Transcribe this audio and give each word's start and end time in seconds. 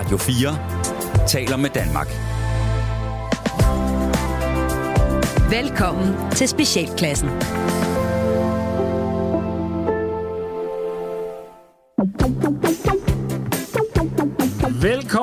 Radio 0.00 0.16
4 0.16 0.58
taler 1.28 1.56
med 1.56 1.70
Danmark. 1.70 2.08
Velkommen 5.50 6.30
til 6.30 6.48
Specialklassen. 6.48 7.28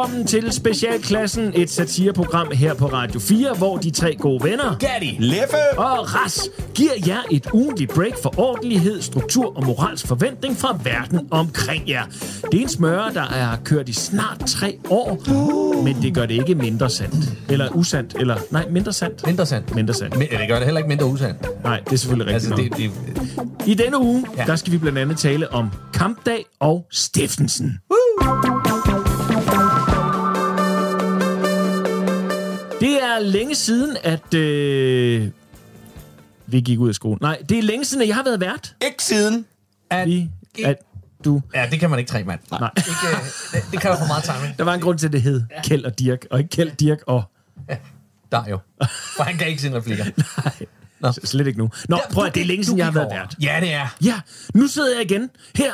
Velkommen 0.08 0.28
til 0.28 0.52
Specialklassen, 0.52 1.52
et 1.56 1.70
satireprogram 1.70 2.52
her 2.52 2.74
på 2.74 2.86
Radio 2.86 3.20
4, 3.20 3.54
hvor 3.58 3.78
de 3.78 3.92
tre 3.92 4.16
gode 4.16 4.44
venner, 4.44 4.78
Gatti. 4.80 5.16
Leffe! 5.20 5.56
og 5.78 6.16
Ras, 6.16 6.50
giver 6.76 6.92
jer 7.08 7.22
et 7.32 7.48
ugentligt 7.54 7.94
break 7.94 8.14
for 8.22 8.40
ordentlighed, 8.40 9.02
struktur 9.02 9.58
og 9.58 9.66
moralsk 9.66 10.08
forventning 10.08 10.58
fra 10.58 10.80
verden 10.84 11.28
omkring 11.32 11.90
jer. 11.90 12.04
Det 12.52 12.58
er 12.58 12.62
en 12.62 12.70
smøre, 12.70 13.14
der 13.14 13.22
er 13.22 13.58
kørt 13.64 13.90
i 13.90 13.94
snart 13.94 14.40
tre 14.48 14.80
år, 14.90 15.84
men 15.84 16.02
det 16.02 16.14
gør 16.14 16.26
det 16.26 16.34
ikke 16.34 16.56
mindre 16.56 16.90
sandt. 16.90 17.16
Eller 17.50 17.76
usandt, 17.76 18.16
eller 18.20 18.38
nej, 18.52 18.66
mindre 18.70 18.94
sandt. 18.94 19.26
Mindre 19.26 19.46
sandt. 19.46 19.76
Mindre 19.76 19.94
sandt. 19.94 20.18
Men 20.18 20.28
det 20.28 20.48
gør 20.48 20.56
det 20.56 20.64
heller 20.64 20.80
ikke 20.80 20.90
mindre 20.90 21.06
usandt. 21.06 21.64
Nej, 21.64 21.80
det 21.80 21.94
er 21.94 21.98
selvfølgelig 21.98 22.34
rigtigt 22.36 22.54
Altså, 22.54 22.78
det, 22.78 22.92
det, 23.58 23.68
I 23.68 23.74
denne 23.74 24.02
uge, 24.02 24.26
ja. 24.38 24.44
Der 24.46 24.56
skal 24.56 24.74
vi 24.74 24.78
blandt 24.78 24.98
andet 24.98 25.18
tale 25.18 25.54
om 25.54 25.72
kampdag 25.94 26.46
og 26.60 26.86
stiftelsen. 26.92 27.80
Det 28.44 28.57
er 33.18 33.22
længe 33.24 33.56
siden, 33.56 33.98
at 34.04 34.34
øh, 34.34 35.30
vi 36.48 36.60
gik 36.62 36.80
ud 36.80 36.90
af 36.90 36.96
skolen. 36.96 37.18
Nej, 37.22 37.38
det 37.50 37.58
er 37.58 37.62
længe 37.64 37.86
siden, 37.86 38.02
at 38.02 38.08
jeg 38.08 38.16
har 38.16 38.24
været 38.24 38.40
vært. 38.40 38.76
Ikke 38.86 39.04
siden. 39.04 39.46
at, 39.90 40.08
Vi, 40.08 40.30
at 40.66 40.76
du... 41.26 41.42
ja, 41.56 41.68
det 41.72 41.80
kan 41.80 41.90
man 41.90 42.00
ikke 42.00 42.10
trække, 42.12 42.28
mand. 42.28 42.40
Nej. 42.52 42.70
Ikke, 42.78 42.90
øh, 43.12 43.24
det, 43.54 43.72
det 43.72 43.82
kræver 43.82 43.98
for 43.98 44.08
meget 44.08 44.24
timing. 44.24 44.58
Der 44.58 44.64
var 44.64 44.74
en 44.74 44.82
grund 44.82 45.00
til, 45.00 45.06
at 45.08 45.14
det 45.14 45.22
hed 45.22 45.42
Kjeld 45.64 45.86
og 45.86 46.00
Dirk, 46.00 46.26
og 46.32 46.40
ikke 46.40 46.50
Kjeld, 46.50 46.72
Dirk 46.72 47.00
og... 47.08 47.24
Der 48.32 48.44
jo. 48.50 48.60
For 49.16 49.24
han 49.24 49.38
kan 49.38 49.48
ikke 49.48 49.62
sine 49.62 49.76
replikker. 49.78 50.06
Nej, 51.02 51.12
slet 51.24 51.48
ikke 51.48 51.60
nu. 51.60 51.70
Nå, 51.90 51.96
Ja, 51.96 52.14
prøv 52.14 52.22
du 52.24 52.28
at 52.28 52.36
det 52.36 52.42
er 52.42 52.46
længe 52.46 52.62
du 52.64 52.66
siden, 52.66 52.78
jeg 52.78 52.86
har 52.86 52.92
været 52.94 53.06
over. 53.06 53.16
vært. 53.18 53.36
Ja, 53.42 53.58
det 53.62 53.74
er. 53.74 53.88
Ja, 54.04 54.20
nu 54.54 54.68
sidder 54.68 54.96
jeg 54.98 55.12
igen 55.12 55.30
her 55.56 55.74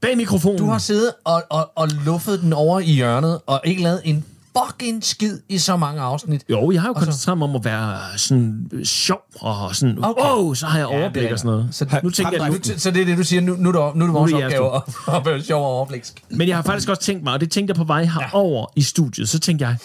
bag 0.00 0.16
mikrofonen. 0.16 0.58
Du 0.58 0.66
har 0.66 0.78
siddet 0.78 1.12
og, 1.24 1.42
og, 1.50 1.72
og 1.76 1.88
luffet 2.04 2.40
den 2.40 2.52
over 2.52 2.80
i 2.80 2.92
hjørnet, 2.92 3.40
og 3.46 3.60
ikke 3.64 3.82
lavet 3.82 4.00
en 4.04 4.24
fucking 4.58 5.04
skid 5.04 5.38
i 5.48 5.58
så 5.58 5.76
mange 5.76 6.00
afsnit. 6.00 6.44
Jo, 6.50 6.70
jeg 6.70 6.80
har 6.80 6.88
jo 6.88 6.92
koncentreret 6.92 7.38
mig 7.38 7.48
om 7.48 7.56
at 7.56 7.64
være 7.64 7.98
sådan 8.16 8.68
øh, 8.72 8.84
sjov 8.84 9.18
og 9.40 9.76
sådan, 9.76 9.98
Okay. 9.98 10.08
okay. 10.22 10.30
oh, 10.34 10.54
så 10.56 10.66
har 10.66 10.78
jeg 10.78 10.88
Ja, 10.90 10.98
overblik 11.00 11.24
er- 11.24 11.32
og 11.32 11.38
sådan 11.38 11.50
noget. 11.50 11.68
så- 11.70 12.00
nu 12.02 12.10
tænker 12.10 12.32
jeg, 12.42 12.50
Nu, 12.50 12.56
så 12.76 12.90
det 12.90 13.00
er 13.02 13.04
det, 13.06 13.18
du 13.18 13.22
siger, 13.24 13.40
nu, 13.42 13.54
nu, 13.58 13.68
er, 13.68 13.72
det, 13.86 13.96
nu 13.96 14.04
er 14.04 14.06
det 14.08 14.14
vores 14.14 14.30
Nu 14.32 14.38
er 14.38 14.48
det 14.48 14.58
opgave 14.58 14.76
at, 15.08 15.16
at 15.20 15.26
være 15.26 15.42
sjov 15.42 15.64
og 15.64 15.70
overbliksk. 15.70 16.22
men 16.30 16.48
jeg 16.48 16.56
har 16.56 16.62
faktisk 16.62 16.88
også 16.88 17.02
tænkt 17.02 17.24
mig, 17.24 17.32
og 17.32 17.40
det 17.40 17.50
tænkte 17.50 17.70
jeg 17.70 17.76
på 17.76 17.84
vej 17.84 18.04
herover 18.04 18.66
i 18.76 18.82
studiet, 18.82 19.28
så 19.28 19.38
tænkte 19.38 19.66
jeg, 19.66 19.76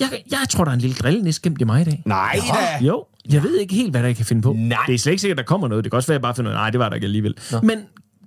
jeg, 0.00 0.08
jeg 0.30 0.38
tror, 0.50 0.64
der 0.64 0.70
er 0.70 0.74
en 0.74 0.80
lille 0.80 0.96
drillenæs 0.96 1.38
gemt 1.40 1.60
i 1.60 1.64
mig 1.64 1.80
i 1.80 1.84
dag. 1.84 2.02
Nej 2.06 2.40
da. 2.80 2.84
Jo, 2.86 3.04
jeg 3.30 3.42
ved 3.42 3.58
ikke 3.58 3.74
helt, 3.74 3.90
hvad 3.90 4.02
der 4.02 4.12
kan 4.12 4.24
finde 4.26 4.42
på. 4.42 4.52
Nej. 4.52 4.78
Det 4.86 4.94
er 4.94 4.98
slet 4.98 5.12
ikke 5.12 5.20
sikkert, 5.20 5.38
der 5.38 5.44
kommer 5.44 5.68
noget. 5.68 5.84
Det 5.84 5.92
kan 5.92 5.96
også 5.96 6.06
være, 6.06 6.14
at 6.14 6.18
jeg 6.18 6.22
bare 6.22 6.34
finder 6.34 6.50
ud 6.50 6.54
af, 6.54 6.60
nej, 6.60 6.70
det 6.70 6.80
var 6.80 6.88
der 6.88 6.94
ikke 6.94 7.04
alligevel. 7.04 7.34
Nå. 7.52 7.60
Men 7.62 7.78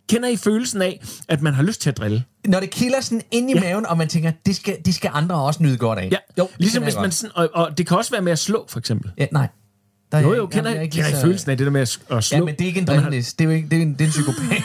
kender 0.09 0.29
I 0.29 0.35
følelsen 0.37 0.81
af, 0.81 1.01
at 1.27 1.41
man 1.41 1.53
har 1.53 1.63
lyst 1.63 1.81
til 1.81 1.89
at 1.89 1.97
drille? 1.97 2.23
Når 2.47 2.59
det 2.59 2.69
kilder 2.69 3.01
sådan 3.01 3.21
ind 3.31 3.49
i 3.49 3.53
Ja. 3.53 3.59
maven, 3.61 3.85
og 3.85 3.97
man 3.97 4.07
tænker, 4.07 4.31
det 4.45 4.55
skal, 4.55 4.77
det 4.85 4.95
skal 4.95 5.11
andre 5.13 5.35
også 5.35 5.63
nyde 5.63 5.77
godt 5.77 5.99
af. 5.99 6.09
Ja, 6.11 6.17
jo, 6.37 6.43
det 6.43 6.51
ligesom 6.59 6.79
kender 6.81 6.85
hvis 6.85 6.93
jeg 6.95 7.01
man 7.01 7.11
sådan, 7.11 7.31
og, 7.35 7.49
og 7.53 7.77
det 7.77 7.87
kan 7.87 7.97
også 7.97 8.11
være 8.11 8.21
med 8.21 8.31
at 8.31 8.39
slå, 8.39 8.65
for 8.69 8.79
eksempel. 8.79 9.11
Ja, 9.17 9.25
nej. 9.31 9.47
Der 10.11 10.17
er 10.17 10.21
Jo, 10.21 10.29
jeg 10.31 10.37
jo, 10.37 10.45
kender, 10.47 10.69
jeg 10.69 10.77
er 10.77 10.81
I, 10.81 10.83
ikke 10.83 10.95
kender 10.95 11.09
I 11.19 11.21
følelsen 11.21 11.51
af 11.51 11.57
det 11.57 11.65
der 11.65 11.71
med 11.71 11.81
at, 11.81 11.99
at 12.11 12.23
slå? 12.23 12.37
Ja, 12.37 12.43
men 12.43 12.55
det 12.55 12.61
er 12.61 12.65
ikke 12.65 12.79
en 12.79 12.87
drillnis. 12.87 13.33
Det 13.33 13.45
er 13.45 13.49
jo 13.49 13.55
ikke, 13.55 13.69
det 13.69 13.77
er 13.77 13.81
en, 13.81 13.93
det 13.93 14.01
er 14.01 14.05
en 14.05 14.11
psykopat. 14.11 14.63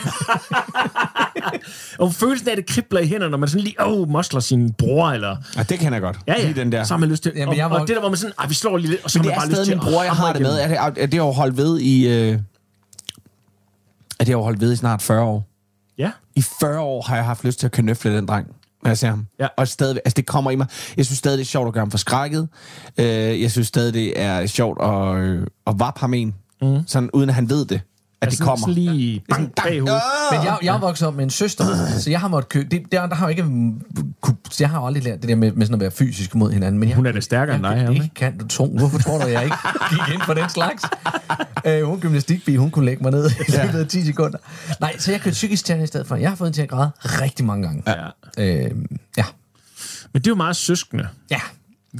Og 1.99 2.13
følelsen 2.13 2.47
af, 2.47 2.51
at 2.51 2.57
det 2.57 2.65
kribler 2.65 2.99
i 2.99 3.07
hænderne, 3.07 3.31
når 3.31 3.37
man 3.37 3.49
sådan 3.49 3.63
lige, 3.63 3.75
åh, 3.85 3.99
oh, 3.99 4.09
mosler 4.09 4.39
sin 4.39 4.73
bror, 4.73 5.09
eller... 5.09 5.35
Ja, 5.57 5.63
det 5.63 5.79
kender 5.79 5.93
jeg 5.93 6.01
godt. 6.01 6.17
Ja, 6.27 6.33
ja, 6.39 6.45
Lige 6.45 6.53
den 6.61 6.71
der. 6.71 6.83
så 6.83 6.93
har 6.93 6.99
man 6.99 7.09
lyst 7.09 7.23
til... 7.23 7.31
Jamen, 7.35 7.47
og, 7.49 7.57
jeg 7.57 7.69
var- 7.69 7.79
og 7.79 7.87
det 7.87 7.95
der, 7.95 7.99
hvor 7.99 8.09
man 8.09 8.17
sådan, 8.17 8.33
ah, 8.37 8.49
vi 8.49 8.53
slår 8.55 8.77
lige 8.77 8.89
lidt, 8.91 9.03
og 9.03 9.11
så 9.11 9.19
Men 9.19 9.25
har 9.25 9.29
det 9.31 9.37
man 9.37 9.37
er 9.37 9.39
bare 9.41 9.49
lyst 9.49 9.55
stadig 9.55 9.67
til 9.81 9.89
min 9.89 9.93
bror, 9.93 10.03
jeg 10.03 10.11
har 10.11 10.33
det 10.33 10.41
med. 10.41 10.59
Er 10.59 10.67
det, 10.89 11.03
er 11.03 11.07
det 11.07 11.17
jo 11.17 11.31
holdt 11.31 11.57
ved 11.57 11.79
i... 11.79 12.07
Øh, 12.07 12.39
er 14.19 14.23
det 14.23 14.35
har 14.35 14.41
holdt 14.41 14.61
ved 14.61 14.73
i 14.73 14.75
snart 14.75 15.01
40 15.01 15.23
år. 15.23 15.49
Ja, 15.97 16.11
I 16.35 16.41
40 16.59 16.79
år 16.79 17.01
har 17.01 17.15
jeg 17.15 17.25
haft 17.25 17.43
lyst 17.43 17.59
til 17.59 17.65
at 17.65 17.71
knøfle 17.71 18.17
den 18.17 18.25
dreng, 18.25 18.47
når 18.83 18.89
jeg 18.89 18.97
ser 18.97 19.09
ham. 19.09 19.27
Ja. 19.39 19.47
Og 19.57 19.67
stadig, 19.67 20.01
altså 20.05 20.15
det 20.15 20.25
kommer 20.25 20.51
i 20.51 20.55
mig. 20.55 20.67
Jeg 20.97 21.05
synes 21.05 21.17
stadig, 21.17 21.37
det 21.37 21.43
er 21.43 21.47
sjovt 21.47 21.67
at 21.67 21.73
gøre 21.73 21.81
ham 21.81 21.91
forskrækket. 21.91 22.47
Øh, 22.97 23.41
jeg 23.41 23.51
synes 23.51 23.67
stadig, 23.67 23.93
det 23.93 24.21
er 24.21 24.45
sjovt 24.45 24.81
at, 24.81 25.15
øh, 25.17 25.47
at 25.67 25.79
vappe 25.79 25.99
ham 25.99 26.13
en. 26.13 26.35
Mm. 26.61 26.87
Sådan 26.87 27.09
uden 27.13 27.29
at 27.29 27.35
han 27.35 27.49
ved 27.49 27.65
det, 27.65 27.81
at 28.21 28.27
altså 28.27 28.37
det 28.37 28.45
kommer. 28.45 28.67
Sådan 28.67 28.73
lige 28.73 29.23
bang, 29.29 29.51
bag 29.55 29.79
hovedet. 29.79 30.01
Men 30.31 30.43
jeg, 30.43 30.57
jeg 30.63 30.75
er 30.75 30.79
vokset 30.79 31.07
op 31.07 31.15
med 31.15 31.23
en 31.23 31.29
søster, 31.29 31.65
så 32.01 32.09
jeg 32.09 32.19
har 32.19 32.27
måttet 32.27 32.49
købe... 32.49 32.67
Det, 32.71 32.91
der, 32.91 33.05
der 33.05 33.15
har 33.15 33.25
jo 33.25 33.29
ikke... 33.29 33.45
Jeg 34.59 34.69
har 34.69 34.79
aldrig 34.81 35.03
lært 35.03 35.21
det 35.21 35.29
der 35.29 35.35
med, 35.35 35.51
med 35.51 35.65
sådan 35.65 35.73
at 35.73 35.79
være 35.81 35.91
fysisk 35.91 36.35
mod 36.35 36.51
hinanden. 36.51 36.79
Men 36.79 36.89
jeg, 36.89 36.95
Hun 36.95 37.05
er 37.05 37.11
da 37.11 37.19
stærkere 37.19 37.55
end 37.55 37.63
dig, 37.63 37.77
jeg, 37.77 37.87
det 37.87 37.93
ikke? 37.93 38.09
kan 38.15 38.37
du 38.37 38.47
tro. 38.47 38.77
Hvorfor 38.77 38.99
tror 38.99 39.19
du, 39.19 39.27
jeg 39.27 39.43
ikke 39.43 39.57
gik 39.91 40.13
ind 40.13 40.21
på 40.21 40.33
den 40.33 40.49
slags? 40.49 40.83
Øh, 41.65 41.83
hun 41.83 41.99
gymnastikbi, 41.99 42.55
hun 42.55 42.71
kunne 42.71 42.85
lægge 42.85 43.03
mig 43.03 43.11
ned 43.11 43.29
i 43.47 43.51
løbet 43.51 43.79
af 43.79 43.87
10 43.87 44.05
sekunder. 44.05 44.37
Nej, 44.79 44.97
så 44.97 45.11
jeg 45.11 45.21
kørte 45.21 45.33
psykisk 45.33 45.65
træning 45.65 45.83
i 45.83 45.87
stedet 45.87 46.07
for. 46.07 46.15
Jeg 46.15 46.29
har 46.29 46.35
fået 46.35 46.47
en 46.47 46.53
til 46.53 46.61
at 46.61 46.69
græde 46.69 46.91
rigtig 47.03 47.45
mange 47.45 47.67
gange. 47.67 47.83
Ja. 47.87 48.05
Øh, 48.65 48.71
ja. 49.17 49.23
Men 50.13 50.21
det 50.21 50.27
er 50.27 50.31
jo 50.31 50.35
meget 50.35 50.55
søskende. 50.55 51.07
Ja. 51.31 51.39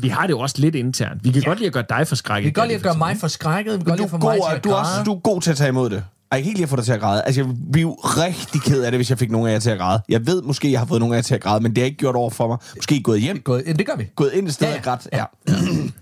Vi 0.01 0.07
har 0.09 0.22
det 0.22 0.29
jo 0.31 0.39
også 0.39 0.56
lidt 0.57 0.75
internt. 0.75 1.23
Vi 1.23 1.31
kan 1.31 1.41
ja. 1.41 1.47
godt 1.47 1.59
lide 1.59 1.67
at 1.67 1.73
gøre 1.73 1.83
dig 1.89 2.07
forskrækket. 2.07 2.45
Vi 2.45 2.50
kan 2.50 2.53
godt 2.61 2.67
lide 2.67 2.75
at 2.78 2.83
gøre 2.83 2.97
mig 2.97 3.17
forskrækket. 3.17 3.73
Vi 3.73 3.78
kan 3.78 3.85
godt 3.85 4.00
lide 4.00 4.03
at 4.06 4.07
er 4.07 4.11
få 4.11 4.17
mig 4.17 4.38
god, 4.39 4.50
til 4.50 4.56
at 4.56 4.63
du, 4.63 4.69
er 4.69 4.73
også, 4.75 4.91
græde. 4.91 5.06
du 5.06 5.13
er 5.13 5.19
god 5.19 5.41
til 5.41 5.51
at 5.51 5.57
tage 5.57 5.69
imod 5.69 5.89
det. 5.89 6.03
Og 6.31 6.38
jeg 6.38 6.44
kan 6.44 6.50
ikke 6.50 6.59
lide 6.59 6.63
at 6.63 6.69
få 6.69 6.75
dig 6.75 6.85
til 6.85 6.91
at 6.91 7.00
græde. 7.00 7.23
Altså, 7.23 7.41
jeg 7.41 7.50
blive 7.72 7.95
rigtig 8.01 8.61
ked 8.61 8.83
af 8.83 8.91
det, 8.91 8.97
hvis 8.97 9.09
jeg 9.09 9.19
fik 9.19 9.31
nogen 9.31 9.47
af 9.47 9.51
jer 9.53 9.59
til 9.59 9.69
at 9.69 9.78
græde. 9.79 10.01
Jeg 10.09 10.28
ved 10.28 10.41
måske, 10.41 10.72
jeg 10.72 10.79
har 10.79 10.85
fået 10.88 11.00
nogen 11.00 11.13
af 11.13 11.17
jer 11.17 11.22
til 11.22 11.35
at 11.35 11.41
græde, 11.41 11.63
men 11.63 11.72
det 11.72 11.78
har 11.78 11.85
ikke 11.85 11.97
gjort 11.97 12.16
over 12.16 12.29
for 12.29 12.47
mig. 12.47 12.57
Måske 12.75 13.01
gået 13.03 13.22
hjem, 13.22 13.41
Gået- 13.41 13.63
Ja, 13.67 13.73
det 13.73 13.85
gør 13.85 13.95
vi. 13.97 14.07
gået 14.16 14.33
ind 14.33 14.47
et 14.47 14.53
sted 14.53 14.67
Ja, 14.67 14.73
ja, 14.73 14.97
ja. 15.13 15.23
og 15.23 15.29
grædt. 15.47 15.94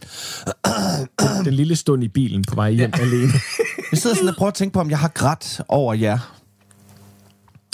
Ja. 1.32 1.44
Den 1.46 1.54
lille 1.54 1.76
stund 1.76 2.04
i 2.04 2.08
bilen 2.08 2.44
på 2.50 2.56
vej 2.56 2.72
hjem 2.72 2.92
ja. 2.98 3.02
alene. 3.02 3.32
Jeg 3.92 4.00
sidder 4.00 4.16
sådan 4.16 4.30
og 4.30 4.36
prøver 4.36 4.48
at 4.48 4.54
tænke 4.54 4.74
på, 4.74 4.80
om 4.80 4.90
jeg 4.90 5.00
har 5.00 5.08
grædt 5.08 5.62
over 5.68 5.94
jer. 5.94 6.20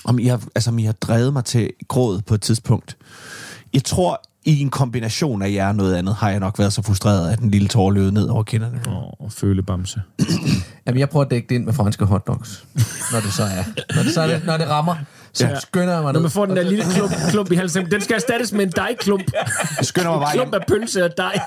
Om 0.05 0.19
I 0.19 0.25
har, 0.27 0.41
altså, 0.55 0.69
om 0.69 0.79
I 0.79 0.85
har 0.85 0.93
drevet 0.93 1.33
mig 1.33 1.45
til 1.45 1.69
gråd 1.87 2.21
på 2.21 2.33
et 2.35 2.41
tidspunkt. 2.41 2.97
Jeg 3.73 3.83
tror, 3.83 4.21
i 4.45 4.61
en 4.61 4.69
kombination 4.69 5.41
af 5.41 5.51
jer 5.51 5.67
og 5.67 5.75
noget 5.75 5.95
andet, 5.95 6.15
har 6.15 6.29
jeg 6.29 6.39
nok 6.39 6.59
været 6.59 6.73
så 6.73 6.81
frustreret, 6.81 7.31
at 7.31 7.39
den 7.39 7.51
lille 7.51 7.67
tårer 7.67 7.91
løb 7.91 8.13
ned 8.13 8.27
over 8.27 8.43
kinderne. 8.43 8.79
Åh, 8.87 8.93
oh, 9.25 9.31
følebamse. 9.31 10.01
Jamen, 10.87 10.99
jeg 10.99 11.09
prøver 11.09 11.25
at 11.25 11.31
dække 11.31 11.49
det 11.49 11.55
ind 11.55 11.65
med 11.65 11.73
franske 11.73 12.05
hotdogs, 12.05 12.65
når 13.11 13.19
det 13.19 13.33
så 13.33 13.43
er. 13.43 13.63
Når 13.95 14.03
det, 14.03 14.13
så 14.13 14.21
er 14.21 14.27
det, 14.27 14.45
når 14.45 14.57
det 14.57 14.67
rammer, 14.69 14.95
så 15.33 15.47
Ja. 15.47 15.59
skynder 15.59 15.93
jeg 15.93 16.03
mig 16.03 16.13
Når 16.13 16.19
man 16.19 16.31
får 16.31 16.45
den 16.45 16.55
der 16.55 16.63
lille 16.63 16.83
klump, 16.93 17.11
klump 17.29 17.51
i 17.51 17.55
halsen, 17.55 17.91
den 17.91 18.01
skal 18.01 18.15
erstattes 18.15 18.51
med 18.51 18.65
en 18.65 18.71
dejklump. 18.75 19.23
Jeg 19.77 19.85
skynder 19.85 20.11
mig 20.11 20.19
bare 20.19 20.33
Klump 20.33 20.53
af 20.53 20.61
pølse 20.67 21.05
og 21.05 21.11
dej. 21.17 21.39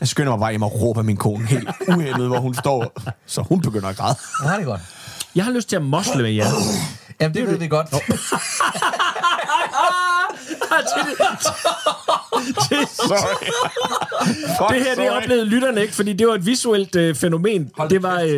jeg 0.00 0.08
skynder 0.08 0.30
mig 0.32 0.40
bare 0.40 0.50
hjem 0.50 0.62
og 0.62 0.80
råber 0.82 1.02
min 1.02 1.16
kone 1.16 1.46
helt 1.46 1.68
uhemmet, 1.88 2.26
hvor 2.28 2.38
hun 2.40 2.54
står. 2.54 3.00
Så 3.26 3.42
hun 3.42 3.60
begynder 3.60 3.88
at 3.88 3.96
græde. 3.96 4.16
Ja, 4.44 4.50
det 4.52 4.60
er 4.60 4.64
godt. 4.64 4.80
Jeg 5.34 5.44
har 5.44 5.52
lyst 5.52 5.68
til 5.68 5.76
at 5.76 5.82
mosle 5.82 6.22
med 6.22 6.30
jer. 6.30 6.46
Jamen, 7.20 7.34
det 7.34 7.46
ved 7.46 7.58
vi 7.58 7.66
godt. 7.68 7.86
Sorry. 13.08 13.46
Det 14.74 14.82
her, 14.84 14.94
det 14.94 15.10
oplevede 15.10 15.44
lytterne 15.44 15.82
ikke, 15.82 15.94
fordi 15.94 16.12
det 16.12 16.26
var 16.26 16.34
et 16.34 16.46
visuelt 16.46 16.96
øh, 16.96 17.14
fænomen. 17.14 17.70
Det 17.90 18.02
var, 18.02 18.20
øh, 18.20 18.28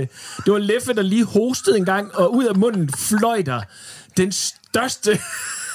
det 0.44 0.52
var 0.52 0.58
Leffe, 0.58 0.92
der 0.94 1.02
lige 1.02 1.24
hostede 1.24 1.76
en 1.76 1.84
gang, 1.84 2.14
og 2.14 2.34
ud 2.34 2.44
af 2.44 2.54
munden 2.56 2.90
fløj 2.98 3.42
der 3.42 3.60
den 4.16 4.32
største... 4.32 5.10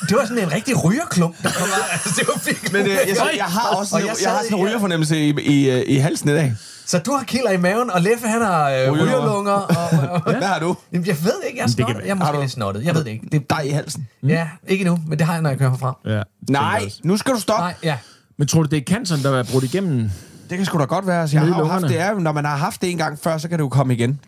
Det 0.10 0.18
var 0.18 0.26
sådan 0.26 0.44
en 0.44 0.52
rigtig 0.52 0.84
rygerklump, 0.84 1.44
der 1.44 1.50
kom 1.52 1.68
ud. 1.68 1.84
Altså, 1.92 2.10
det 2.20 2.28
var 2.28 2.42
virkelig... 2.46 2.72
Men 2.74 2.82
øh, 2.86 2.92
jeg, 2.92 3.08
jeg, 3.08 3.32
jeg 3.36 3.46
har 3.46 3.68
også 3.70 3.96
Og 3.96 4.02
en, 4.02 4.08
jeg 4.08 4.16
jeg, 4.24 4.32
har 4.32 4.44
sådan 4.44 4.54
en 4.58 4.60
i- 4.60 4.70
rygerfornemmelse 4.70 5.18
i, 5.18 5.30
i, 5.42 5.70
øh, 5.70 5.84
i 5.88 5.96
halsen 5.98 6.30
i 6.30 6.34
dag. 6.34 6.54
Så 6.90 7.00
du 7.00 7.12
har 7.12 7.24
kilder 7.24 7.52
i 7.52 7.58
maven, 7.58 7.92
og 7.92 8.02
Leffe, 8.02 8.28
han 8.28 8.42
har 8.42 8.70
øh, 8.70 8.92
Ryger. 8.92 9.06
rygerlunger. 9.06 9.52
Og, 9.52 10.10
og, 10.10 10.22
Hvad 10.38 10.48
har 10.48 10.60
du? 10.60 10.76
Jamen, 10.94 11.08
jeg 11.08 11.16
ved 11.24 11.34
ikke, 11.48 11.58
jeg 11.60 11.64
er 11.64 11.68
snottet. 11.68 12.02
Jeg 12.04 12.10
er 12.10 12.16
måske 12.16 12.40
lidt 12.40 12.52
snottet. 12.52 12.86
Jeg 12.86 12.96
ved 12.96 13.04
det 13.04 13.12
ikke. 13.12 13.28
Det, 13.32 13.50
Dig 13.50 13.62
i 13.66 13.70
halsen. 13.70 14.08
Ja, 14.24 14.48
ikke 14.68 14.84
nu, 14.86 15.00
men 15.08 15.20
det 15.20 15.28
har 15.28 15.34
jeg, 15.34 15.42
når 15.42 15.50
jeg 15.50 15.60
kører 15.60 15.70
herfra. 15.70 15.98
Ja, 16.06 16.22
Nej, 16.50 16.90
nu 17.04 17.18
skal 17.18 17.34
du 17.34 17.40
stoppe. 17.40 17.62
Nej, 17.62 17.74
ja. 17.84 17.98
Men 18.38 18.48
tror 18.48 18.64
du, 18.64 18.68
det 18.70 18.78
er 18.78 18.82
canceren, 18.84 19.24
der 19.24 19.32
er 19.40 19.44
brudt 19.52 19.64
igennem? 19.64 20.10
Det 20.50 20.58
kan 20.58 20.66
sgu 20.66 20.80
da 20.80 20.84
godt 20.84 21.08
være. 21.08 21.22
Altså, 21.22 21.36
jeg 21.36 21.42
har 21.42 21.48
jo 21.48 21.54
haft 21.54 21.82
lungerne. 21.82 21.88
det, 21.88 22.00
er, 22.02 22.20
når 22.20 22.32
man 22.32 22.46
har 22.46 22.58
haft 22.58 22.82
det 22.82 22.92
en 22.92 22.98
gang 22.98 23.20
før, 23.20 23.38
så 23.38 23.50
kan 23.50 23.58
det 23.60 23.64
jo 23.64 23.70
komme 23.70 23.94
igen. 23.94 24.20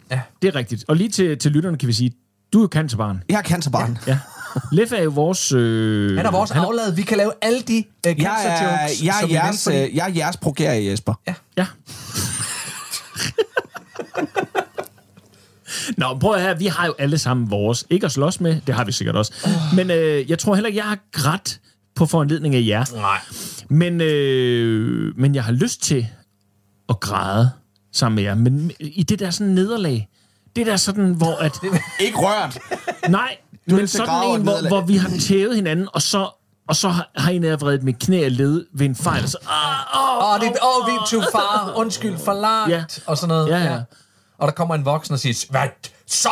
Det 0.41 0.47
er 0.47 0.56
rigtigt. 0.56 0.85
Og 0.88 0.95
lige 0.95 1.09
til, 1.09 1.38
til 1.38 1.51
lytterne 1.51 1.77
kan 1.77 1.88
vi 1.88 1.94
sige, 1.94 2.12
du 2.53 2.57
er 2.59 2.63
jo 2.63 2.68
cancerbarn. 2.71 3.24
Jeg 3.30 3.38
har 3.38 3.44
cancerbarn. 3.44 3.97
Ja. 4.07 4.18
Leffe 4.71 4.97
er 4.97 5.03
jo 5.03 5.09
vores... 5.09 5.51
Øh, 5.51 6.18
Han 6.18 6.25
er 6.25 6.31
vores 6.31 6.50
han 6.51 6.63
aflad. 6.63 6.95
Vi 6.95 7.01
kan 7.01 7.18
lave 7.18 7.31
alle 7.41 7.62
de 7.62 7.83
uh, 8.07 8.13
cancer 8.13 8.24
Jeg 8.24 8.45
er, 8.45 8.81
jokes, 8.81 9.03
jeg, 9.03 9.15
er 9.15 9.19
som 9.21 9.30
vi 9.30 9.33
jeres, 9.33 9.68
øh, 9.68 9.95
jeg 9.95 10.09
er 10.09 10.13
jeres 10.15 10.38
progerie, 10.38 10.91
Jesper. 10.91 11.13
Ja. 11.27 11.33
Ja. 11.57 11.65
Nå, 15.97 16.18
prøv 16.19 16.33
at 16.33 16.41
høre, 16.41 16.59
vi 16.59 16.65
har 16.65 16.85
jo 16.85 16.95
alle 17.00 17.18
sammen 17.18 17.51
vores. 17.51 17.85
Ikke 17.89 18.06
at 18.06 18.12
slås 18.12 18.41
med, 18.41 18.62
det 18.68 18.75
har 18.75 18.85
vi 18.85 18.91
sikkert 18.91 19.15
også. 19.15 19.50
Men 19.75 19.91
øh, 19.91 20.29
jeg 20.29 20.39
tror 20.39 20.56
heller 20.56 20.68
ikke, 20.68 20.77
jeg 20.77 20.85
har 20.85 20.97
grædt 21.12 21.59
på 21.95 22.06
foranledning 22.06 22.56
af 22.56 22.63
jer. 22.68 22.85
Nej. 22.95 23.19
Men, 23.69 24.01
øh, 24.01 25.18
men 25.18 25.35
jeg 25.35 25.44
har 25.44 25.51
lyst 25.51 25.81
til 25.81 26.07
at 26.89 27.00
græde 27.00 27.51
sammen 27.94 28.15
med 28.15 28.23
jer. 28.23 28.35
Men 28.35 28.71
i 28.79 29.03
det 29.03 29.19
der 29.19 29.29
sådan 29.29 29.53
nederlag, 29.53 30.07
det 30.56 30.65
der 30.65 30.75
sådan, 30.75 31.13
hvor 31.13 31.35
at... 31.35 31.59
Ikke 32.00 32.18
rørt. 32.18 32.59
Nej, 33.09 33.38
har 33.69 33.77
men 33.77 33.88
sådan 33.88 34.35
en, 34.35 34.41
hvor, 34.41 34.68
hvor 34.68 34.81
vi 34.81 34.97
har 34.97 35.09
tævet 35.19 35.56
hinanden, 35.56 35.88
og 35.94 36.01
så, 36.01 36.29
og 36.71 36.75
så 36.75 36.89
har, 36.89 37.09
har 37.15 37.31
en 37.31 37.44
af 37.44 37.50
jer 37.50 37.57
vredet 37.57 37.83
mit 37.83 38.00
knæ 38.00 38.23
af 38.25 38.38
led 38.38 38.65
ved 38.73 38.85
en 38.85 38.95
fejl, 38.95 39.23
og 39.23 39.29
så... 39.29 39.38
Ah, 39.50 40.23
oh, 40.23 40.33
Åh, 40.33 40.39
det 40.41 40.57
oh, 40.62 40.88
vi 40.88 40.91
er 40.91 41.06
too 41.12 41.21
far. 41.31 41.71
Undskyld, 41.81 42.18
for 42.25 42.33
langt. 42.33 42.71
Ja. 42.71 42.83
Og 43.06 43.18
sådan 43.18 43.27
noget. 43.27 43.50
Ja, 43.50 43.57
ja. 43.73 43.79
Og 44.38 44.47
der 44.47 44.51
kommer 44.53 44.75
en 44.75 44.85
voksen 44.85 45.13
og 45.13 45.19
siger, 45.19 45.45
hvad? 45.50 45.68
Så, 46.07 46.29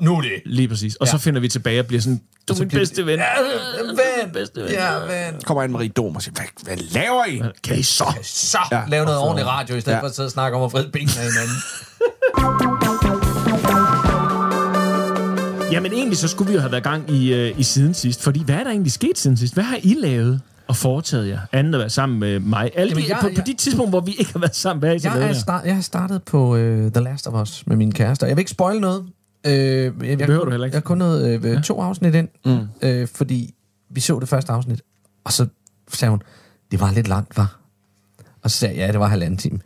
nu 0.00 0.20
det. 0.22 0.42
Lige 0.46 0.68
præcis. 0.68 0.96
Og 0.96 1.06
ja. 1.06 1.10
så 1.10 1.16
Ja. 1.16 1.20
finder 1.20 1.40
vi 1.40 1.48
tilbage 1.48 1.80
og 1.80 1.86
bliver 1.86 2.00
sådan, 2.00 2.20
du 2.48 2.54
er 2.54 2.58
min 2.58 2.68
bedste 2.68 3.06
ven. 3.06 3.18
Ven. 3.18 4.32
bedste 4.32 4.60
ven. 4.62 4.70
Ja, 4.70 4.94
ven. 4.98 5.40
kommer 5.44 5.62
Anne-Marie 5.64 5.92
Dom 5.92 6.16
og 6.16 6.22
siger, 6.22 6.34
hvad, 6.34 6.44
hvad 6.62 6.76
laver 6.76 7.24
I? 7.24 7.42
Kan 7.64 7.78
I 7.78 7.82
så? 7.82 8.04
Så, 8.22 8.58
Ja. 8.70 8.76
ja. 8.78 8.82
lave 8.88 9.04
noget 9.04 9.20
ordentligt 9.20 9.48
radio, 9.48 9.76
i 9.76 9.80
stedet 9.80 9.92
Ja. 9.92 9.96
ja. 9.96 10.02
for 10.02 10.08
at 10.08 10.14
sidde 10.14 10.26
og 10.26 10.30
snakke 10.32 10.56
om 10.56 10.62
at 10.64 10.72
vride 10.72 10.90
benene 10.92 11.12
af 11.18 11.24
hinanden. 11.24 11.56
Jamen 15.72 15.92
egentlig, 15.92 16.18
så 16.18 16.28
skulle 16.28 16.48
vi 16.48 16.54
jo 16.54 16.60
have 16.60 16.72
været 16.72 16.80
i 16.82 16.88
gang 16.88 17.10
i, 17.10 17.34
øh, 17.34 17.60
i 17.60 17.62
siden 17.62 17.94
sidst. 17.94 18.22
Fordi 18.22 18.44
hvad 18.44 18.54
er 18.54 18.64
der 18.64 18.70
egentlig 18.70 18.92
sket 18.92 19.18
siden 19.18 19.36
sidst? 19.36 19.54
Hvad 19.54 19.64
har 19.64 19.78
I 19.82 19.94
lavet 19.98 20.40
og 20.68 20.76
foretaget 20.76 21.28
jer? 21.28 21.38
Andet 21.52 21.74
at 21.74 21.80
være 21.80 21.90
sammen 21.90 22.18
med 22.18 22.40
mig. 22.40 22.70
Alle 22.74 22.88
Jamen, 22.90 23.04
de, 23.04 23.08
jeg- 23.08 23.18
på, 23.20 23.26
på 23.26 23.32
jeg- 23.36 23.46
de 23.46 23.54
tidspunkter, 23.54 23.90
hvor 23.90 24.00
vi 24.00 24.12
ikke 24.18 24.32
har 24.32 24.38
været 24.40 24.56
sammen, 24.56 24.78
hvad 24.80 24.88
har 24.88 24.96
I 24.96 24.98
så 24.98 25.08
Jeg, 25.08 25.18
lavet 25.18 25.30
er 25.30 25.40
start, 25.40 25.64
jeg 25.64 25.74
har 25.74 25.82
startet 25.82 26.22
på 26.22 26.52
uh, 26.54 26.58
The 26.92 27.00
Last 27.04 27.26
of 27.26 27.42
Us 27.42 27.66
med 27.66 27.76
min 27.76 27.92
kæreste. 27.92 28.26
Jeg 28.26 28.36
vil 28.36 28.40
ikke 28.40 28.50
spoil 28.50 28.80
noget. 28.80 29.00
Uh, 29.00 29.52
jeg, 29.52 29.92
jeg, 30.02 30.18
behøver 30.18 30.44
du 30.44 30.50
heller 30.50 30.66
ikke. 30.66 30.74
Jeg 30.74 30.80
har 30.80 30.84
kun 30.86 30.98
noget, 30.98 31.56
uh, 31.56 31.62
to 31.62 31.80
afsnit 31.80 32.14
ind, 32.14 32.28
mm. 32.44 32.68
uh, 33.02 33.08
fordi 33.14 33.54
vi 33.90 34.00
så 34.00 34.18
det 34.20 34.28
første 34.28 34.52
afsnit. 34.52 34.82
Og 35.24 35.32
så 35.32 35.46
sagde 35.92 36.10
hun, 36.10 36.22
det 36.70 36.80
var 36.80 36.92
lidt 36.92 37.08
langt, 37.08 37.36
var. 37.36 37.60
Og 38.42 38.50
så 38.50 38.56
sagde 38.58 38.74
jeg, 38.78 38.86
ja, 38.86 38.92
det 38.92 39.00
var 39.00 39.08
halvanden 39.08 39.36
time. 39.38 39.58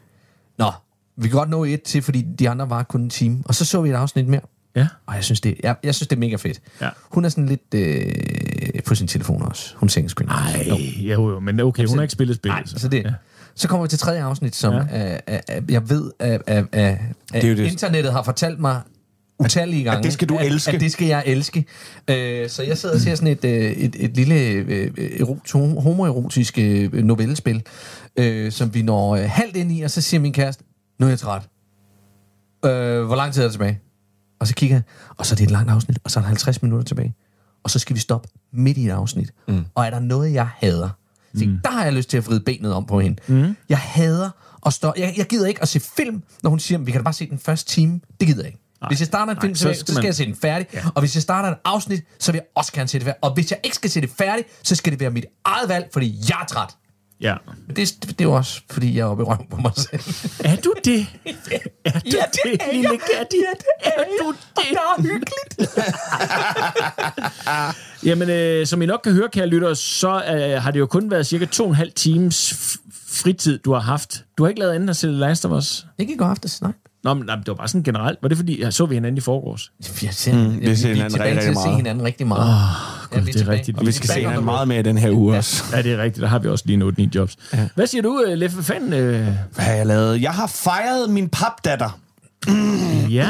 Nå, 0.58 0.72
vi 1.16 1.28
kan 1.28 1.36
godt 1.38 1.50
nå 1.50 1.64
et 1.64 1.82
til, 1.82 2.02
fordi 2.02 2.22
de 2.38 2.48
andre 2.50 2.70
var 2.70 2.82
kun 2.82 3.00
en 3.00 3.10
time. 3.10 3.42
Og 3.44 3.54
så 3.54 3.64
så 3.64 3.82
vi 3.82 3.90
et 3.90 3.94
afsnit 3.94 4.28
mere. 4.28 4.40
Ja. 4.76 4.86
Og 5.06 5.14
jeg 5.14 5.24
synes, 5.24 5.40
det, 5.40 5.56
jeg, 5.62 5.76
jeg 5.84 5.94
synes, 5.94 6.08
det 6.08 6.16
er 6.16 6.20
mega 6.20 6.36
fedt. 6.36 6.60
Ja. 6.80 6.88
Hun 7.10 7.24
er 7.24 7.28
sådan 7.28 7.46
lidt 7.46 7.74
øh, 7.74 8.82
på 8.86 8.94
sin 8.94 9.06
telefon 9.06 9.42
også. 9.42 9.74
Hun 9.76 9.88
sænker 9.88 10.08
screen. 10.08 10.30
Ej, 10.30 10.66
jo, 11.00 11.30
jo, 11.30 11.40
men 11.40 11.60
okay, 11.60 11.86
hun 11.86 11.98
har 11.98 12.02
ikke 12.02 12.12
spillet 12.12 12.36
spillet. 12.36 12.56
Nej, 12.56 12.66
så 12.66 12.88
det. 12.88 13.02
Ja. 13.02 13.08
Ja. 13.08 13.14
Så 13.54 13.68
kommer 13.68 13.84
vi 13.86 13.88
til 13.88 13.98
tredje 13.98 14.22
afsnit, 14.22 14.56
som 14.56 14.72
Ja. 14.74 14.78
ja. 14.78 14.84
er, 14.90 15.20
er, 15.26 15.40
er, 15.48 15.60
jeg 15.68 15.90
ved, 15.90 16.10
at, 16.18 16.42
at, 16.46 16.64
at, 16.72 16.98
at 17.34 17.44
er 17.44 17.64
internettet 17.64 18.12
har 18.12 18.22
fortalt 18.22 18.60
mig 18.60 18.80
utallige 19.38 19.84
gange. 19.84 20.02
det 20.02 20.12
skal 20.12 20.28
du 20.28 20.38
elske. 20.38 20.68
At, 20.68 20.74
at 20.74 20.80
det 20.80 20.92
skal 20.92 21.06
jeg 21.06 21.22
elske. 21.26 21.64
Øh, 22.10 22.48
så 22.48 22.62
jeg 22.62 22.78
sidder 22.78 22.94
og 22.94 23.00
ser 23.00 23.14
sådan 23.14 23.32
et, 23.32 23.44
øh, 23.44 23.52
et, 23.72 23.96
et 23.98 24.16
lille 24.16 24.34
øh, 24.34 24.90
erot, 25.20 25.52
homoerotisk 25.82 26.58
øh, 26.58 26.92
novellespil, 26.92 27.62
øh, 28.16 28.52
som 28.52 28.74
vi 28.74 28.82
når 28.82 29.16
øh, 29.16 29.24
halvt 29.28 29.56
ind 29.56 29.72
i, 29.72 29.82
og 29.82 29.90
så 29.90 30.00
siger 30.00 30.20
min 30.20 30.32
kæreste, 30.32 30.64
nu 30.98 31.06
er 31.06 31.10
jeg 31.10 31.18
træt. 31.18 31.42
Øh, 32.64 33.02
hvor 33.04 33.16
lang 33.16 33.32
tid 33.32 33.42
er 33.42 33.46
der 33.46 33.52
tilbage? 33.52 33.80
Og 34.42 34.48
så 34.48 34.54
kigger 34.54 34.76
jeg, 34.76 34.82
og 35.18 35.26
så 35.26 35.34
er 35.34 35.36
det 35.36 35.44
et 35.44 35.50
langt 35.50 35.70
afsnit, 35.70 35.98
og 36.04 36.10
så 36.10 36.18
er 36.20 36.22
der 36.22 36.28
50 36.28 36.62
minutter 36.62 36.84
tilbage. 36.84 37.14
Og 37.64 37.70
så 37.70 37.78
skal 37.78 37.96
vi 37.96 38.00
stoppe 38.00 38.28
midt 38.52 38.78
i 38.78 38.86
et 38.86 38.90
afsnit. 38.90 39.30
Mm. 39.48 39.64
Og 39.74 39.86
er 39.86 39.90
der 39.90 39.98
noget, 40.00 40.32
jeg 40.32 40.48
hader, 40.56 40.88
så 41.34 41.44
mm. 41.44 41.58
der 41.64 41.70
har 41.70 41.84
jeg 41.84 41.92
lyst 41.92 42.10
til 42.10 42.16
at 42.16 42.26
vride 42.26 42.40
benet 42.40 42.74
om 42.74 42.86
på 42.86 43.00
hende. 43.00 43.22
Mm. 43.26 43.56
Jeg 43.68 43.78
hader 43.78 44.30
at 44.66 44.72
stå... 44.72 44.92
Jeg, 44.96 45.14
jeg 45.16 45.26
gider 45.26 45.46
ikke 45.46 45.62
at 45.62 45.68
se 45.68 45.80
film, 45.80 46.22
når 46.42 46.50
hun 46.50 46.58
siger, 46.58 46.78
vi 46.78 46.90
kan 46.90 47.00
da 47.00 47.02
bare 47.04 47.14
se 47.14 47.30
den 47.30 47.38
første 47.38 47.70
time. 47.70 48.00
Det 48.20 48.28
gider 48.28 48.40
jeg 48.40 48.46
ikke. 48.46 48.58
Nej. 48.80 48.88
Hvis 48.88 49.00
jeg 49.00 49.06
starter 49.06 49.32
en 49.34 49.40
film, 49.40 49.50
Nej, 49.50 49.54
så, 49.54 49.62
så 49.62 49.74
skal 49.74 49.76
så 49.86 49.92
skal 49.92 49.94
man- 49.94 50.04
jeg 50.06 50.14
se 50.14 50.26
den 50.26 50.34
færdig. 50.34 50.66
Ja. 50.74 50.82
Og 50.94 51.00
hvis 51.00 51.14
jeg 51.14 51.22
starter 51.22 51.48
et 51.48 51.56
afsnit, 51.64 52.02
så 52.18 52.32
vil 52.32 52.36
jeg 52.38 52.44
også 52.54 52.72
gerne 52.72 52.88
se 52.88 52.98
det 52.98 53.04
færdigt. 53.04 53.24
Og 53.24 53.34
hvis 53.34 53.50
jeg 53.50 53.60
ikke 53.64 53.76
skal 53.76 53.90
se 53.90 54.00
det 54.00 54.10
færdigt, 54.18 54.48
så 54.62 54.74
skal 54.74 54.92
det 54.92 55.00
være 55.00 55.10
mit 55.10 55.24
eget 55.44 55.68
valg, 55.68 55.88
fordi 55.92 56.20
jeg 56.28 56.38
er 56.42 56.46
træt. 56.46 56.68
Ja. 57.22 57.34
Men 57.66 57.76
det, 57.76 57.94
det 58.02 58.20
er 58.20 58.24
jo 58.24 58.32
også, 58.32 58.60
fordi 58.70 58.96
jeg 58.96 59.02
er 59.02 59.06
oppe 59.06 59.22
i 59.22 59.26
røven 59.26 59.46
på 59.50 59.56
mig 59.56 59.72
selv. 59.76 60.00
Er 60.52 60.56
du 60.56 60.74
det? 60.84 61.06
Er 61.84 61.92
du 61.92 62.00
Ja, 62.04 62.24
det 62.32 62.40
det, 62.44 62.56
er 62.60 62.72
lille. 62.72 62.88
Gatti? 62.88 63.10
Ja, 63.16 63.22
det 63.24 63.66
er 63.80 63.90
er 63.90 64.04
du 64.22 64.30
det? 64.30 64.38
Det 64.56 64.64
er 64.72 65.02
hyggeligt. 65.02 65.70
Jamen, 68.08 68.30
øh, 68.30 68.66
som 68.66 68.82
I 68.82 68.86
nok 68.86 69.00
kan 69.04 69.12
høre, 69.12 69.28
kære 69.28 69.46
lytter, 69.46 69.74
så 69.74 70.08
øh, 70.08 70.62
har 70.62 70.70
det 70.70 70.78
jo 70.78 70.86
kun 70.86 71.10
været 71.10 71.26
cirka 71.26 71.44
to 71.44 71.62
og 71.64 71.68
en 71.68 71.74
halv 71.76 71.92
times 71.92 72.54
fritid, 73.06 73.58
du 73.58 73.72
har 73.72 73.80
haft. 73.80 74.24
Du 74.38 74.42
har 74.42 74.48
ikke 74.48 74.60
lavet 74.60 74.72
andet 74.72 74.82
end 74.82 74.90
at 74.90 74.96
se 74.96 75.06
The 75.06 75.16
Last 75.16 75.44
of 75.44 75.50
Us? 75.52 75.86
Ikke 75.98 76.12
i 76.14 76.16
går 76.16 76.24
aftes, 76.26 76.62
nej. 76.62 76.72
Nå, 77.04 77.14
men 77.14 77.26
nej, 77.26 77.36
det 77.36 77.48
var 77.48 77.54
bare 77.54 77.68
sådan 77.68 77.82
generelt. 77.82 78.18
Var 78.22 78.28
det 78.28 78.38
fordi, 78.38 78.62
jeg 78.62 78.72
så 78.72 78.86
vi 78.86 78.94
hinanden 78.94 79.18
i 79.18 79.20
forgårs? 79.20 79.72
Vi 80.00 80.08
ser, 80.10 80.34
mm, 80.34 80.60
vi 80.60 80.76
ser 80.76 80.88
vi, 80.88 80.94
hinanden 80.94 81.12
tilbage 81.12 81.30
rigtig, 81.30 81.42
til 81.42 81.48
rigtig 81.48 81.48
at 81.50 81.56
se 81.56 81.64
meget. 81.66 81.76
hinanden 81.76 82.04
rigtig 82.04 82.26
meget. 82.26 82.48
Oh, 83.12 83.18
Gud, 83.20 83.26
det 83.32 83.42
er 83.42 83.48
rigtigt. 83.48 83.78
Og 83.78 83.86
vi 83.86 83.92
skal 83.92 84.08
se 84.08 84.14
hinanden 84.20 84.44
meget 84.44 84.68
mere 84.68 84.78
i 84.80 84.82
den 84.82 84.98
her 84.98 85.10
uge 85.10 85.36
også. 85.36 85.64
Ja, 85.72 85.82
det 85.82 85.92
er 85.92 86.02
rigtigt. 86.02 86.22
Der 86.22 86.28
har 86.28 86.38
vi 86.38 86.48
også 86.48 86.64
lige 86.66 86.84
en 87.00 87.08
8-9 87.12 87.14
jobs. 87.14 87.36
Ja. 87.54 87.68
Hvad 87.74 87.86
siger 87.86 88.02
du, 88.02 88.24
øh, 88.26 88.34
Leffe? 88.38 88.54
Hvad 88.54 88.64
fanden? 88.64 88.92
Øh, 88.92 89.26
Hvad 89.54 89.64
har 89.64 89.72
jeg 89.72 89.86
lavet? 89.86 90.22
Jeg 90.22 90.30
har 90.30 90.46
fejret 90.46 91.10
min 91.10 91.28
papdatter. 91.28 91.98
ja, 93.10 93.28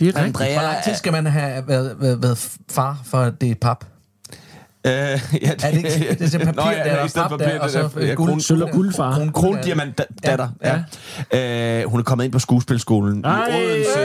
det 0.00 0.08
er 0.08 0.22
rigtigt. 0.24 0.36
Hvor 0.36 0.62
lang 0.62 0.84
tid 0.84 0.94
skal 0.94 1.12
man 1.12 1.26
have 1.26 1.68
været, 1.68 1.96
været, 2.00 2.22
været 2.22 2.38
far 2.70 2.98
for 3.04 3.18
at 3.18 3.40
det 3.40 3.50
er 3.50 3.54
pap? 3.60 3.84
Øh, 4.88 4.94
ja, 4.94 5.18
det, 5.52 5.64
Er 5.64 5.70
det 5.70 5.76
ikke 5.76 5.88
det 6.18 6.34
er 6.34 6.38
papir, 6.44 6.62
Nå, 6.62 6.70
ja, 6.70 6.76
der 6.76 6.82
er 6.84 7.04
i 7.04 7.08
stedet 7.08 7.28
for 7.30 7.36
pap 7.36 7.46
der, 7.46 7.58
papir, 7.58 7.60
og 7.60 7.70
så 7.70 7.88
der- 8.00 8.06
ja, 8.06 8.14
guld, 8.14 8.30
kron- 8.32 8.40
Sølv 8.40 8.62
og 8.62 8.70
guldfar. 8.70 9.12
Kron- 9.14 9.32
Krondiamant 9.32 10.00
datter. 10.26 10.48
Ja. 10.64 10.78
Ja. 11.32 11.80
Øh, 11.82 11.90
hun 11.90 12.00
er 12.00 12.04
kommet 12.04 12.24
ind 12.24 12.32
på 12.32 12.38
skuespilskolen 12.38 13.24
Ej. 13.24 13.48
i 13.48 13.64
Odense. 13.64 13.98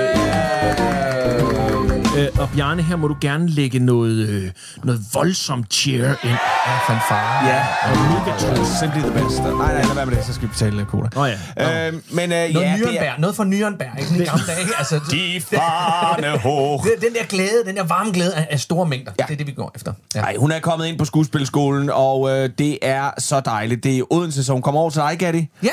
Øh, 2.18 2.28
og 2.40 2.50
Bjarne, 2.56 2.84
her 2.84 2.96
må 2.96 3.08
du 3.08 3.16
gerne 3.22 3.50
lægge 3.50 3.80
noget, 3.80 4.30
øh, 4.30 4.52
noget 4.84 5.02
voldsomt 5.14 5.74
cheer 5.74 6.10
ind. 6.24 6.38
Ja, 6.68 6.78
fanfare. 6.94 7.46
Ja, 7.48 7.66
Og 7.84 7.98
megatron. 7.98 8.66
simply 8.80 9.00
the 9.00 9.12
best. 9.12 9.40
Nej, 9.40 9.52
nej, 9.74 9.84
lad 9.84 9.96
være 9.96 10.06
med 10.06 10.16
det, 10.16 10.26
så 10.26 10.34
skal 10.34 10.48
vi 10.48 10.52
betale 10.52 10.78
lidt 10.78 10.88
cola. 10.88 11.10
Nå 11.16 11.26
ja. 11.26 11.88
Øh, 11.88 11.94
men 12.12 12.32
øh, 12.32 12.54
Noget 12.54 12.54
ja, 12.54 12.78
det 12.78 13.00
er 13.00 13.12
Nürnberg. 13.14 13.20
Noget 13.22 13.36
fra 13.36 13.44
Nürnberg. 13.44 14.00
Ikke 14.12 14.24
i 14.24 14.26
gamle 14.26 14.44
dage. 14.48 14.60
Altså, 14.78 15.00
de 15.12 15.42
farne 15.42 16.38
hoch. 16.50 16.84
den 17.02 17.14
der 17.14 17.24
glæde, 17.30 17.64
den 17.66 17.76
der 17.76 17.84
varme 17.84 18.12
glæde 18.12 18.36
af, 18.36 18.48
af 18.52 18.60
store 18.60 18.86
mængder. 18.88 19.12
Ja. 19.20 19.26
Det 19.28 19.34
er 19.34 19.38
det, 19.38 19.48
vi 19.48 19.52
går 19.52 19.72
efter. 19.76 19.94
Ja. 20.16 20.22
Nej, 20.22 20.36
hun 20.40 20.52
er 20.52 20.60
kommet 20.60 20.86
ind 20.88 20.98
på 21.00 21.06
skuespilskolen, 21.06 21.90
og 21.94 22.30
øh, 22.30 22.50
det 22.58 22.78
er 22.82 23.12
så 23.18 23.40
dejligt. 23.40 23.84
Det 23.84 23.98
er 23.98 24.04
Odense, 24.14 24.44
så 24.44 24.54
hun 24.54 24.62
kommer 24.62 24.82
over 24.82 24.90
til 24.90 25.02
dig, 25.02 25.16
Gatti, 25.20 25.48
ja. 25.64 25.70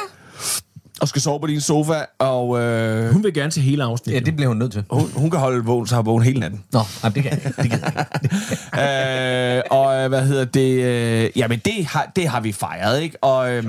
Og 1.01 1.09
skal 1.09 1.23
sove 1.23 1.41
på 1.41 1.47
din 1.47 1.61
sofa, 1.61 1.95
og 2.19 2.61
øh, 2.61 3.13
Hun 3.13 3.25
vil 3.25 3.35
gerne 3.35 3.51
til 3.51 3.63
hele 3.63 3.85
Ja, 3.85 3.91
afsnittet. 3.91 4.27
det 4.27 4.37
bliver 4.37 4.49
hun 4.49 4.57
nødt 4.57 4.73
til. 4.73 4.85
hun, 4.91 5.11
hun 5.15 5.31
kan 5.31 5.41
holde 5.41 5.65
vågen, 5.65 5.87
så 5.87 5.95
har 5.95 6.03
vågen 6.03 6.23
hele 6.25 6.41
natten. 6.41 6.65
Nå, 6.73 6.81
nej, 7.03 7.13
det 7.13 7.23
kan 7.23 7.33
jeg 7.33 7.41
ikke. 7.47 7.63
Det 7.63 7.71
gider 7.71 7.91
jeg 7.95 8.07
ikke. 8.23 9.59
øh, 9.59 9.63
og 9.71 10.03
øh, 10.03 10.09
hvad 10.09 10.27
hedder 10.27 10.45
det? 10.45 10.83
Øh, 11.25 11.31
jamen, 11.37 11.59
det 11.65 11.87
har, 11.87 12.13
det 12.17 12.29
har 12.29 12.41
vi 12.41 12.53
fejret, 12.53 13.03
ikke? 13.03 13.25
Og, 13.25 13.53
øh, 13.53 13.65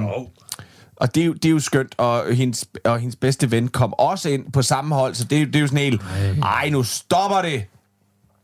og 0.95 1.15
det, 1.15 1.21
er 1.21 1.25
jo, 1.25 1.33
det 1.33 1.45
er 1.45 1.49
jo 1.49 1.59
skønt, 1.59 1.93
og 1.97 2.23
hendes, 2.35 2.65
og 2.85 2.99
hendes 2.99 3.15
bedste 3.15 3.51
ven 3.51 3.67
kom 3.67 3.93
også 3.93 4.29
ind 4.29 4.51
på 4.53 4.61
samme 4.61 4.95
hold, 4.95 5.15
så 5.15 5.23
det, 5.23 5.35
er 5.35 5.39
jo- 5.41 5.47
det 5.47 5.55
er 5.55 5.59
jo 5.59 5.67
sådan 5.67 5.79
helt, 5.79 6.01
ej, 6.43 6.69
nu 6.69 6.83
stopper 6.83 7.41
det. 7.41 7.63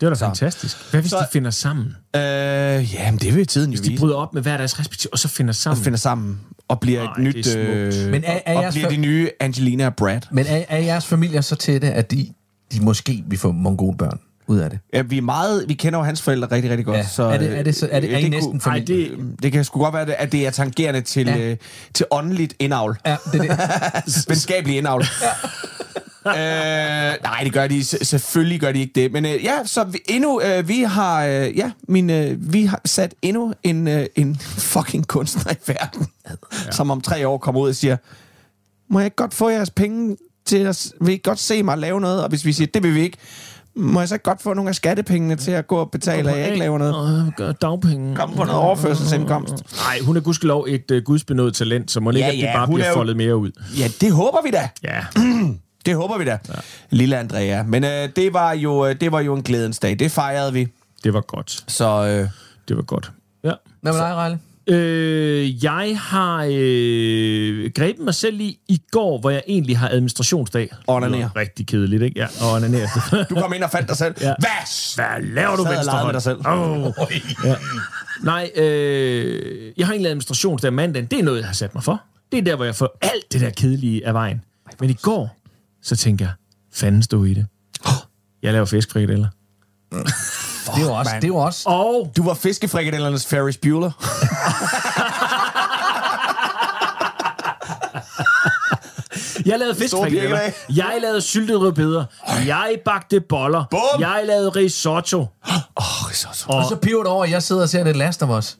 Det 0.01 0.07
var 0.09 0.13
da 0.15 0.25
fantastisk. 0.25 0.77
Hvad 0.91 1.01
hvis 1.01 1.09
Så- 1.09 1.17
de 1.17 1.25
finder 1.33 1.51
sammen? 1.51 1.85
Øh, 2.15 2.21
jamen, 2.93 3.19
det 3.19 3.35
vil 3.35 3.47
tiden 3.47 3.71
jo 3.71 3.71
Hvis 3.71 3.81
de 3.81 3.89
vise. 3.89 3.99
bryder 3.99 4.15
op 4.15 4.33
med 4.33 4.41
hver 4.41 4.57
deres 4.57 4.79
respektive, 4.79 5.13
og 5.13 5.19
så 5.19 5.27
finder 5.27 5.51
Og 5.51 5.55
sammen. 5.55 5.83
finder 5.83 5.97
sammen 5.99 6.39
og 6.67 6.79
bliver 6.79 7.01
Ej, 7.03 7.11
et 7.11 7.17
nyt... 7.23 7.47
er. 7.47 7.59
Øh, 8.05 8.11
Men 8.11 8.23
er- 8.23 8.39
er 8.45 8.55
og 8.57 8.61
jeres 8.63 8.75
bliver 8.75 8.89
de 8.89 8.97
nye 8.97 9.29
Angelina 9.39 9.85
og 9.85 9.95
Brad. 9.95 10.21
Men 10.31 10.45
er, 10.47 10.63
er 10.69 10.77
jeres 10.77 11.05
familier 11.05 11.41
så 11.41 11.55
tætte, 11.55 11.91
at 11.91 12.11
de, 12.11 12.27
de 12.73 12.79
måske 12.81 13.23
vil 13.27 13.39
få 13.39 13.51
mongolbørn 13.51 14.19
ud 14.47 14.57
af 14.59 14.69
det? 14.69 14.79
Ja, 14.93 15.01
vi 15.01 15.17
er 15.17 15.21
meget... 15.21 15.65
Vi 15.67 15.73
kender 15.73 15.99
jo 15.99 16.05
hans 16.05 16.21
forældre 16.21 16.47
rigtig, 16.51 16.71
rigtig 16.71 16.85
godt. 16.85 16.97
Ja. 16.97 17.05
Så, 17.07 17.23
Er 17.23 17.37
det- 17.37 17.57
er 17.59 17.63
det 17.63 17.75
så- 17.75 17.89
er 17.91 17.99
det- 17.99 18.13
er 18.13 18.17
I 18.17 18.21
det 18.21 18.29
næsten 18.31 18.51
kunne- 18.51 18.61
familie? 18.61 19.03
Ej, 19.09 19.15
det, 19.15 19.43
det 19.43 19.51
kan 19.51 19.63
sgu 19.63 19.79
godt 19.79 19.93
være, 19.93 20.05
det- 20.05 20.15
at 20.19 20.31
det 20.31 20.47
er 20.47 20.51
tangerende 20.51 21.01
til, 21.01 21.27
Ja. 21.27 21.37
øh, 21.37 21.57
til 21.93 22.05
åndeligt 22.11 22.53
indavl. 22.59 22.97
Ja, 23.05 23.15
det 23.33 23.41
er 23.49 23.55
det. 24.05 24.25
Venskabelig 24.29 24.77
indavl. 24.77 25.03
Øh, 26.29 27.13
nej, 27.23 27.41
det 27.43 27.53
gør 27.53 27.67
de. 27.67 27.83
Selvfølgelig 27.83 28.59
gør 28.59 28.71
de 28.71 28.79
ikke 28.79 28.91
det. 28.95 29.11
Men 29.11 29.25
øh, 29.25 29.43
ja, 29.43 29.53
så 29.65 29.83
vi, 29.83 29.99
endnu, 30.09 30.41
øh, 30.41 30.67
vi 30.67 30.81
har, 30.81 31.25
øh, 31.25 31.57
ja, 31.57 31.71
min, 31.87 32.09
øh, 32.09 32.53
vi 32.53 32.63
har 32.65 32.81
sat 32.85 33.13
endnu 33.21 33.53
en, 33.63 33.87
øh, 33.87 34.05
en 34.15 34.35
fucking 34.39 35.07
kunstner 35.07 35.53
i 35.53 35.55
verden, 35.67 36.07
ja. 36.29 36.71
som 36.71 36.91
om 36.91 37.01
tre 37.01 37.27
år 37.27 37.37
kommer 37.37 37.61
ud 37.61 37.69
og 37.69 37.75
siger, 37.75 37.97
må 38.89 38.99
jeg 38.99 39.05
ikke 39.05 39.15
godt 39.15 39.33
få 39.33 39.49
jeres 39.49 39.69
penge 39.69 40.17
til 40.45 40.57
at, 40.57 40.91
vil 41.01 41.13
I 41.13 41.19
godt 41.23 41.39
se 41.39 41.63
mig 41.63 41.77
lave 41.77 42.01
noget? 42.01 42.23
Og 42.23 42.29
hvis 42.29 42.45
vi 42.45 42.53
siger, 42.53 42.67
det 42.73 42.83
vil 42.83 42.95
vi 42.95 43.01
ikke, 43.01 43.17
må 43.75 43.99
jeg 43.99 44.09
så 44.09 44.15
ikke 44.15 44.23
godt 44.23 44.41
få 44.41 44.53
nogle 44.53 44.69
af 44.69 44.75
skattepengene 44.75 45.35
til 45.35 45.51
at 45.51 45.67
gå 45.67 45.75
og 45.75 45.91
betale, 45.91 46.31
at 46.31 46.37
jeg 46.39 46.45
ikke 46.47 46.59
laver 46.59 46.77
noget? 46.77 46.95
Og 46.95 47.33
gør 47.37 47.51
dagpenge. 47.51 48.15
Kom 48.15 48.29
på 48.35 48.43
noget 48.43 48.61
overførselsindkomst. 48.61 49.53
Nej, 49.85 49.99
hun 50.01 50.17
er 50.17 50.21
gudskelov 50.21 50.65
et 50.69 50.91
uh, 50.91 50.97
gudsbenået 50.97 51.53
talent, 51.55 51.91
så 51.91 51.99
må 51.99 52.09
ikke, 52.11 52.19
Ja, 52.19 52.27
at 52.27 52.33
det 52.33 52.39
ja, 52.41 52.53
bare 52.55 52.67
bliver 52.67 52.83
er 52.83 52.89
jo- 52.89 52.93
foldet 52.95 53.17
mere 53.17 53.37
ud. 53.37 53.51
Ja, 53.77 53.87
det 54.01 54.11
håber 54.11 54.37
vi 54.43 54.51
da. 54.51 54.69
Ja. 54.83 54.99
Det 55.87 55.95
håber 55.95 56.17
vi 56.17 56.25
da. 56.25 56.31
Ja. 56.49 56.53
Lille 56.89 57.17
Andrea. 57.17 57.63
Men 57.63 57.83
øh, 57.83 58.09
det, 58.15 58.33
var 58.33 58.53
jo, 58.53 58.85
øh, 58.85 58.95
det 59.01 59.11
var 59.11 59.19
jo 59.19 59.33
en 59.35 59.43
glædens 59.43 59.79
dag. 59.79 59.99
Det 59.99 60.11
fejrede 60.11 60.53
vi. 60.53 60.67
Det 61.03 61.13
var 61.13 61.21
godt. 61.21 61.63
Så 61.67 61.85
øh, 61.85 62.29
Det 62.67 62.75
var 62.75 62.81
godt. 62.83 63.11
Ja. 63.43 63.51
Hvad 63.81 63.93
med 63.93 64.01
dig, 64.01 64.13
Rejle? 64.15 64.39
Øh, 64.67 65.63
jeg 65.63 65.97
har 66.01 66.47
øh, 66.51 67.71
grebet 67.75 68.05
mig 68.05 68.15
selv 68.15 68.39
i 68.41 68.59
i 68.67 68.81
går, 68.91 69.19
hvor 69.19 69.29
jeg 69.29 69.43
egentlig 69.47 69.77
har 69.77 69.89
administrationsdag. 69.89 70.69
Var 70.87 70.95
Rigtig 71.35 71.67
kedeligt, 71.67 72.03
ikke? 72.03 72.19
Ja, 72.19 72.27
og 72.41 72.53
onanere. 72.53 72.87
du 73.29 73.35
kom 73.35 73.53
ind 73.53 73.63
og 73.63 73.71
fandt 73.71 73.89
dig 73.89 73.97
selv. 73.97 74.15
Ja. 74.21 74.33
Hvad? 74.39 74.95
Hvad 74.95 75.33
laver 75.33 75.55
du, 75.55 75.63
venstre 75.63 76.05
med 76.05 76.13
dig 76.13 76.21
selv. 76.21 76.37
Oh. 76.45 76.93
Ja. 77.43 77.55
Nej, 78.23 78.51
øh, 78.55 79.71
jeg 79.77 79.85
har 79.85 79.93
egentlig 79.93 80.09
administrationsdag 80.09 80.73
mandag. 80.73 81.07
Det 81.11 81.19
er 81.19 81.23
noget, 81.23 81.39
jeg 81.39 81.47
har 81.47 81.53
sat 81.53 81.75
mig 81.75 81.83
for. 81.83 82.01
Det 82.31 82.37
er 82.37 82.43
der, 82.43 82.55
hvor 82.55 82.65
jeg 82.65 82.75
får 82.75 82.97
alt 83.01 83.33
det 83.33 83.41
der 83.41 83.49
kedelige 83.49 84.07
af 84.07 84.13
vejen. 84.13 84.41
Men 84.79 84.89
i 84.89 84.93
går, 84.93 85.36
så 85.87 85.95
tænker 85.95 86.25
jeg, 86.25 86.33
fanden 86.73 87.03
stod 87.03 87.27
i 87.27 87.33
det. 87.33 87.47
Jeg 88.43 88.53
laver 88.53 88.65
fiskfrikadeller. 88.65 89.27
det 89.91 89.99
er 90.75 90.81
jo 90.81 90.93
også... 90.93 91.11
man. 91.11 91.21
Det 91.21 91.27
er 91.27 91.27
jo 91.27 91.35
også 91.35 91.69
Og 91.69 92.11
Du 92.17 92.23
var 92.23 92.33
fiskefrikadellernes 92.33 93.25
Ferris 93.25 93.57
Bueller. 93.57 93.91
jeg 99.45 99.59
lavede 99.59 99.75
fiskfrikadeller. 99.75 100.39
Jeg 100.75 100.97
lavede 101.01 101.21
syltede 101.21 101.57
rødbeder. 101.57 102.05
Jeg 102.45 102.77
bagte 102.85 103.21
boller. 103.21 103.63
Bum! 103.71 103.79
Jeg 103.99 104.23
lavede 104.25 104.49
risotto. 104.49 105.19
Åh, 105.19 105.27
oh, 105.75 106.09
risotto. 106.09 106.53
Og 106.53 106.65
så 106.65 106.75
piver 106.75 107.03
det 107.03 107.11
over, 107.11 107.23
at 107.23 107.31
jeg 107.31 107.43
sidder 107.43 107.61
og 107.61 107.69
ser 107.69 107.83
det 107.83 107.95
Last 107.95 108.23
of 108.23 108.29
Us. 108.29 108.57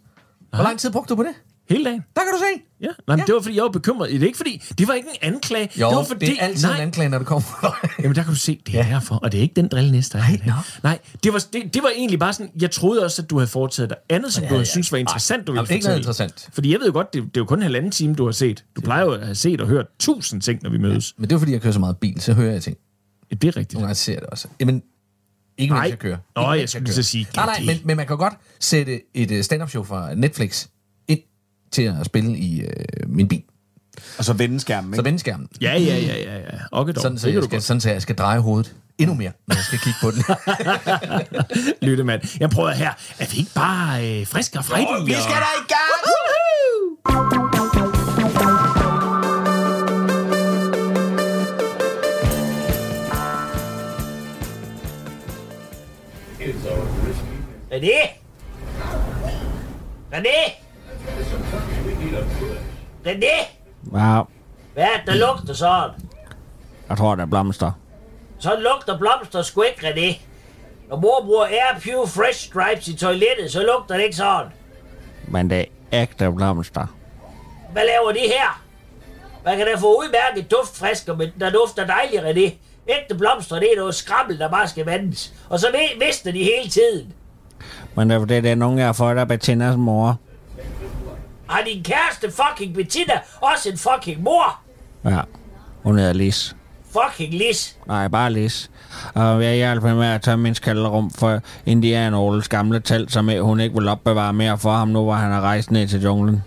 Hvor 0.56 0.64
lang 0.64 0.80
tid 0.80 0.92
brugte 0.92 1.10
du 1.10 1.16
på 1.16 1.24
det? 1.24 1.34
Hele 1.70 1.86
dagen. 1.86 2.04
Der 2.16 2.22
kan 2.22 2.32
du 2.34 2.38
se. 2.40 2.64
Ja, 2.82 2.88
Nej, 3.08 3.16
men 3.18 3.26
det 3.28 3.36
var 3.36 3.42
fordi, 3.42 3.56
jeg 3.56 3.64
var 3.64 3.70
bekymret. 3.70 4.10
Det 4.12 4.22
er 4.22 4.26
ikke 4.26 4.38
fordi, 4.38 4.64
det 4.78 4.88
var 4.88 4.94
ikke 4.94 5.08
en 5.22 5.34
anklage. 5.34 5.70
Jo, 5.82 5.90
det 5.90 5.96
var 5.96 6.04
fordi, 6.04 6.26
det 6.26 6.36
er 6.40 6.44
altid 6.46 6.68
nej, 6.68 6.76
en 6.76 6.82
anklage, 6.82 7.10
når 7.10 7.18
det 7.18 7.28
kommer 7.28 7.42
fra 7.42 7.78
dig. 7.82 7.90
Jamen, 8.00 8.16
der 8.16 8.24
kan 8.24 8.34
du 8.34 8.40
se, 8.40 8.62
det 8.68 8.80
er 8.80 8.84
derfor. 8.84 9.16
Og 9.16 9.32
det 9.32 9.38
er 9.38 9.42
ikke 9.42 9.56
den 9.56 9.66
er 9.72 9.78
i 9.78 10.02
dag. 10.02 10.44
nå. 10.46 10.54
Nej, 10.84 11.00
det 11.24 11.34
var, 11.34 11.46
det, 11.54 11.74
det 11.74 11.84
var 11.84 11.90
egentlig 11.96 12.20
bare 12.20 12.34
sådan, 12.34 12.52
jeg 12.62 12.72
troede 12.72 13.04
også, 13.06 13.22
at 13.22 13.30
du 13.30 13.38
havde 13.38 13.48
foretaget 13.48 13.90
dig 13.90 13.98
andet, 14.10 14.34
som 14.34 14.44
Ja, 14.44 14.50
du 14.50 14.56
ja. 14.56 14.64
synes 14.64 14.92
var 14.92 14.98
interessant, 14.98 15.48
du 15.48 15.52
ville 15.52 15.60
Jamen, 15.62 15.74
ikke 15.76 15.86
noget 15.88 16.06
fortælle. 16.06 16.26
interessant. 16.26 16.54
Fordi 16.54 16.72
jeg 16.72 16.80
ved 16.80 16.88
jo 16.88 16.94
godt, 16.94 17.14
det, 17.14 17.24
det 17.24 17.30
er 17.38 17.42
jo 17.42 17.46
kun 17.46 17.58
en 17.58 17.62
halvanden 17.64 17.92
time, 17.92 18.16
du 18.16 18.26
har 18.26 18.32
set. 18.32 18.64
Du 18.76 18.82
plejer 18.82 19.04
jo 19.06 19.12
at 19.12 19.24
have 19.24 19.36
set 19.36 19.62
og 19.62 19.68
hørt 19.68 19.86
tusind 20.00 20.42
ting, 20.42 20.60
når 20.64 20.70
vi 20.70 20.78
mødes. 20.78 21.14
Men 21.18 21.30
det 21.30 21.36
er 21.36 21.40
fordi, 21.40 21.52
jeg 21.52 21.62
kører 21.62 21.74
så 21.74 21.80
meget 21.80 21.98
bil, 21.98 22.22
så 22.22 22.34
hører 22.34 22.52
jeg 22.52 22.64
ting. 22.64 22.78
Ja, 23.32 23.36
det 23.36 23.48
er 23.48 23.58
rigtigt. 23.58 23.74
Nogle 23.74 23.86
gange 23.88 23.96
ser 23.96 24.14
jeg 24.14 24.22
det 24.22 24.30
også. 24.30 24.48
Jamen, 24.60 24.84
ikke 25.58 25.74
mens 25.74 25.80
Nej. 25.82 25.90
jeg 25.90 26.00
kører. 26.00 26.18
Nå, 26.36 26.54
Ikke, 26.54 26.62
jeg 26.62 26.70
skulle 26.70 26.94
så 26.94 27.04
sige, 27.04 27.28
Nej, 27.36 27.46
nej, 27.46 27.56
det- 27.56 27.66
men, 27.66 27.78
men 27.84 27.98
man 27.98 28.08
kan 28.08 28.18
godt 28.18 28.34
sætte 28.60 29.02
et 29.14 29.32
øh, 29.32 29.44
stand-up 29.44 29.70
show 29.70 29.84
fra 29.84 30.14
Netflix 30.14 30.68
til 31.72 31.82
at 32.00 32.06
spille 32.06 32.38
i 32.38 32.62
øh, 32.62 32.70
min 33.08 33.28
bil. 33.28 33.44
Og 34.18 34.26
så 34.26 34.34
vende 34.34 34.60
skærmen, 34.60 34.94
Så 34.94 35.00
ikke? 35.02 35.06
vende 35.06 35.20
skærmen. 35.20 35.48
Ja, 35.62 35.74
ja, 35.74 35.98
ja, 35.98 36.18
ja, 36.18 36.38
ja. 36.38 36.44
Okay, 36.72 36.94
dog. 36.94 37.02
Sådan, 37.02 37.18
så 37.18 37.30
jeg 37.30 37.42
du 37.42 37.48
skal, 37.48 37.62
sådan, 37.62 37.82
så 37.82 37.90
jeg 37.90 38.02
skal 38.02 38.16
dreje 38.16 38.40
hovedet 38.40 38.76
endnu 38.98 39.16
mere, 39.16 39.32
når 39.48 39.56
jeg 39.56 39.64
skal 39.64 39.80
kigge 39.80 39.98
på 40.02 40.12
den. 40.12 40.24
Lytte, 41.88 42.04
mand. 42.04 42.22
Jeg 42.40 42.50
prøver 42.50 42.72
her. 42.72 42.92
Er 43.20 43.26
vi 43.32 43.38
ikke 43.38 43.52
bare 43.56 44.20
øh, 44.20 44.28
friske 44.28 44.58
og 44.58 44.66
frejdige? 44.66 45.06
Vi 45.06 45.12
skal 45.12 45.36
da 45.36 45.52
i 45.58 45.68
gang! 45.68 45.98
René? 57.72 58.18
René? 60.12 60.67
René? 63.06 63.38
Ja, 63.94 64.22
Hvad 64.74 64.84
er 64.84 64.98
det, 64.98 65.08
der 65.08 65.16
lugter 65.16 65.54
sådan? 65.54 65.92
jeg 66.90 66.98
tror, 66.98 67.16
det 67.16 67.22
er 67.22 67.26
blomster. 67.26 67.72
Sådan 68.40 68.64
lugter 68.64 68.98
blomster 68.98 69.42
sgu 69.42 69.62
ikke, 69.62 69.88
René. 69.88 70.22
Når 70.90 71.00
mor 71.00 71.22
bruger 71.26 71.46
Air 71.46 71.80
Pure 71.84 72.08
Fresh 72.08 72.48
Stripes 72.48 72.88
i 72.88 72.96
toilettet, 72.96 73.52
så 73.52 73.62
lugter 73.64 73.96
det 73.96 74.04
ikke 74.04 74.16
sådan. 74.16 74.48
Men 75.28 75.50
det 75.50 75.60
er 75.60 75.66
ægte 76.02 76.32
blomster. 76.32 76.88
Hvad 77.72 77.84
laver 77.86 78.12
de 78.12 78.20
her? 78.34 78.62
Man 79.46 79.58
kan 79.58 79.66
da 79.68 79.76
få 79.76 79.88
udmærket 80.00 80.52
duftfrisker, 80.52 81.16
men 81.16 81.30
der 81.40 81.50
dufter 81.50 81.86
dejligt, 81.88 82.22
René. 82.24 82.54
Ægte 82.90 83.16
blomster, 83.16 83.60
det 83.60 83.72
er 83.74 83.78
noget 83.80 83.96
skrammel, 83.96 84.40
der 84.40 84.50
bare 84.50 84.68
skal 84.68 84.86
vandes. 84.86 85.34
Og 85.50 85.60
så 85.60 85.68
mister 86.00 86.32
de 86.32 86.44
hele 86.44 86.70
tiden. 86.70 87.14
Men 87.96 88.10
det 88.10 88.16
er 88.16 88.20
fordi, 88.20 88.36
det 88.42 88.52
er 88.52 88.56
nogen, 88.56 88.78
jeg 88.78 88.86
har 88.86 88.94
fået 88.94 89.18
af 89.18 89.28
Bettinas 89.28 89.76
mor. 89.78 90.18
Har 91.50 91.64
din 91.66 91.84
kæreste 91.84 92.32
fucking 92.32 92.76
Bettina 92.76 93.14
også 93.42 93.70
en 93.70 93.78
fucking 93.78 94.24
mor? 94.24 94.60
Ja, 95.06 95.20
hun 95.84 95.98
hedder 95.98 96.14
Lis. 96.14 96.56
Fucking 96.92 97.34
Lis. 97.34 97.78
Nej, 97.88 98.08
bare 98.08 98.34
Lis. 98.34 98.72
Og 99.16 99.44
jeg 99.44 99.56
hjalp 99.56 99.84
hende 99.84 99.96
med 99.96 100.08
at 100.08 100.22
tage 100.22 100.38
min 100.38 100.56
skalderum 100.56 101.12
for 101.12 101.40
Indian 101.66 102.14
Oles 102.14 102.48
gamle 102.50 102.80
telt, 102.80 103.12
som 103.12 103.30
hun 103.42 103.60
ikke 103.60 103.76
vil 103.76 103.88
opbevare 103.88 104.34
mere 104.34 104.58
for 104.58 104.72
ham 104.72 104.88
nu, 104.88 105.04
hvor 105.04 105.14
han 105.14 105.32
er 105.32 105.42
rejst 105.42 105.72
ned 105.72 105.88
til 105.88 106.02
junglen. 106.04 106.44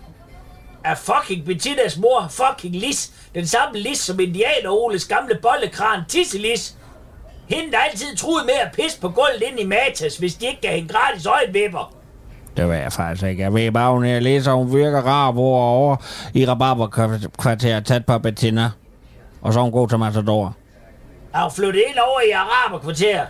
er 0.85 0.95
fucking 0.95 1.45
Bettinas 1.45 1.97
mor 1.97 2.27
fucking 2.29 2.75
Lis. 2.75 3.11
Den 3.35 3.47
samme 3.47 3.79
Lis 3.79 3.97
som 3.99 4.19
indianer 4.19 4.69
Oles 4.69 5.05
gamle 5.07 5.39
bollekran 5.41 5.99
Tisselis. 6.07 6.75
Hende, 7.49 7.71
der 7.71 7.77
altid 7.77 8.15
troede 8.17 8.45
med 8.45 8.53
at 8.53 8.71
pisse 8.75 9.01
på 9.01 9.09
gulvet 9.09 9.43
ind 9.51 9.59
i 9.59 9.65
Matas, 9.65 10.17
hvis 10.17 10.33
de 10.35 10.47
ikke 10.47 10.61
gav 10.61 10.75
hende 10.75 10.93
gratis 10.93 11.25
øjenvipper. 11.25 12.00
Det 12.57 12.69
ved 12.69 12.75
jeg 12.75 12.93
faktisk 12.93 13.23
ikke. 13.27 13.43
Jeg 13.43 13.53
ved 13.53 13.71
bare, 13.71 13.91
hun 13.91 14.05
er 14.05 14.19
læser, 14.19 14.53
hun 14.53 14.73
virker 14.75 15.01
rar 15.01 15.37
over 15.37 15.95
i 16.33 16.45
Rabarberkvarteret 16.47 17.85
tæt 17.85 18.05
på 18.05 18.19
Bettina. 18.19 18.71
Og 19.41 19.53
så 19.53 19.59
er 19.59 19.63
hun 19.63 19.71
god 19.71 19.87
til 19.87 19.97
Matador. 19.97 20.55
Er 21.33 21.41
hun 21.41 21.51
flyttet 21.51 21.83
ind 21.89 21.97
over 21.97 22.21
i 22.27 22.31
Araberkvarteret? 22.31 23.27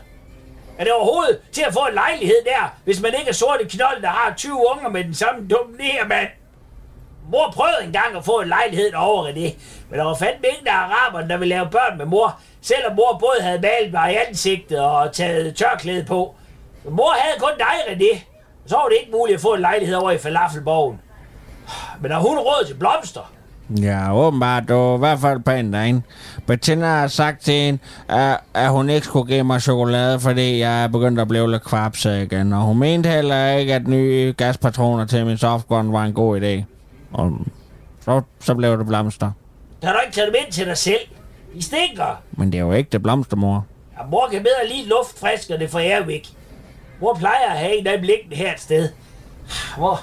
Er 0.77 0.83
det 0.83 0.93
overhovedet 0.93 1.39
til 1.51 1.63
at 1.67 1.73
få 1.73 1.79
en 1.89 1.93
lejlighed 1.93 2.35
der, 2.45 2.73
hvis 2.83 3.01
man 3.01 3.13
ikke 3.19 3.29
er 3.29 3.33
sorte 3.33 3.65
knold, 3.69 4.01
der 4.01 4.07
har 4.07 4.33
20 4.37 4.53
unger 4.71 4.89
med 4.89 5.03
den 5.03 5.13
samme 5.13 5.47
dumme 5.47 5.77
mand? 6.09 6.27
Mor 7.31 7.51
prøvede 7.53 7.83
engang 7.83 8.15
at 8.17 8.25
få 8.25 8.41
en 8.41 8.47
lejlighed 8.47 8.93
over 8.93 9.27
i 9.27 9.33
det, 9.33 9.55
Men 9.89 9.99
der 9.99 10.05
var 10.05 10.15
fandme 10.15 10.47
ingen 10.47 10.67
af 10.67 10.73
araberne, 10.75 11.29
der 11.29 11.37
ville 11.37 11.55
lave 11.55 11.69
børn 11.69 11.97
med 11.97 12.05
mor. 12.05 12.39
Selvom 12.61 12.95
mor 12.95 13.17
både 13.19 13.41
havde 13.41 13.61
malet 13.61 13.91
mig 13.93 14.13
i 14.13 14.17
ansigtet 14.27 14.79
og 14.79 15.13
taget 15.13 15.55
tørklæde 15.55 16.05
på. 16.05 16.35
Men 16.83 16.93
mor 16.95 17.13
havde 17.19 17.39
kun 17.39 17.57
dig, 17.57 17.75
René. 17.87 18.30
Så 18.65 18.75
var 18.75 18.87
det 18.87 18.97
ikke 19.01 19.11
muligt 19.11 19.35
at 19.35 19.41
få 19.41 19.53
en 19.53 19.61
lejlighed 19.61 19.95
over 19.95 20.11
i 20.11 20.17
Falafelborgen. 20.17 20.99
Men 22.01 22.11
har 22.11 22.19
hun 22.19 22.37
råd 22.37 22.65
til 22.67 22.73
blomster? 22.73 23.31
Ja, 23.81 24.15
åbenbart. 24.15 24.69
Du 24.69 24.73
er 24.73 24.95
i 24.95 24.99
hvert 24.99 25.19
fald 25.19 25.39
pænt 25.39 25.73
derinde. 25.73 26.01
Bettina 26.47 26.85
har 26.85 27.07
sagt 27.07 27.41
til 27.41 27.53
hende, 27.53 27.79
at, 28.09 28.39
at 28.53 28.69
hun 28.69 28.89
ikke 28.89 29.05
skulle 29.05 29.33
give 29.33 29.43
mig 29.43 29.61
chokolade, 29.61 30.19
fordi 30.19 30.59
jeg 30.59 30.83
er 30.83 30.87
begyndt 30.87 31.19
at 31.19 31.27
blive 31.27 31.51
lidt 31.51 31.63
kvapset 31.63 32.21
igen. 32.21 32.53
Og 32.53 32.61
hun 32.61 32.77
mente 32.79 33.09
heller 33.09 33.51
ikke, 33.51 33.73
at 33.73 33.87
nye 33.87 34.33
gaspatroner 34.37 35.05
til 35.05 35.25
min 35.25 35.37
softgun 35.37 35.93
var 35.93 36.03
en 36.03 36.13
god 36.13 36.41
idé. 36.41 36.63
Og 37.13 37.31
så, 38.01 38.21
så 38.39 38.55
blev 38.55 38.77
det 38.77 38.87
blomster. 38.87 39.31
Der 39.81 39.87
har 39.87 39.93
du 39.93 39.99
ikke 40.05 40.15
taget 40.15 40.27
dem 40.27 40.35
ind 40.45 40.51
til 40.51 40.65
dig 40.65 40.77
selv. 40.77 40.99
I 41.53 41.61
stinker. 41.61 42.21
Men 42.31 42.51
det 42.51 42.57
er 42.57 42.61
jo 42.63 42.71
ikke 42.71 42.89
det 42.91 43.03
blomster, 43.03 43.37
mor. 43.37 43.65
Ja, 43.99 44.05
mor 44.11 44.27
kan 44.31 44.43
bedre 44.43 44.75
lide 44.75 44.89
luftfriskerne 44.89 45.67
fra 45.67 45.79
Airwick. 45.81 46.27
Mor 47.01 47.13
plejer 47.13 47.49
at 47.49 47.57
have 47.57 47.77
en 47.77 47.87
af 47.87 47.97
dem 47.97 48.05
liggende 48.05 48.35
her 48.35 48.53
et 48.53 48.59
sted. 48.59 48.89
Hvor, 49.77 50.01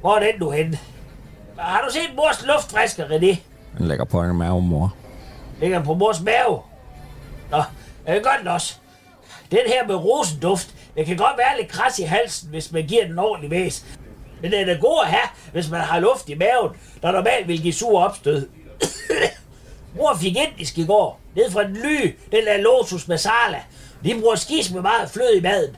hvor 0.00 0.16
er 0.16 0.32
den 0.32 0.40
du 0.40 0.50
henne? 0.50 0.78
Har 1.58 1.84
du 1.86 1.92
set 1.92 2.14
mors 2.16 2.46
luftfrisker, 2.46 3.06
René? 3.06 3.36
Den 3.78 3.88
ligger 3.88 4.04
på 4.04 4.22
en 4.22 4.36
mave, 4.36 4.62
mor. 4.62 4.94
Ligger 5.60 5.84
på 5.84 5.94
mors 5.94 6.20
mave? 6.20 6.60
Nå, 7.50 7.62
det 8.06 8.22
gør 8.22 8.36
den 8.38 8.48
også. 8.48 8.74
Den 9.50 9.60
her 9.66 9.86
med 9.86 9.94
rosenduft, 9.94 10.74
den 10.96 11.04
kan 11.04 11.16
godt 11.16 11.38
være 11.38 11.56
lidt 11.60 11.72
kras 11.72 11.98
i 11.98 12.02
halsen, 12.02 12.48
hvis 12.48 12.72
man 12.72 12.86
giver 12.86 13.06
den 13.06 13.18
ordentlig 13.18 13.50
væs. 13.50 13.84
Men 14.42 14.52
den 14.52 14.68
er 14.68 14.80
god 14.80 15.00
at 15.04 15.10
have, 15.10 15.28
hvis 15.52 15.70
man 15.70 15.80
har 15.80 16.00
luft 16.00 16.28
i 16.28 16.34
maven, 16.34 16.72
der 17.02 17.12
normalt 17.12 17.48
vil 17.48 17.62
give 17.62 17.72
sur 17.72 18.00
opstød. 18.00 18.48
Mor 19.96 20.16
fik 20.20 20.36
indisk 20.36 20.78
i 20.78 20.86
går, 20.86 21.20
ned 21.36 21.50
fra 21.50 21.64
den 21.64 21.76
ly, 21.76 22.16
den 22.32 22.44
der 22.44 22.56
lotus 22.56 23.08
masala. 23.08 23.62
De 24.04 24.20
bruger 24.20 24.34
skis 24.34 24.72
med 24.72 24.82
meget 24.82 25.10
flød 25.10 25.36
i 25.36 25.40
maden. 25.40 25.76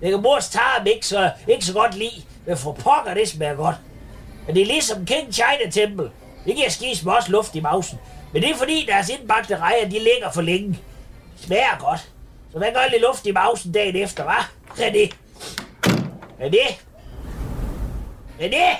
Det 0.00 0.10
kan 0.10 0.22
mors 0.22 0.48
tarm 0.48 0.86
ikke 0.86 1.06
så, 1.06 1.30
ikke 1.48 1.64
så 1.64 1.72
godt 1.72 1.94
lide, 1.94 2.22
men 2.46 2.56
for 2.56 2.72
pokker 2.72 3.14
det 3.14 3.28
smager 3.28 3.54
godt. 3.54 3.76
Men 4.46 4.54
det 4.54 4.62
er 4.62 4.66
ligesom 4.66 5.06
King 5.06 5.34
China 5.34 5.70
Temple. 5.70 6.10
Det 6.44 6.56
giver 6.56 6.70
skis 6.70 7.04
med 7.04 7.12
også 7.12 7.32
luft 7.32 7.54
i 7.54 7.60
mausen. 7.60 7.98
Men 8.32 8.42
det 8.42 8.50
er 8.50 8.56
fordi 8.56 8.86
deres 8.88 9.08
indbagte 9.08 9.56
rejer, 9.56 9.84
de 9.84 9.90
ligger 9.90 10.30
for 10.34 10.42
længe. 10.42 10.68
Det 10.68 11.44
smager 11.46 11.78
godt. 11.78 12.08
Så 12.52 12.58
hvad 12.58 12.68
gør 12.72 12.90
lidt 12.90 13.02
luft 13.02 13.26
i 13.26 13.32
mausen 13.32 13.72
dagen 13.72 13.96
efter, 13.96 14.24
hva'? 14.24 14.44
René. 14.68 15.12
René. 16.40 16.74
René. 18.40 18.76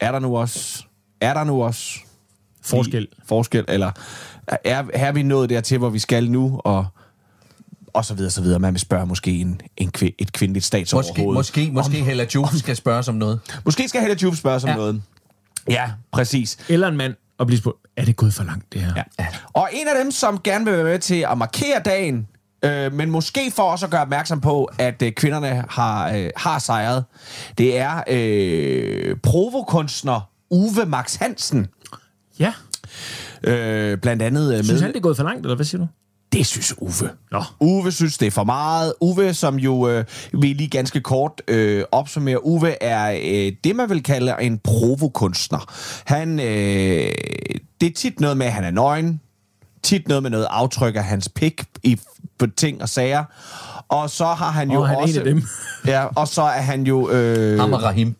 er 0.00 0.12
der 0.12 0.18
nu 0.18 0.36
også, 0.36 0.84
er 1.20 1.34
der 1.34 1.44
nu 1.44 1.62
også 1.62 1.98
Forskel. 2.62 3.08
forskel, 3.26 3.64
eller 3.68 3.90
er, 4.64 4.84
er 4.92 5.12
vi 5.12 5.22
nået 5.22 5.50
dertil, 5.50 5.78
hvor 5.78 5.88
vi 5.88 5.98
skal 5.98 6.30
nu, 6.30 6.60
og, 6.64 6.86
og 7.96 8.04
så 8.04 8.14
videre, 8.14 8.30
så 8.30 8.40
videre. 8.42 8.58
Man 8.58 8.72
vil 8.74 8.80
spørge 8.80 9.06
måske 9.06 9.30
en, 9.40 9.60
en 9.76 9.90
kvi, 9.90 10.14
et 10.18 10.32
kvindeligt 10.32 10.64
statsoverhoved. 10.64 11.34
Måske, 11.34 11.70
måske, 11.72 11.72
måske 11.92 12.04
Hella 12.04 12.26
Juf 12.34 12.54
skal 12.54 12.76
spørge 12.76 13.04
om 13.08 13.14
noget. 13.14 13.40
Måske 13.64 13.88
skal 13.88 14.00
Helle 14.00 14.16
Juf 14.22 14.36
spørge 14.36 14.60
om 14.62 14.68
Ja. 14.68 14.76
noget. 14.76 15.02
Ja, 15.68 15.90
præcis. 16.12 16.58
Eller 16.68 16.88
en 16.88 16.96
mand 16.96 17.14
og 17.38 17.46
blive 17.46 17.58
spurgt, 17.58 17.76
er 17.96 18.04
det 18.04 18.16
gået 18.16 18.34
for 18.34 18.44
langt, 18.44 18.72
det 18.72 18.80
her? 18.80 18.92
Ja. 19.18 19.26
Og 19.52 19.68
en 19.72 19.88
af 19.88 19.94
dem, 20.02 20.10
som 20.10 20.40
gerne 20.44 20.64
vil 20.64 20.74
være 20.74 20.84
med 20.84 20.98
til 20.98 21.26
at 21.30 21.38
markere 21.38 21.80
dagen, 21.84 22.26
øh, 22.64 22.92
men 22.92 23.10
måske 23.10 23.50
for 23.50 23.62
også 23.62 23.86
at 23.86 23.90
gøre 23.90 24.00
opmærksom 24.00 24.40
på, 24.40 24.70
at 24.78 25.02
øh, 25.02 25.12
kvinderne 25.12 25.64
har, 25.68 26.10
øh, 26.12 26.30
har 26.36 26.58
sejret, 26.58 27.04
det 27.58 27.78
er 27.78 28.02
øh, 28.08 29.16
provokunstner 29.22 30.20
Uwe 30.50 30.86
Max 30.86 31.14
Hansen. 31.16 31.66
ja. 32.38 32.52
Øh, 33.42 33.98
blandt 33.98 34.22
andet 34.22 34.52
øh, 34.54 34.64
Synes 34.64 34.72
med... 34.72 34.80
han, 34.80 34.90
det 34.90 34.96
er 34.96 35.00
gået 35.00 35.16
for 35.16 35.24
langt, 35.24 35.40
eller 35.46 35.54
hvad 35.56 35.66
siger 35.66 35.80
du? 35.80 35.88
Det 36.36 36.46
synes 36.46 36.74
Uwe. 36.78 37.10
Nå. 37.32 37.42
Uwe 37.60 37.92
synes, 37.92 38.18
det 38.18 38.26
er 38.26 38.30
for 38.30 38.44
meget. 38.44 38.94
Uwe, 39.00 39.34
som 39.34 39.56
jo, 39.58 39.88
øh, 39.88 40.04
vi 40.32 40.52
lige 40.52 40.68
ganske 40.68 41.00
kort 41.00 41.42
øh, 41.48 41.84
opsummerer, 41.92 42.38
Uwe 42.38 42.82
er 42.82 43.10
øh, 43.22 43.52
det, 43.64 43.76
man 43.76 43.90
vil 43.90 44.02
kalde 44.02 44.34
en 44.40 44.58
provokunstner. 44.58 45.72
Han, 46.04 46.40
øh, 46.40 47.12
det 47.80 47.86
er 47.86 47.92
tit 47.96 48.20
noget 48.20 48.36
med, 48.36 48.46
at 48.46 48.52
han 48.52 48.64
er 48.64 48.70
nøgen. 48.70 49.20
Tit 49.82 50.08
noget 50.08 50.22
med 50.22 50.30
noget 50.30 50.46
aftryk 50.50 50.96
af 50.96 51.04
hans 51.04 51.28
pik 51.28 51.64
i 51.82 52.00
på 52.38 52.46
ting 52.46 52.82
og 52.82 52.88
sager. 52.88 53.24
Og 53.88 54.10
så 54.10 54.26
har 54.26 54.50
han 54.50 54.70
jo 54.70 54.80
Og 54.80 54.88
han 54.88 54.96
er 54.96 54.98
en 54.98 55.02
også... 55.02 55.18
af 55.18 55.24
dem. 55.24 55.42
Ja, 55.86 56.04
og 56.04 56.28
så 56.28 56.42
er 56.42 56.60
han 56.60 56.82
jo... 56.82 57.10
Øh, 57.10 57.60
Ham 57.60 57.72
og 57.72 57.82
Rahim. 57.82 58.16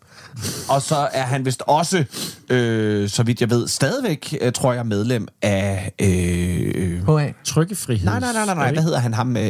Og 0.69 0.81
så 0.81 0.95
er 1.13 1.23
han 1.23 1.45
vist 1.45 1.63
også, 1.67 2.03
øh, 2.49 3.09
så 3.09 3.23
vidt 3.23 3.41
jeg 3.41 3.49
ved, 3.49 3.67
stadigvæk, 3.67 4.37
øh, 4.41 4.51
tror 4.51 4.73
jeg, 4.73 4.85
medlem 4.85 5.27
af... 5.41 5.91
Øh, 6.01 7.07
HA. 7.17 7.31
Trykkefrihed. 7.45 8.05
Nej, 8.05 8.19
nej, 8.19 8.33
nej, 8.33 8.45
nej, 8.45 8.55
nej. 8.55 8.73
Hvad 8.73 8.83
hedder 8.83 8.99
han? 8.99 9.13
Ham, 9.13 9.37
øh, 9.37 9.43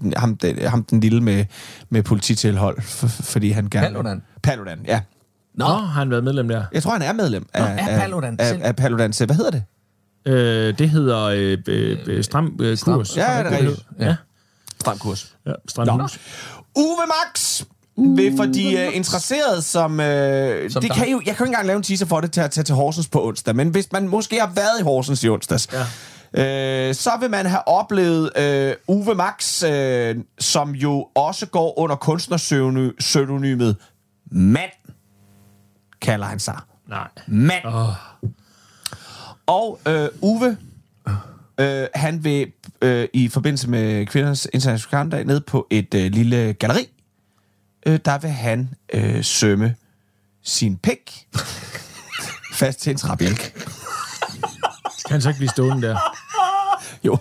den- 0.00 0.12
ham, 0.16 0.36
den, 0.36 0.58
ham 0.68 0.84
den 0.84 1.00
lille 1.00 1.20
med, 1.20 1.44
med 1.90 2.02
polititilhold, 2.02 2.78
f- 2.78 3.22
fordi 3.32 3.50
han 3.50 3.68
gerne... 3.70 3.86
Paludan. 3.86 4.22
Paludan, 4.42 4.78
ja. 4.86 5.00
Nå, 5.54 5.64
har 5.64 5.76
han 6.00 6.10
været 6.10 6.24
medlem 6.24 6.48
der? 6.48 6.64
Jeg 6.72 6.82
tror, 6.82 6.92
han 6.92 7.02
er 7.02 7.12
medlem 7.12 7.46
af, 7.54 7.62
er 7.78 7.98
Paludan 8.00 8.36
af, 8.40 8.52
af, 8.54 8.58
af 8.62 8.76
Paludans... 8.76 9.18
Hvad 9.18 9.36
hedder 9.36 9.50
det? 9.50 9.62
Øh, 10.26 10.78
det 10.78 10.90
hedder 10.90 11.18
øh, 11.24 11.58
øh, 11.68 11.98
øh, 12.06 12.24
Stram 12.24 12.56
øh, 12.60 12.76
Stram- 12.78 12.94
Kurs. 12.94 13.16
Ja, 13.16 13.22
det 13.22 13.52
er 13.52 13.58
rigtigt. 13.58 13.86
Ja, 13.98 14.16
Stram 14.80 14.98
kurs. 14.98 15.34
ja 15.46 15.52
Stram 15.68 16.00
Hus. 16.00 16.18
Uwe 16.76 16.96
Max! 17.06 17.62
Vil 18.16 18.36
for 18.36 18.44
de 18.44 18.86
uh, 18.88 18.96
interesserede, 18.96 19.62
som... 19.62 20.00
Øh, 20.00 20.70
Som 20.70 20.82
det 20.82 20.90
dig. 20.90 20.98
kan 20.98 21.10
jo, 21.10 21.20
jeg 21.26 21.36
kan 21.36 21.38
jo 21.38 21.44
ikke 21.44 21.50
engang 21.50 21.66
lave 21.66 21.76
en 21.76 21.82
teaser 21.82 22.06
for 22.06 22.20
det 22.20 22.32
til 22.32 22.40
at 22.40 22.50
tage 22.50 22.64
til 22.64 22.74
Horsens 22.74 23.08
på 23.08 23.26
onsdag, 23.26 23.56
men 23.56 23.68
hvis 23.68 23.92
man 23.92 24.08
måske 24.08 24.40
har 24.40 24.52
været 24.54 24.80
i 24.80 24.82
Horsens 24.82 25.24
i 25.24 25.28
onsdags, 25.28 25.68
ja. 26.34 26.88
øh, 26.88 26.94
så 26.94 27.10
vil 27.20 27.30
man 27.30 27.46
have 27.46 27.68
oplevet 27.68 28.30
øh, 28.38 28.74
Uwe 28.88 29.14
Max, 29.14 29.62
øh, 29.64 30.16
som 30.38 30.70
jo 30.70 31.06
også 31.14 31.46
går 31.46 31.78
under 31.78 31.96
kunstnerpseudonymet 31.96 33.76
Mand, 34.32 34.70
kalder 36.02 36.26
han 36.26 36.38
sig. 36.38 36.58
Nej. 36.88 37.08
Mand. 37.26 37.64
Oh. 37.64 37.88
Og 39.46 39.80
øh, 39.88 40.08
Uwe, 40.20 40.56
øh, 41.60 41.86
han 41.94 42.24
vil 42.24 42.46
øh, 42.82 43.08
i 43.12 43.28
forbindelse 43.28 43.70
med 43.70 44.06
kvindernes 44.06 44.48
internationale 44.52 44.90
kampdag 44.90 45.24
ned 45.24 45.40
på 45.40 45.66
et 45.70 45.94
øh, 45.94 46.10
lille 46.12 46.52
galleri. 46.52 46.88
Øh, 47.86 47.98
der 48.04 48.18
vil 48.18 48.30
han 48.30 48.68
øh, 48.92 49.24
sømme 49.24 49.74
sin 50.42 50.76
pik 50.76 51.26
fast 52.54 52.80
til 52.80 52.90
en 52.90 52.96
træbjælk. 52.96 53.52
Kan 55.06 55.10
han 55.14 55.22
så 55.22 55.28
ikke 55.28 55.38
blive 55.38 55.50
stående 55.50 55.88
der? 55.88 55.98
Jo. 57.04 57.18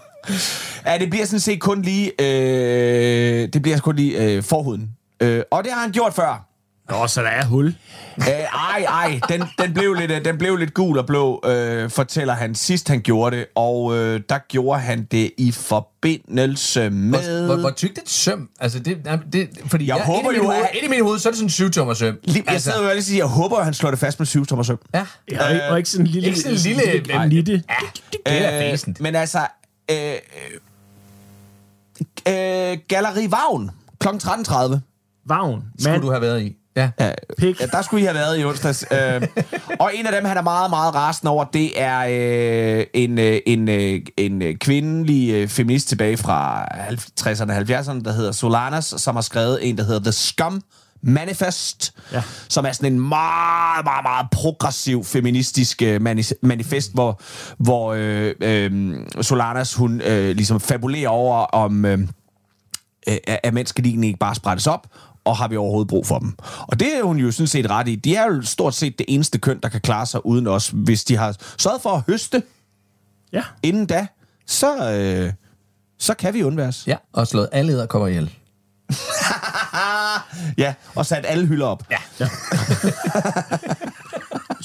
Ja, 0.85 0.97
det 0.97 1.09
bliver 1.09 1.25
sådan 1.25 1.39
set 1.39 1.61
kun 1.61 1.81
lige, 1.81 2.11
øh, 2.21 3.49
det 3.53 3.61
bliver 3.61 3.79
kun 3.79 3.95
lige 3.95 4.23
øh, 4.23 4.43
forhuden. 4.43 4.95
Øh, 5.19 5.43
og 5.51 5.63
det 5.63 5.71
har 5.71 5.81
han 5.81 5.91
gjort 5.91 6.13
før. 6.13 6.48
Nå, 6.89 7.07
så 7.07 7.21
der 7.21 7.27
er 7.29 7.45
hul. 7.45 7.75
Øh, 8.17 8.25
ej, 8.27 8.85
ej, 8.87 9.19
den, 9.29 9.43
den, 9.59 9.73
blev 9.73 9.93
lidt, 9.93 10.11
øh, 10.11 10.25
den 10.25 10.37
blev 10.37 10.55
lidt 10.55 10.73
gul 10.73 10.97
og 10.97 11.05
blå, 11.05 11.41
øh, 11.45 11.89
fortæller 11.89 12.33
han 12.33 12.55
sidst 12.55 12.87
han 12.87 13.01
gjorde 13.01 13.35
det, 13.37 13.45
og 13.55 13.97
øh, 13.97 14.21
der 14.29 14.37
gjorde 14.47 14.79
han 14.79 15.03
det 15.11 15.31
i 15.37 15.51
forbindelse 15.51 16.89
med... 16.89 17.19
Hvor, 17.19 17.45
hvor, 17.45 17.55
hvor 17.55 17.69
tykt 17.71 17.97
et 17.97 18.09
søm? 18.09 18.49
Altså, 18.59 18.79
det, 18.79 19.05
nej, 19.05 19.17
det, 19.33 19.49
fordi 19.67 19.87
Jeg 19.87 19.97
jeg, 19.97 20.05
håber 20.05 20.31
jo, 20.31 20.31
mit 20.31 20.41
hoved, 20.41 20.57
at- 20.57 20.69
inde 20.73 20.85
i 20.85 20.89
mit 20.89 21.01
hoved, 21.03 21.19
så 21.19 21.29
er 21.29 21.31
det 21.31 21.37
sådan 21.37 21.45
en 21.45 21.49
syvtommer 21.49 21.93
søm. 21.93 22.17
Lige, 22.23 22.43
jeg 22.45 22.53
altså, 22.53 22.71
sidder 22.71 22.91
jo 22.91 22.97
og 22.97 23.03
sige, 23.03 23.17
jeg 23.17 23.25
håber, 23.25 23.57
at 23.57 23.65
han 23.65 23.73
slår 23.73 23.89
det 23.89 23.99
fast 23.99 24.19
med 24.19 24.27
7 24.27 24.45
tommer 24.45 24.63
søm. 24.63 24.79
ja. 24.93 25.05
Ja, 25.31 25.45
og, 25.45 25.51
ikke, 25.53 25.63
og 25.69 25.77
ikke 25.77 25.89
sådan 25.89 26.05
en 26.05 26.11
lille... 26.11 26.27
Ikke 26.27 26.39
sådan 26.39 26.53
en 26.53 26.59
lille- 26.61 26.91
lille 27.03 27.27
nitte. 27.29 27.51
Det 28.11 28.19
er 28.25 28.53
Øh, 28.65 28.71
væsentligt. 28.71 29.01
Men 29.01 29.15
altså, 29.15 29.39
øh, 29.91 29.97
øh, 29.97 30.11
øh, 32.71 32.77
Galleri 32.87 33.31
Vagn, 33.31 33.71
kl. 33.99 34.07
13.30. 34.07 34.77
Vagn. 35.25 35.63
Skulle 35.79 36.01
du 36.01 36.09
have 36.09 36.21
været 36.21 36.41
i. 36.41 36.55
Ja. 36.79 36.89
Ja, 36.99 37.11
Pik. 37.37 37.61
Ja, 37.61 37.65
der 37.65 37.81
skulle 37.81 38.01
I 38.01 38.05
have 38.05 38.15
været 38.15 38.39
i 38.39 38.43
onsdags. 38.45 38.85
øh, 38.91 39.21
og 39.79 39.91
en 39.95 40.05
af 40.05 40.11
dem, 40.11 40.25
han 40.25 40.37
er 40.37 40.41
meget, 40.41 40.69
meget 40.69 40.95
rasende 40.95 41.31
over, 41.31 41.43
det 41.43 41.81
er 41.81 41.99
øh, 42.79 42.85
en, 42.93 43.19
øh, 43.19 43.39
en, 43.45 43.69
øh, 43.69 44.01
en 44.17 44.41
øh, 44.41 44.55
kvindelig 44.55 45.31
øh, 45.33 45.47
feminist 45.47 45.87
tilbage 45.89 46.17
fra 46.17 46.63
60'erne 47.21 47.51
og 47.51 47.57
70'erne, 47.57 48.03
der 48.03 48.11
hedder 48.11 48.31
Solanas, 48.31 48.93
som 48.97 49.15
har 49.15 49.21
skrevet 49.21 49.69
en, 49.69 49.77
der 49.77 49.83
hedder 49.83 49.99
The 50.03 50.11
Scum 50.11 50.61
Manifest, 51.03 51.93
Ja. 52.13 52.21
som 52.49 52.65
er 52.65 52.71
sådan 52.71 52.93
en 52.93 52.99
meget, 52.99 53.85
meget, 53.85 54.03
meget 54.03 54.27
progressiv 54.31 55.03
feministisk 55.05 55.81
øh, 55.81 56.01
mani- 56.01 56.39
manifest, 56.43 56.93
hvor, 56.93 57.21
hvor 57.57 57.93
øh, 57.97 58.33
øh, 58.41 58.95
Solanas, 59.21 59.73
hun 59.73 60.01
øh, 60.01 60.35
ligesom 60.35 60.59
fabulerer 60.59 61.09
over, 61.09 61.37
om... 61.37 61.85
Øh, 61.85 61.99
øh, 63.09 63.17
at 63.27 63.53
mænd 63.53 63.67
skal 63.67 63.83
lige 63.83 64.07
ikke 64.07 64.19
bare 64.19 64.35
sprættes 64.35 64.67
op, 64.67 64.87
og 65.25 65.37
har 65.37 65.47
vi 65.47 65.57
overhovedet 65.57 65.87
brug 65.87 66.07
for 66.07 66.19
dem? 66.19 66.33
Og 66.67 66.79
det 66.79 66.97
er 66.97 67.03
hun 67.03 67.17
jo 67.17 67.31
sådan 67.31 67.47
set 67.47 67.69
ret 67.69 67.87
i. 67.87 67.95
De 67.95 68.15
er 68.15 68.25
jo 68.25 68.41
stort 68.41 68.73
set 68.75 68.97
det 68.99 69.05
eneste 69.09 69.37
køn, 69.39 69.59
der 69.63 69.69
kan 69.69 69.81
klare 69.81 70.05
sig 70.05 70.25
uden 70.25 70.47
os. 70.47 70.67
Hvis 70.73 71.03
de 71.03 71.17
har 71.17 71.35
sørget 71.57 71.81
for 71.81 71.89
at 71.89 72.03
høste 72.07 72.43
Ja. 73.33 73.43
inden 73.63 73.85
da, 73.85 74.07
så, 74.47 74.91
øh, 74.93 75.33
så 75.99 76.13
kan 76.13 76.33
vi 76.33 76.43
undværes. 76.43 76.83
ja, 76.87 76.95
og 77.13 77.27
slået 77.27 77.49
alle 77.51 77.71
æderkopper 77.73 78.07
ihjel. 78.07 78.29
Ja, 80.57 80.73
og 80.95 81.05
sat 81.05 81.25
alle 81.27 81.45
hylder 81.47 81.65
op. 81.65 81.83
Ja. 81.91 81.97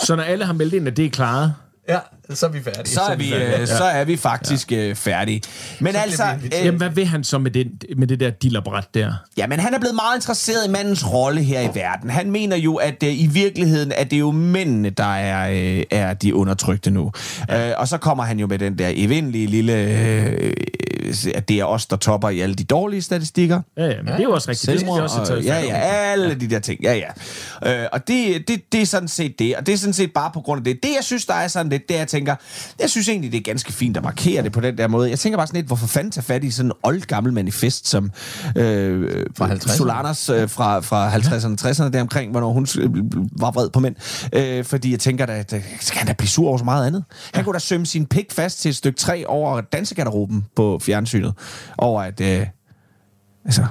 Så 0.07 0.17
når 0.17 0.23
alle 0.23 0.45
har 0.45 0.53
meldt 0.53 0.75
ind, 0.75 0.89
at 0.89 0.97
det 0.97 1.05
er 1.07 1.11
klaret, 1.11 1.55
Ja, 1.89 1.99
så 2.31 2.47
er 2.47 2.51
vi 2.51 2.63
færdige. 2.63 2.95
Så, 2.95 3.01
er 3.01 3.17
vi, 3.17 3.35
øh, 3.35 3.67
så 3.67 3.85
er 3.85 4.05
vi 4.05 4.17
faktisk 4.17 4.73
øh, 4.73 4.95
færdige. 4.95 5.43
Men 5.81 5.97
altså, 5.97 6.25
øh, 6.45 6.51
jamen 6.53 6.79
hvad 6.79 6.91
vil 6.91 7.07
han 7.07 7.25
så 7.25 7.39
med, 7.39 7.51
den, 7.51 7.81
med 7.97 8.07
det 8.07 8.21
der 8.21 8.31
dillerbræt 8.31 8.95
der? 8.95 9.13
Ja, 9.37 9.47
men 9.47 9.61
han 9.61 9.75
er 9.75 9.79
blevet 9.79 9.95
meget 9.95 10.17
interesseret 10.17 10.69
i 10.69 10.71
mandens 10.71 11.13
rolle 11.13 11.43
her 11.43 11.61
i 11.61 11.69
verden. 11.75 12.11
Han 12.11 12.31
mener 12.31 12.57
jo, 12.57 12.75
at 12.75 13.03
øh, 13.03 13.21
i 13.21 13.27
virkeligheden 13.27 13.93
er 13.97 14.05
det 14.05 14.21
jo 14.21 14.31
mændene, 14.31 14.91
der 14.91 15.15
er, 15.15 15.51
øh, 15.79 15.83
er 15.91 16.15
de 16.15 16.35
undertrykte 16.35 16.91
nu. 16.91 17.13
Ja. 17.49 17.71
Øh, 17.71 17.75
og 17.79 17.89
så 17.89 17.99
kommer 17.99 18.25
han 18.25 18.39
jo 18.39 18.47
med 18.47 18.59
den 18.59 18.79
der 18.79 18.91
evindelige 18.95 19.47
lille... 19.47 19.73
Øh, 19.73 20.53
at 21.35 21.49
det 21.49 21.61
er 21.61 21.65
os, 21.65 21.87
der 21.87 21.97
topper 21.97 22.29
i 22.29 22.41
alle 22.41 22.55
de 22.55 22.65
dårlige 22.65 23.03
statistikker. 23.03 23.61
Ja, 23.77 23.85
ja, 23.85 23.97
men 23.97 24.07
det 24.07 24.21
er 24.21 24.23
jo 24.23 24.33
også 24.33 24.51
rigtigt. 24.51 24.73
Det 24.73 24.81
skal 24.81 24.95
vi 24.95 25.01
også 25.01 25.17
have 25.17 25.27
taget 25.27 25.39
og, 25.39 25.45
ja, 25.45 25.61
ja, 25.61 25.77
alle 25.77 26.35
de 26.35 26.51
der 26.51 26.59
ting. 26.59 26.83
Ja, 26.83 26.95
ja. 27.63 27.83
Øh, 27.83 27.89
og 27.93 28.09
det, 28.09 28.49
det, 28.49 28.73
det 28.73 28.83
er 28.83 28.87
sådan 28.87 29.09
set 29.09 29.39
det. 29.39 29.57
Og 29.57 29.67
det 29.67 29.73
er 29.73 29.79
sådan 29.79 29.93
set 29.93 30.13
bare 30.13 30.31
på 30.35 30.41
grund 30.41 30.59
af 30.59 30.65
det. 30.65 30.83
Det, 30.83 30.89
jeg 30.97 31.05
synes, 31.05 31.27
der 31.27 31.35
er 31.35 31.49
sådan 31.49 31.73
lidt, 31.75 31.89
det 31.89 31.95
er, 31.95 31.99
jeg 31.99 32.09
tænker, 32.09 32.37
jeg 32.81 32.91
synes 32.91 33.09
egentlig, 33.09 33.33
det 33.33 33.39
er 33.39 33.43
ganske 33.43 33.73
fint 33.73 33.97
at 33.97 34.03
markere 34.03 34.43
det 34.43 34.53
på 34.53 34.61
den 34.61 34.79
der 34.79 34.89
måde. 34.89 35.11
Jeg 35.11 35.19
tænker 35.19 35.37
bare 35.37 35.47
sådan 35.47 35.59
lidt, 35.59 35.67
hvorfor 35.67 35.87
fanden 35.87 36.11
tage 36.11 36.25
fat 36.25 36.45
i 36.45 36.51
sådan 36.51 36.71
en 36.71 36.73
oldgammel 36.83 37.33
manifest, 37.33 37.89
som 37.89 38.11
øh, 38.57 39.27
Fra 39.37 39.49
50'erne. 39.49 39.77
Solanas 39.77 40.29
øh, 40.29 40.49
fra, 40.49 40.81
fra 40.81 41.11
50'erne, 41.11 41.69
60'erne 41.69 41.91
deromkring, 41.91 42.31
hvornår 42.31 42.53
hun 42.53 42.67
øh, 42.81 42.91
var 43.41 43.51
vred 43.51 43.71
på 43.71 43.81
mænd. 43.81 43.97
Øh, 44.33 44.65
fordi 44.65 44.91
jeg 44.91 45.01
tænker, 45.01 45.27
at 45.27 45.53
øh, 45.53 45.63
skal 45.81 45.99
han 45.99 46.07
da 46.07 46.13
blive 46.13 46.29
sur 46.29 46.49
over 46.49 46.59
så 46.59 46.65
meget 46.65 46.87
andet? 46.87 47.05
Han 47.35 47.45
kunne 47.45 47.55
da 47.55 47.59
sømme 47.59 47.87
sin 47.87 48.07
pik 48.07 48.33
fast 48.33 48.61
til 48.61 48.69
et 48.69 48.77
stykke 48.77 48.99
træ 48.99 49.25
over 49.27 49.61
dansegarderoben 49.61 50.45
på 50.57 50.79
fjernsynet. 50.83 51.35
Over 51.79 52.03
at... 52.03 52.21
Øh, 52.21 52.47
altså... 53.45 53.67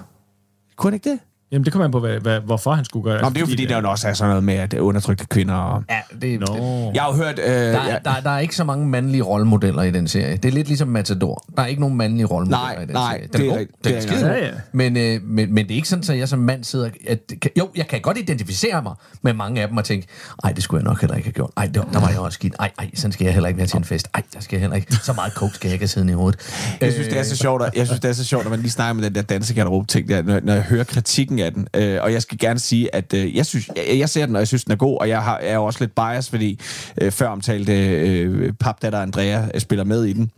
Kunne 0.77 0.91
han 0.91 0.93
ikke 0.93 1.09
det? 1.09 1.19
Jamen, 1.53 1.65
det 1.65 1.73
kommer 1.73 1.85
an 1.85 1.91
på, 1.91 1.99
hvad, 1.99 2.19
hvad, 2.19 2.39
hvorfor 2.39 2.73
han 2.73 2.85
skulle 2.85 3.03
gøre 3.11 3.21
Nå, 3.21 3.29
men 3.29 3.33
det 3.33 3.37
er 3.37 3.45
jo 3.45 3.49
fordi, 3.49 3.65
der 3.65 3.81
jo 3.81 3.89
også 3.89 4.07
er 4.07 4.13
sådan 4.13 4.29
noget 4.29 4.43
med 4.43 4.53
at 4.53 4.73
undertrykte 4.73 5.25
kvinder. 5.25 5.53
Og... 5.55 5.83
Ja, 5.89 5.99
det, 6.21 6.39
Nå. 6.39 6.45
det, 6.55 6.91
Jeg 6.95 7.01
har 7.03 7.09
jo 7.11 7.15
hørt... 7.23 7.39
Øh, 7.39 7.45
der, 7.45 7.69
ja, 7.71 7.77
er, 7.89 7.99
der, 7.99 8.19
der 8.23 8.29
er 8.29 8.39
ikke 8.39 8.55
så 8.55 8.63
mange 8.63 8.87
mandlige 8.87 9.23
rollemodeller 9.23 9.81
i 9.83 9.91
den 9.91 10.07
serie. 10.07 10.37
Det 10.37 10.45
er 10.45 10.51
lidt 10.53 10.67
ligesom 10.67 10.87
Matador. 10.87 11.45
Der 11.57 11.63
er 11.63 11.67
ikke 11.67 11.81
nogen 11.81 11.97
mandlige 11.97 12.25
rollemodeller 12.25 12.73
Nej, 12.73 12.83
i 12.83 12.85
den 12.85 12.93
nej, 12.93 13.17
serie. 13.17 13.27
det 13.33 13.51
er. 13.51 13.57
Den 13.57 13.67
Det 13.83 14.11
er 14.11 14.17
er 14.17 14.21
god. 14.21 14.29
Ja, 14.29 14.45
ja. 14.45 14.51
Men, 14.71 14.97
øh, 14.97 15.21
men, 15.23 15.53
men 15.53 15.65
det 15.65 15.71
er 15.71 15.75
ikke 15.75 15.87
sådan, 15.89 16.03
at 16.09 16.19
jeg 16.19 16.29
som 16.29 16.39
mand 16.39 16.63
sidder... 16.63 16.89
At, 17.07 17.19
kan- 17.41 17.51
jo, 17.57 17.69
jeg 17.75 17.87
kan 17.87 18.01
godt 18.01 18.17
identificere 18.17 18.81
mig 18.83 18.93
med 19.21 19.33
mange 19.33 19.61
af 19.61 19.67
dem 19.67 19.77
og 19.77 19.85
tænke, 19.85 20.07
ej, 20.43 20.51
det 20.51 20.63
skulle 20.63 20.81
jeg 20.83 20.89
nok 20.89 21.01
heller 21.01 21.15
ikke 21.15 21.27
have 21.27 21.33
gjort. 21.33 21.51
Ej, 21.57 21.65
der, 21.73 21.81
der 21.93 21.99
var 21.99 22.09
jeg 22.09 22.19
også 22.19 22.35
skidt. 22.35 22.55
Ej, 22.59 22.71
ej, 22.79 22.89
sådan 22.95 23.11
skal 23.11 23.25
jeg 23.25 23.33
heller 23.33 23.47
ikke 23.47 23.57
være 23.57 23.67
til 23.67 23.77
en 23.77 23.83
fest. 23.83 24.07
Ej, 24.13 24.21
der 24.33 24.39
skal 24.39 24.55
jeg 24.55 24.61
heller 24.61 24.75
ikke. 24.75 24.93
Så 24.95 25.13
meget 25.13 25.33
coke 25.33 25.55
skal 25.55 25.67
jeg 25.67 25.73
ikke 25.73 25.83
have 25.83 25.87
siddende 25.87 26.11
i 26.13 26.15
hovedet. 26.15 26.39
jeg 26.81 26.93
synes, 26.93 27.07
det 27.07 27.19
er 27.19 27.23
så 27.23 27.35
sjovt, 27.35 27.63
at, 27.63 27.75
jeg 27.75 27.85
synes, 27.87 27.99
det 27.99 28.09
er 28.09 28.13
så 28.13 28.23
sjovt, 28.25 28.45
at 28.45 28.49
man 28.51 28.59
lige 28.59 28.71
snakker 28.71 28.93
med 28.93 29.03
den 29.03 29.15
der 29.15 29.21
dansegarderobe 29.21 29.87
ting 29.87 30.09
der, 30.09 30.21
når, 30.21 30.39
når 30.43 30.53
jeg 30.53 30.61
hører 30.63 30.83
kritikken 30.83 31.39
af 31.43 31.53
den. 31.53 31.67
Øh, 31.73 31.99
og 32.01 32.13
jeg 32.13 32.21
skal 32.21 32.37
gerne 32.37 32.59
sige, 32.59 32.95
at 32.95 33.13
øh, 33.13 33.35
jeg, 33.35 33.45
synes, 33.45 33.69
jeg, 33.75 33.99
jeg 33.99 34.09
ser 34.09 34.25
den, 34.25 34.35
og 34.35 34.39
jeg 34.39 34.47
synes, 34.47 34.63
den 34.63 34.71
er 34.71 34.75
god, 34.75 34.97
og 34.99 35.09
jeg 35.09 35.23
har, 35.23 35.39
jeg 35.39 35.49
er 35.49 35.55
jo 35.55 35.65
også 35.65 35.79
lidt 35.79 35.95
bias, 35.95 36.29
fordi 36.29 36.59
øh, 37.01 37.11
før 37.11 37.27
omtalte 37.27 37.73
øh, 37.89 38.53
papdatter 38.53 38.99
Andrea 38.99 39.47
øh, 39.53 39.61
spiller 39.61 39.83
med 39.83 40.03
i 40.03 40.13
den. 40.13 40.31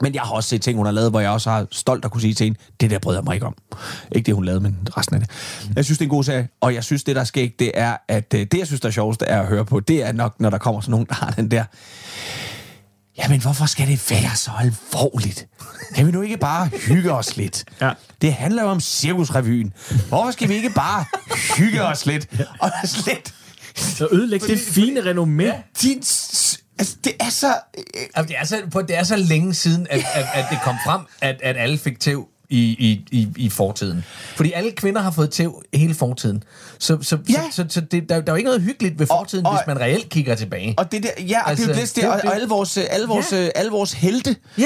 Men 0.00 0.14
jeg 0.14 0.22
har 0.22 0.32
også 0.32 0.48
set 0.48 0.62
ting, 0.62 0.76
hun 0.76 0.86
har 0.86 0.92
lavet, 0.92 1.10
hvor 1.10 1.20
jeg 1.20 1.30
også 1.30 1.50
har 1.50 1.66
stolt 1.70 2.04
at 2.04 2.10
kunne 2.10 2.20
sige 2.20 2.34
til 2.34 2.44
hende, 2.44 2.58
det 2.80 2.90
der 2.90 2.98
bryder 2.98 3.18
jeg 3.18 3.24
mig 3.24 3.34
ikke 3.34 3.46
om. 3.46 3.54
Ikke 4.12 4.26
det, 4.26 4.34
hun 4.34 4.44
lavede, 4.44 4.60
men 4.60 4.76
resten 4.96 5.14
af 5.14 5.20
det. 5.20 5.30
Jeg 5.76 5.84
synes, 5.84 5.98
det 5.98 6.04
er 6.04 6.06
en 6.06 6.10
god 6.10 6.24
serie, 6.24 6.48
og 6.60 6.74
jeg 6.74 6.84
synes, 6.84 7.04
det 7.04 7.16
der 7.16 7.24
sker, 7.24 7.48
det 7.58 7.70
er, 7.74 7.96
at 8.08 8.34
øh, 8.34 8.40
det, 8.40 8.58
jeg 8.58 8.66
synes, 8.66 8.80
der 8.80 8.88
er 8.88 8.92
sjovest 8.92 9.24
er 9.26 9.40
at 9.40 9.46
høre 9.46 9.64
på, 9.64 9.80
det 9.80 10.04
er 10.06 10.12
nok, 10.12 10.34
når 10.40 10.50
der 10.50 10.58
kommer 10.58 10.80
sådan 10.80 10.90
nogen, 10.90 11.06
der 11.06 11.14
har 11.14 11.30
den 11.30 11.50
der, 11.50 11.64
jamen 13.18 13.40
hvorfor 13.42 13.66
skal 13.66 13.88
det 13.88 14.10
være 14.10 14.36
så 14.36 14.50
alvorligt? 14.60 15.46
Kan 15.94 16.06
vi 16.06 16.12
nu 16.12 16.22
ikke 16.22 16.36
bare 16.36 16.66
hygge 16.86 17.12
os 17.12 17.36
lidt? 17.36 17.64
Ja. 17.80 17.90
Det 18.22 18.34
handler 18.34 18.62
jo 18.62 18.68
om 18.68 18.80
cirkusrevyen. 18.80 19.72
Hvorfor 20.08 20.30
skal 20.30 20.48
vi 20.48 20.54
ikke 20.54 20.70
bare 20.70 21.04
hygge 21.56 21.82
os 21.82 22.06
lidt? 22.06 22.28
Og 22.60 22.70
lidt... 23.06 23.34
Så 23.76 24.08
ødelægge 24.12 24.46
det 24.46 24.58
fine 24.60 25.00
renommé. 25.00 25.52
Din, 25.82 26.02
s- 26.02 26.58
altså, 26.78 26.96
det 27.04 27.12
er 27.20 27.30
så... 27.30 27.54
øh, 27.78 27.84
Jamen, 28.16 28.28
det, 28.28 28.36
er 28.40 28.44
så, 28.44 28.62
på, 28.72 28.82
det 28.82 28.96
er 28.98 29.02
så 29.02 29.16
længe 29.16 29.54
siden, 29.54 29.86
at, 29.90 30.00
at, 30.14 30.26
at 30.34 30.44
det 30.50 30.58
kom 30.64 30.76
frem, 30.84 31.00
at, 31.20 31.36
at 31.42 31.56
alle 31.56 31.78
fik 31.78 32.00
tæv 32.00 32.28
i, 32.50 32.60
i, 32.60 33.04
i, 33.10 33.28
i 33.36 33.50
fortiden. 33.50 34.04
Fordi 34.36 34.52
alle 34.52 34.70
kvinder 34.70 35.00
har 35.02 35.10
fået 35.10 35.30
tæv 35.30 35.62
hele 35.74 35.94
fortiden. 35.94 36.42
Så, 36.78 36.98
så, 37.02 37.18
Ja. 37.28 37.34
så, 37.34 37.56
så, 37.56 37.64
så 37.68 37.80
det, 37.80 38.08
der, 38.08 38.20
der 38.20 38.26
er 38.26 38.32
jo 38.32 38.34
ikke 38.36 38.46
noget 38.46 38.62
hyggeligt 38.62 38.98
ved 38.98 39.06
fortiden, 39.06 39.46
og- 39.46 39.52
hvis 39.56 39.66
man 39.66 39.80
reelt 39.80 40.08
kigger 40.08 40.34
tilbage. 40.34 40.74
Og 40.78 40.92
det 40.92 41.02
der, 41.02 41.08
ja, 41.28 41.42
og 41.42 41.50
altså, 41.50 41.66
det 41.66 41.70
er 41.70 41.74
jo 41.74 41.80
Altså, 41.80 41.94
det, 41.94 42.02
det 42.02 42.10
og, 42.10 42.16
og 42.16 42.22
det. 42.22 42.32
alle 42.34 42.48
vores, 42.48 42.76
øh, 42.76 42.84
alle 42.90 43.06
vores, 43.06 43.32
Ja. 43.32 43.36
ja. 43.42 43.48
alle 43.54 43.70
vores 43.70 43.92
helte 43.92 44.36
Ja, 44.58 44.64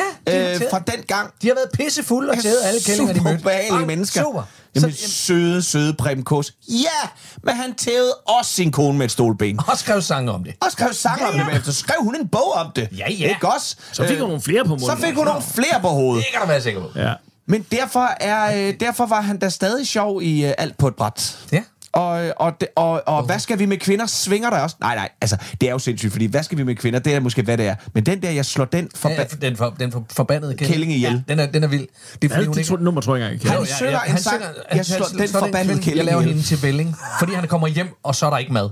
øh, 0.54 0.60
fra 0.70 0.78
den 0.78 1.02
gang. 1.06 1.30
De 1.42 1.46
har 1.48 1.54
været 1.54 1.68
pissefulde 1.72 2.30
og 2.30 2.38
tævet 2.42 2.56
alle 2.64 2.80
kællinger, 2.86 3.12
de 3.12 3.18
Super 3.18 3.30
mødte. 3.32 3.50
Ah, 3.72 3.86
mennesker. 3.86 4.22
Super. 4.22 4.42
Jamen, 4.74 4.92
Så, 4.92 5.08
søde, 5.10 5.62
søde 5.62 5.94
Preben 5.94 6.24
Kås. 6.24 6.52
Ja, 6.68 7.08
men 7.44 7.54
han 7.54 7.74
tævede 7.74 8.12
også 8.14 8.50
sin 8.52 8.72
kone 8.72 8.98
med 8.98 9.04
et 9.06 9.12
stolben. 9.12 9.60
og 9.68 9.78
skrev 9.78 10.02
sange 10.02 10.32
om 10.32 10.44
det. 10.44 10.54
Og 10.60 10.72
skrev 10.72 10.92
sang 10.92 11.20
Ja, 11.20 11.28
om 11.28 11.34
ja. 11.34 11.40
det 11.40 11.46
bagefter. 11.48 11.72
Så 11.72 11.78
skrev 11.78 11.96
hun 12.00 12.16
en 12.16 12.28
bog 12.28 12.52
om 12.52 12.66
det. 12.76 12.88
Ja, 12.98 13.10
ja. 13.10 13.28
Ikke 13.28 13.48
også? 13.54 13.76
Så 13.92 14.02
fik 14.02 14.10
hun 14.10 14.22
Øh, 14.22 14.28
nogle 14.28 14.42
flere 14.42 14.64
på 14.64 14.68
munden. 14.68 14.86
Så 14.86 14.96
fik 15.06 15.14
hun 15.14 15.24
nogle 15.26 15.42
flere 15.54 15.80
på 15.80 15.88
hovedet. 15.88 16.24
Det 16.24 16.32
kan 16.32 16.40
du 16.42 16.46
være 16.48 16.62
sikker 16.62 16.80
på. 16.80 16.88
Ja. 16.98 17.12
Men 17.46 17.66
derfor, 17.72 18.08
er, 18.20 18.68
øh, 18.68 18.74
derfor 18.80 19.06
var 19.06 19.20
han 19.20 19.38
da 19.38 19.48
stadig 19.48 19.86
sjov 19.86 20.22
i 20.22 20.46
øh, 20.46 20.52
alt 20.58 20.78
på 20.78 20.88
et 20.88 20.94
bræt. 20.94 21.38
Ja. 21.52 21.62
Og, 21.92 22.32
og, 22.36 22.52
det- 22.60 22.68
og, 22.76 23.02
og 23.08 23.22
hvad 23.22 23.38
skal 23.38 23.58
vi 23.58 23.66
med 23.66 23.76
kvinder? 23.76 24.06
Svinger 24.06 24.50
der 24.50 24.58
også? 24.58 24.76
Nej, 24.80 24.94
nej, 24.94 25.08
altså, 25.20 25.36
det 25.60 25.66
er 25.68 25.72
jo 25.72 25.78
sindssygt, 25.78 26.12
fordi 26.12 26.26
hvad 26.26 26.42
skal 26.42 26.58
vi 26.58 26.62
med 26.62 26.74
kvinder? 26.76 26.98
Det 26.98 27.14
er 27.14 27.20
måske, 27.20 27.42
hvad 27.42 27.58
det 27.58 27.66
er. 27.66 27.74
Men 27.94 28.06
den 28.06 28.22
der, 28.22 28.30
jeg 28.30 28.44
slår 28.46 28.64
den 28.64 28.88
for... 28.94 29.08
Ja, 29.08 29.24
den, 29.24 29.56
for, 29.56 29.74
den 29.80 29.92
for, 29.92 30.04
forbandede 30.12 30.54
kælling. 30.56 30.72
Kælling 30.72 30.92
ihjel. 30.92 31.12
Ja, 31.28 31.32
den, 31.32 31.40
er, 31.40 31.46
den 31.46 31.64
er 31.64 31.68
vild. 31.68 31.86
Det 32.22 32.30
er 32.30 32.34
fordi, 32.34 32.46
hun 32.46 32.54
de 32.54 32.60
ikke... 32.60 32.68
to 32.70 32.76
nummer 32.76 33.00
tror 33.00 33.16
jeg 33.16 33.32
ikke, 33.32 33.48
Han 33.48 33.56
kan. 33.58 33.66
synger 33.66 34.00
en 34.00 34.18
sang, 34.18 34.42
jeg 34.74 34.86
slår 34.86 35.06
den 35.18 35.28
forbandede 35.28 35.78
kælling 35.82 35.96
Jeg 35.96 36.04
laver 36.04 36.20
hende 36.20 36.42
til 36.42 36.58
Belling, 36.62 36.96
fordi 37.18 37.34
han 37.34 37.48
kommer 37.48 37.66
hjem, 37.68 37.88
og 38.02 38.14
så 38.14 38.26
er 38.26 38.30
der 38.30 38.38
ikke 38.38 38.52
mad. 38.52 38.70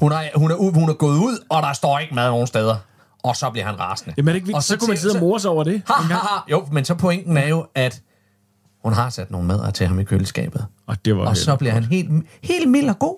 Hun 0.00 0.12
er, 0.12 0.22
hun 0.34 0.50
er, 0.50 0.56
hun 0.56 0.88
er 0.88 0.92
gået 0.94 1.18
ud, 1.18 1.38
og 1.50 1.62
der 1.62 1.72
står 1.72 1.98
ikke 1.98 2.14
mad 2.14 2.28
nogen 2.30 2.46
steder. 2.46 2.76
Og 3.24 3.36
så 3.36 3.50
bliver 3.50 3.66
han 3.66 3.80
rasende. 3.80 4.14
Jamen 4.16 4.28
er 4.28 4.32
det 4.32 4.36
ikke 4.36 4.46
vigtigt? 4.46 4.64
Så, 4.64 4.68
så 4.68 4.78
kunne 4.78 4.88
man 4.88 4.96
sidde 4.96 5.14
og 5.14 5.20
more 5.20 5.40
sig 5.40 5.50
over 5.50 5.64
det. 5.64 5.82
Ha, 5.86 5.94
ha, 5.94 6.14
ha. 6.14 6.40
Jo, 6.50 6.68
men 6.72 6.84
så 6.84 6.94
pointen 6.94 7.36
er 7.36 7.48
jo, 7.48 7.66
at 7.74 8.02
hun 8.84 8.92
har 8.92 9.10
sat 9.10 9.30
nogle 9.30 9.46
madder 9.46 9.70
til 9.70 9.86
ham 9.86 9.98
i 9.98 10.04
køleskabet. 10.04 10.66
Og 10.86 11.04
det 11.04 11.16
var 11.16 11.26
Og 11.26 11.36
så 11.36 11.56
bliver 11.56 11.72
han 11.72 11.84
helt, 11.84 12.10
helt 12.42 12.70
mild 12.70 12.88
og 12.88 12.98
god. 12.98 13.16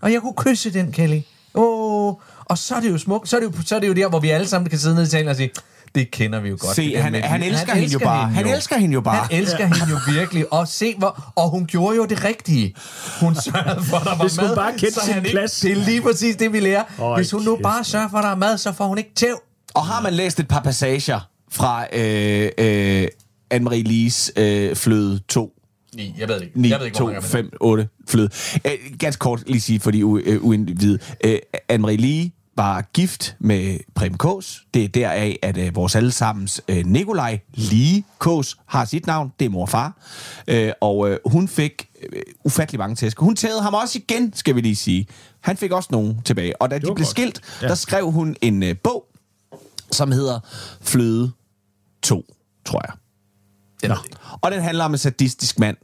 Og 0.00 0.12
jeg 0.12 0.20
kunne 0.20 0.34
kysse 0.36 0.72
den, 0.72 0.92
Kelly. 0.92 1.20
Åh, 1.54 2.14
og 2.44 2.58
så 2.58 2.74
er 2.74 2.80
det 2.80 2.90
jo 2.90 2.98
smukt. 2.98 3.28
Så 3.28 3.36
er 3.36 3.40
det 3.40 3.46
jo, 3.46 3.62
så 3.62 3.76
er 3.76 3.80
det 3.80 3.88
jo 3.88 3.92
der, 3.92 4.08
hvor 4.08 4.20
vi 4.20 4.30
alle 4.30 4.48
sammen 4.48 4.70
kan 4.70 4.78
sidde 4.78 4.94
ned 4.94 5.02
i 5.02 5.10
salen 5.10 5.28
og 5.28 5.36
sige, 5.36 5.50
det 5.94 6.10
kender 6.10 6.40
vi 6.40 6.48
jo 6.48 6.56
godt. 6.60 6.76
Se, 6.76 6.82
det 6.84 6.92
der 6.94 7.02
han- 7.02 7.12
med- 7.12 7.20
han 7.20 7.42
elsker 7.42 7.74
hende 7.74 7.92
jo 7.92 7.98
bare. 7.98 8.28
Han 8.30 8.46
elsker 8.46 8.76
hende 8.78 8.94
jo 8.94 9.00
bare. 9.00 9.26
Han 9.30 9.40
elsker 9.42 9.66
hende 9.66 9.90
jo 9.90 9.98
virkelig. 10.12 10.52
Og 10.52 10.68
se, 10.68 10.94
hvor, 10.98 11.32
og 11.36 11.50
hun 11.50 11.66
gjorde 11.66 11.96
jo 11.96 12.04
det 12.04 12.24
rigtige. 12.24 12.74
Hun 13.20 13.34
sørgede 13.34 13.84
for, 13.84 13.96
at 13.96 14.04
der 14.04 14.16
var 14.16 14.24
Hvis 14.24 14.36
hun 14.36 14.46
mad. 14.48 14.56
bare 14.56 14.72
kendte 14.72 14.92
så 14.92 15.00
sin 15.04 15.14
han 15.14 15.24
ikke- 15.24 15.34
plads. 15.36 15.60
Det 15.60 15.72
er 15.72 15.76
lige 15.76 16.02
præcis 16.02 16.36
det, 16.36 16.52
vi 16.52 16.60
lærer. 16.60 16.84
Øj, 16.98 17.16
Hvis 17.16 17.30
hun 17.30 17.42
nu 17.42 17.56
kæft, 17.56 17.62
bare 17.62 17.84
sørger 17.84 18.08
for, 18.08 18.18
at 18.18 18.24
der 18.24 18.30
er 18.30 18.34
mad, 18.36 18.58
så 18.58 18.72
får 18.72 18.86
hun 18.86 18.98
ikke 18.98 19.10
tæv. 19.16 19.40
Og 19.74 19.82
har 19.86 20.00
man 20.02 20.12
læst 20.14 20.40
et 20.40 20.48
par 20.48 20.60
passager 20.60 21.28
fra 21.52 21.86
øh, 21.92 22.48
øh, 22.58 23.08
Anne-Marie 23.54 23.82
Lees 23.82 24.32
øh, 24.36 24.76
Fløde 24.76 25.18
2, 25.28 25.52
9, 25.94 26.14
jeg 26.18 26.28
ved 26.28 26.40
ikke. 26.42 26.60
9, 26.60 26.70
jeg 26.70 26.78
ved 26.78 26.86
ikke, 26.86 26.98
hvor 26.98 27.06
2, 27.06 27.12
mange 27.12 27.26
er 27.26 27.30
5, 27.30 27.50
8 27.60 27.88
fløde. 28.08 28.28
Øh, 28.66 28.72
ganske 28.98 29.18
kort 29.20 29.42
lige 29.46 29.60
sige 29.60 29.80
for 29.80 29.90
de 29.90 30.02
u- 30.04 30.22
øh, 30.30 30.44
uindvidede. 30.44 30.98
Øh, 31.24 31.38
Anne-Marie 31.72 31.96
Lee 31.96 32.30
var 32.56 32.82
gift 32.82 33.36
med 33.38 33.78
Preben 33.94 34.18
Kås. 34.18 34.66
Det 34.74 34.84
er 34.84 34.88
deraf, 34.88 35.36
at 35.42 35.56
øh, 35.56 35.74
vores 35.76 35.96
allesammens 35.96 36.60
øh, 36.68 36.86
Nikolaj 36.86 37.38
Lie 37.54 38.04
Kås 38.18 38.56
har 38.66 38.84
sit 38.84 39.06
navn. 39.06 39.32
Det 39.38 39.44
er 39.44 39.48
mor 39.50 39.62
og 39.62 39.68
far. 39.68 39.96
Øh, 40.48 40.72
og 40.80 41.10
øh, 41.10 41.18
hun 41.26 41.48
fik 41.48 41.88
øh, 42.12 42.22
ufattelig 42.44 42.78
mange 42.78 42.96
tæsk. 42.96 43.18
Hun 43.18 43.36
tævede 43.36 43.62
ham 43.62 43.74
også 43.74 43.98
igen, 43.98 44.32
skal 44.34 44.54
vi 44.54 44.60
lige 44.60 44.76
sige. 44.76 45.06
Han 45.40 45.56
fik 45.56 45.72
også 45.72 45.88
nogen 45.92 46.22
tilbage. 46.24 46.62
Og 46.62 46.70
da 46.70 46.74
de 46.76 46.80
blev 46.80 46.94
godt. 46.96 47.06
skilt, 47.06 47.40
Ja. 47.62 47.68
der 47.68 47.74
skrev 47.74 48.10
hun 48.10 48.36
en 48.42 48.62
øh, 48.62 48.76
bog, 48.84 49.04
som 49.92 50.12
hedder 50.12 50.40
Fløde 50.80 51.32
2, 52.02 52.24
tror 52.64 52.82
jeg. 52.86 52.94
Nå. 53.88 53.96
Og 54.42 54.50
den 54.50 54.62
handler 54.62 54.84
om 54.84 54.92
en 54.92 54.98
sadistisk 54.98 55.58
mand, 55.58 55.76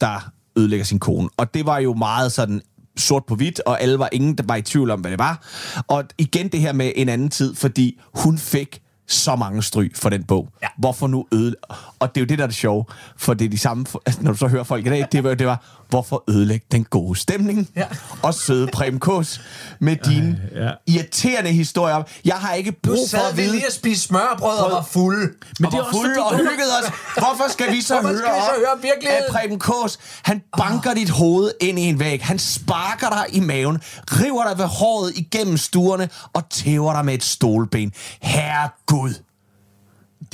der 0.00 0.30
ødelægger 0.56 0.84
sin 0.84 0.98
kone. 0.98 1.28
Og 1.36 1.54
det 1.54 1.66
var 1.66 1.78
jo 1.78 1.94
meget 1.94 2.32
sådan 2.32 2.62
sort 2.96 3.24
på 3.26 3.34
hvidt, 3.34 3.60
og 3.60 3.82
alle 3.82 3.98
var 3.98 4.08
ingen, 4.12 4.34
der 4.34 4.44
var 4.46 4.56
i 4.56 4.62
tvivl 4.62 4.90
om, 4.90 5.00
hvad 5.00 5.10
det 5.10 5.18
var. 5.18 5.46
Og 5.88 6.04
igen 6.18 6.48
det 6.48 6.60
her 6.60 6.72
med 6.72 6.92
en 6.96 7.08
anden 7.08 7.28
tid, 7.28 7.54
fordi 7.54 8.00
hun 8.14 8.38
fik 8.38 8.80
så 9.06 9.36
mange 9.36 9.62
stryg 9.62 9.92
for 9.94 10.08
den 10.08 10.24
bog. 10.24 10.48
Ja. 10.62 10.68
Hvorfor 10.78 11.06
nu 11.06 11.26
øde... 11.32 11.54
Og 11.98 12.14
det 12.14 12.20
er 12.20 12.24
jo 12.24 12.26
det, 12.26 12.38
der 12.38 12.44
er 12.44 12.48
det 12.48 12.56
sjove, 12.56 12.84
for 13.16 13.34
det 13.34 13.44
er 13.44 13.48
de 13.48 13.58
samme... 13.58 13.86
Altså, 14.06 14.22
når 14.22 14.32
du 14.32 14.38
så 14.38 14.48
hører 14.48 14.64
folk 14.64 14.86
i 14.86 14.88
dag, 14.88 15.06
det 15.12 15.24
var, 15.24 15.34
det 15.34 15.46
var 15.46 15.83
hvorfor 15.88 16.24
ødelægge 16.30 16.66
den 16.72 16.84
gode 16.84 17.18
stemning? 17.18 17.68
Ja. 17.76 17.86
Og 18.22 18.34
søde 18.34 18.68
Kås 18.98 19.40
med 19.80 19.96
dine 19.96 20.40
ja. 20.54 20.70
irriterende 20.86 21.50
historier. 21.50 22.02
Jeg 22.24 22.34
har 22.34 22.54
ikke 22.54 22.72
brug 22.72 23.10
for 23.10 23.18
at 23.18 23.36
vi 23.36 23.42
vide... 23.42 23.52
lige 23.52 23.66
og 23.66 23.72
spiste 23.72 24.06
smørbrød 24.06 24.58
og 24.58 24.70
var 24.70 24.82
fulde. 24.90 25.20
Men 25.20 25.30
det 25.70 25.72
det 25.72 25.78
er 25.78 25.82
var 25.82 25.90
fulde 25.90 26.22
og 26.22 26.36
hyggede 26.36 26.72
os. 26.82 26.92
Hvorfor 27.18 27.52
skal 27.52 27.72
vi 27.72 27.80
så 27.80 27.94
Hvorfor 27.94 28.08
høre 28.08 28.18
skal 28.18 28.34
vi 28.34 28.40
så 28.40 28.66
høre 28.66 28.82
virkeligheden? 28.82 29.24
at 29.24 29.32
Preben 29.32 29.58
Kås, 29.58 29.98
han 30.22 30.42
banker 30.58 30.94
dit 30.94 31.10
hoved 31.10 31.52
ind 31.60 31.78
i 31.78 31.82
en 31.82 31.98
væg. 31.98 32.24
Han 32.24 32.38
sparker 32.38 33.08
dig 33.08 33.26
i 33.36 33.40
maven, 33.40 33.80
river 34.10 34.48
dig 34.48 34.58
ved 34.58 34.66
håret 34.66 35.12
igennem 35.16 35.56
stuerne 35.56 36.08
og 36.32 36.48
tæver 36.50 36.92
dig 36.92 37.04
med 37.04 37.14
et 37.14 37.24
stolben. 37.24 37.92
Herre 38.22 38.68
Gud. 38.86 39.14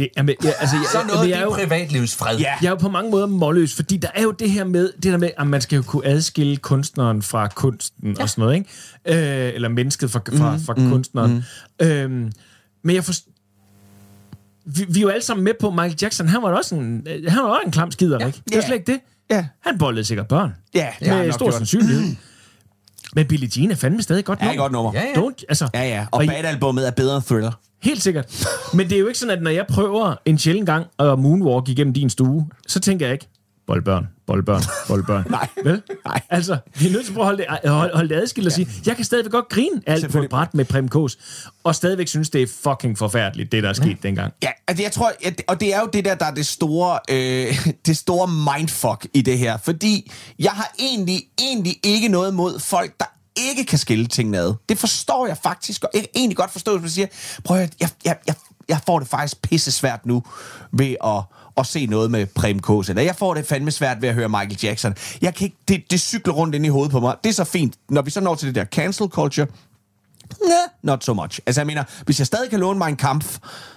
Det, 0.00 0.08
jamen, 0.16 0.34
ja, 0.44 0.50
altså, 0.60 0.76
jeg, 0.76 0.84
Så 0.92 0.98
noget 1.14 1.28
det 1.28 1.32
af 1.34 1.38
er 1.38 1.42
jo, 1.42 1.50
privatlivsfred. 1.50 2.38
Ja. 2.38 2.54
jeg 2.62 2.66
er 2.66 2.70
jo 2.70 2.76
på 2.76 2.88
mange 2.88 3.10
måder 3.10 3.26
målløs, 3.26 3.74
fordi 3.74 3.96
der 3.96 4.08
er 4.14 4.22
jo 4.22 4.30
det 4.30 4.50
her 4.50 4.64
med, 4.64 4.92
det 4.92 5.04
der 5.12 5.16
med, 5.16 5.30
at 5.38 5.46
man 5.46 5.60
skal 5.60 5.76
jo 5.76 5.82
kunne 5.82 6.06
adskille 6.06 6.56
kunstneren 6.56 7.22
fra 7.22 7.48
kunsten 7.48 8.12
ja. 8.16 8.22
og 8.22 8.28
sådan 8.28 8.42
noget, 8.42 8.54
ikke? 9.06 9.46
Øh, 9.48 9.54
eller 9.54 9.68
mennesket 9.68 10.10
fra, 10.10 10.20
fra, 10.38 10.56
Mm, 10.56 10.60
fra 10.64 10.74
kunstneren. 10.74 11.44
Øhm, 11.82 12.32
men 12.84 12.96
jeg 12.96 13.04
forstår, 13.04 13.30
vi, 14.64 14.84
vi 14.88 14.98
er 14.98 15.02
jo 15.02 15.08
alle 15.08 15.24
sammen 15.24 15.44
med 15.44 15.52
på 15.60 15.70
Michael 15.70 15.96
Jackson. 16.02 16.28
Han 16.28 16.42
var 16.42 16.48
også 16.52 16.74
en, 16.74 17.06
han 17.28 17.42
var 17.42 17.48
også 17.48 17.62
en 17.66 17.72
klam 17.72 17.90
skider, 17.90 18.18
ja. 18.20 18.26
ikke? 18.26 18.40
Det 18.44 18.52
er 18.54 18.56
Ja. 18.60 18.66
slet 18.66 18.76
ikke 18.76 18.92
det. 18.92 19.00
Ja. 19.30 19.46
Han 19.60 19.78
bollede 19.78 20.04
sikkert 20.04 20.28
børn. 20.28 20.54
Ja, 20.74 20.88
det 21.00 21.08
med 21.08 21.24
nok 21.24 21.34
stor 21.34 21.50
sandsynlighed. 21.50 22.16
Men 23.14 23.26
Billie 23.26 23.50
Jean 23.56 23.70
er 23.70 23.74
fandme 23.74 24.02
stadig 24.02 24.24
godt 24.24 24.38
Ja, 24.40 24.44
nummer. 24.46 24.62
godt 24.62 24.72
nummer. 24.72 24.92
Ja, 24.94 25.02
ja. 25.16 25.20
Don't, 25.20 25.44
altså, 25.48 25.68
Ja, 25.74 25.82
ja. 25.88 26.06
Og 26.10 26.24
I- 26.24 26.26
Bad-albummet 26.26 26.86
er 26.86 26.90
bedre 26.90 27.16
end 27.16 27.24
Thriller. 27.24 27.52
Helt 27.82 28.02
sikkert. 28.02 28.46
Men 28.74 28.88
det 28.88 28.96
er 28.96 29.00
jo 29.00 29.06
ikke 29.06 29.18
sådan, 29.18 29.36
at 29.36 29.42
når 29.42 29.50
jeg 29.50 29.66
prøver 29.68 30.14
en 30.24 30.38
sjældent 30.38 30.66
gang 30.66 30.86
at 30.98 31.18
moonwalk 31.18 31.68
igennem 31.68 31.94
din 31.94 32.10
stue, 32.10 32.46
så 32.68 32.80
tænker 32.80 33.06
jeg 33.06 33.12
ikke, 33.12 33.28
boldbørn, 33.70 34.08
boldbørn, 34.26 34.62
boldbørn. 34.88 35.24
Nej. 35.30 35.48
Vel? 35.64 35.82
Nej. 36.04 36.20
Altså, 36.30 36.58
vi 36.78 36.86
er 36.86 36.92
nødt 36.92 37.04
til 37.04 37.12
at 37.12 37.14
prøve 37.14 37.22
at 37.22 37.26
holde 37.26 37.44
det, 37.62 37.70
holde, 37.70 37.94
holde 37.94 38.08
det 38.08 38.20
adskilt 38.20 38.46
og 38.46 38.52
sige, 38.52 38.68
jeg 38.86 38.96
kan 38.96 39.04
stadigvæk 39.04 39.32
godt 39.32 39.48
grine 39.48 39.82
alt 39.86 40.12
på 40.12 40.22
et 40.22 40.30
bræt 40.30 40.54
med 40.54 40.64
Prem 40.64 40.88
Kås, 40.88 41.18
og 41.64 41.74
stadigvæk 41.74 42.08
synes, 42.08 42.30
det 42.30 42.42
er 42.42 42.46
fucking 42.62 42.98
forfærdeligt, 42.98 43.52
det 43.52 43.62
der 43.62 43.68
er 43.68 43.72
sket 43.72 44.02
dengang. 44.02 44.32
Ja, 44.42 44.50
altså 44.68 44.82
jeg 44.82 44.92
tror, 44.92 45.12
at, 45.24 45.42
og 45.48 45.60
det 45.60 45.74
er 45.74 45.80
jo 45.80 45.86
det 45.92 46.04
der, 46.04 46.14
der 46.14 46.26
er 46.26 46.34
det 46.34 46.46
store, 46.46 46.98
øh, 47.10 47.66
det 47.86 47.96
store 47.96 48.28
mindfuck 48.28 49.06
i 49.14 49.22
det 49.22 49.38
her. 49.38 49.56
Fordi 49.56 50.12
jeg 50.38 50.52
har 50.52 50.74
egentlig, 50.78 51.22
egentlig 51.38 51.76
ikke 51.82 52.08
noget 52.08 52.34
mod 52.34 52.60
folk, 52.60 52.92
der 53.00 53.06
ikke 53.36 53.64
kan 53.64 53.78
skille 53.78 54.06
tingene 54.06 54.38
ad. 54.38 54.54
Det 54.68 54.78
forstår 54.78 55.26
jeg 55.26 55.36
faktisk, 55.42 55.84
og 55.84 55.90
jeg 55.94 56.04
egentlig 56.16 56.36
godt 56.36 56.50
forstå, 56.50 56.72
hvis 56.72 56.82
man 56.82 56.90
siger, 56.90 57.06
prøv 57.44 57.56
at, 57.56 57.74
jeg, 57.80 57.88
jeg, 58.04 58.16
jeg, 58.26 58.34
jeg 58.68 58.80
får 58.86 58.98
det 58.98 59.08
faktisk 59.08 59.42
pisse 59.42 59.72
svært 59.72 60.06
nu 60.06 60.22
ved 60.72 60.96
at, 61.04 61.22
at 61.60 61.66
se 61.66 61.86
noget 61.86 62.10
med 62.10 62.26
Prem 62.26 62.58
Kås, 62.58 62.88
eller 62.88 63.02
jeg 63.02 63.16
får 63.16 63.34
det 63.34 63.46
fandme 63.46 63.70
svært 63.70 64.02
ved 64.02 64.08
at 64.08 64.14
høre 64.14 64.28
Michael 64.28 64.58
Jackson. 64.62 64.94
Jeg 65.22 65.34
kan 65.34 65.44
ikke, 65.44 65.56
det, 65.68 65.90
det 65.90 66.00
cykler 66.00 66.34
rundt 66.34 66.54
ind 66.54 66.66
i 66.66 66.68
hovedet 66.68 66.92
på 66.92 67.00
mig. 67.00 67.14
Det 67.24 67.30
er 67.30 67.34
så 67.34 67.44
fint. 67.44 67.74
Når 67.88 68.02
vi 68.02 68.10
så 68.10 68.20
når 68.20 68.34
til 68.34 68.48
det 68.48 68.54
der 68.54 68.64
cancel 68.64 69.06
culture, 69.08 69.46
Nah, 70.46 70.68
not 70.82 71.04
so 71.04 71.14
much. 71.14 71.40
Altså, 71.46 71.60
jeg 71.60 71.66
mener, 71.66 71.84
hvis 72.04 72.18
jeg 72.18 72.26
stadig 72.26 72.50
kan 72.50 72.60
låne 72.60 72.78
mig 72.78 72.88
en 72.88 72.96
kamp, 72.96 73.24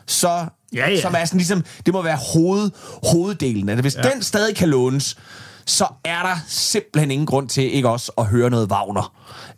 så... 0.06 0.46
Ja, 0.74 0.90
ja. 0.90 1.02
Som 1.02 1.16
er 1.18 1.26
sådan 1.26 1.38
ligesom... 1.38 1.64
Det 1.86 1.94
må 1.94 2.02
være 2.02 2.18
hoved, 2.34 2.72
hoveddelen 3.12 3.70
af 3.70 3.76
det. 3.76 3.84
Hvis 3.84 3.96
ja. 3.96 4.02
den 4.02 4.24
stadig 4.24 4.56
kan 4.56 4.70
lånes, 4.70 5.18
så 5.66 5.88
er 6.06 6.24
der 6.24 6.36
simpelthen 6.48 7.12
ingen 7.12 7.26
grund 7.26 7.50
til 7.50 7.76
ikke 7.76 7.90
også 7.90 8.12
at 8.18 8.26
høre 8.26 8.50
noget 8.50 8.72
Wagner. 8.72 9.14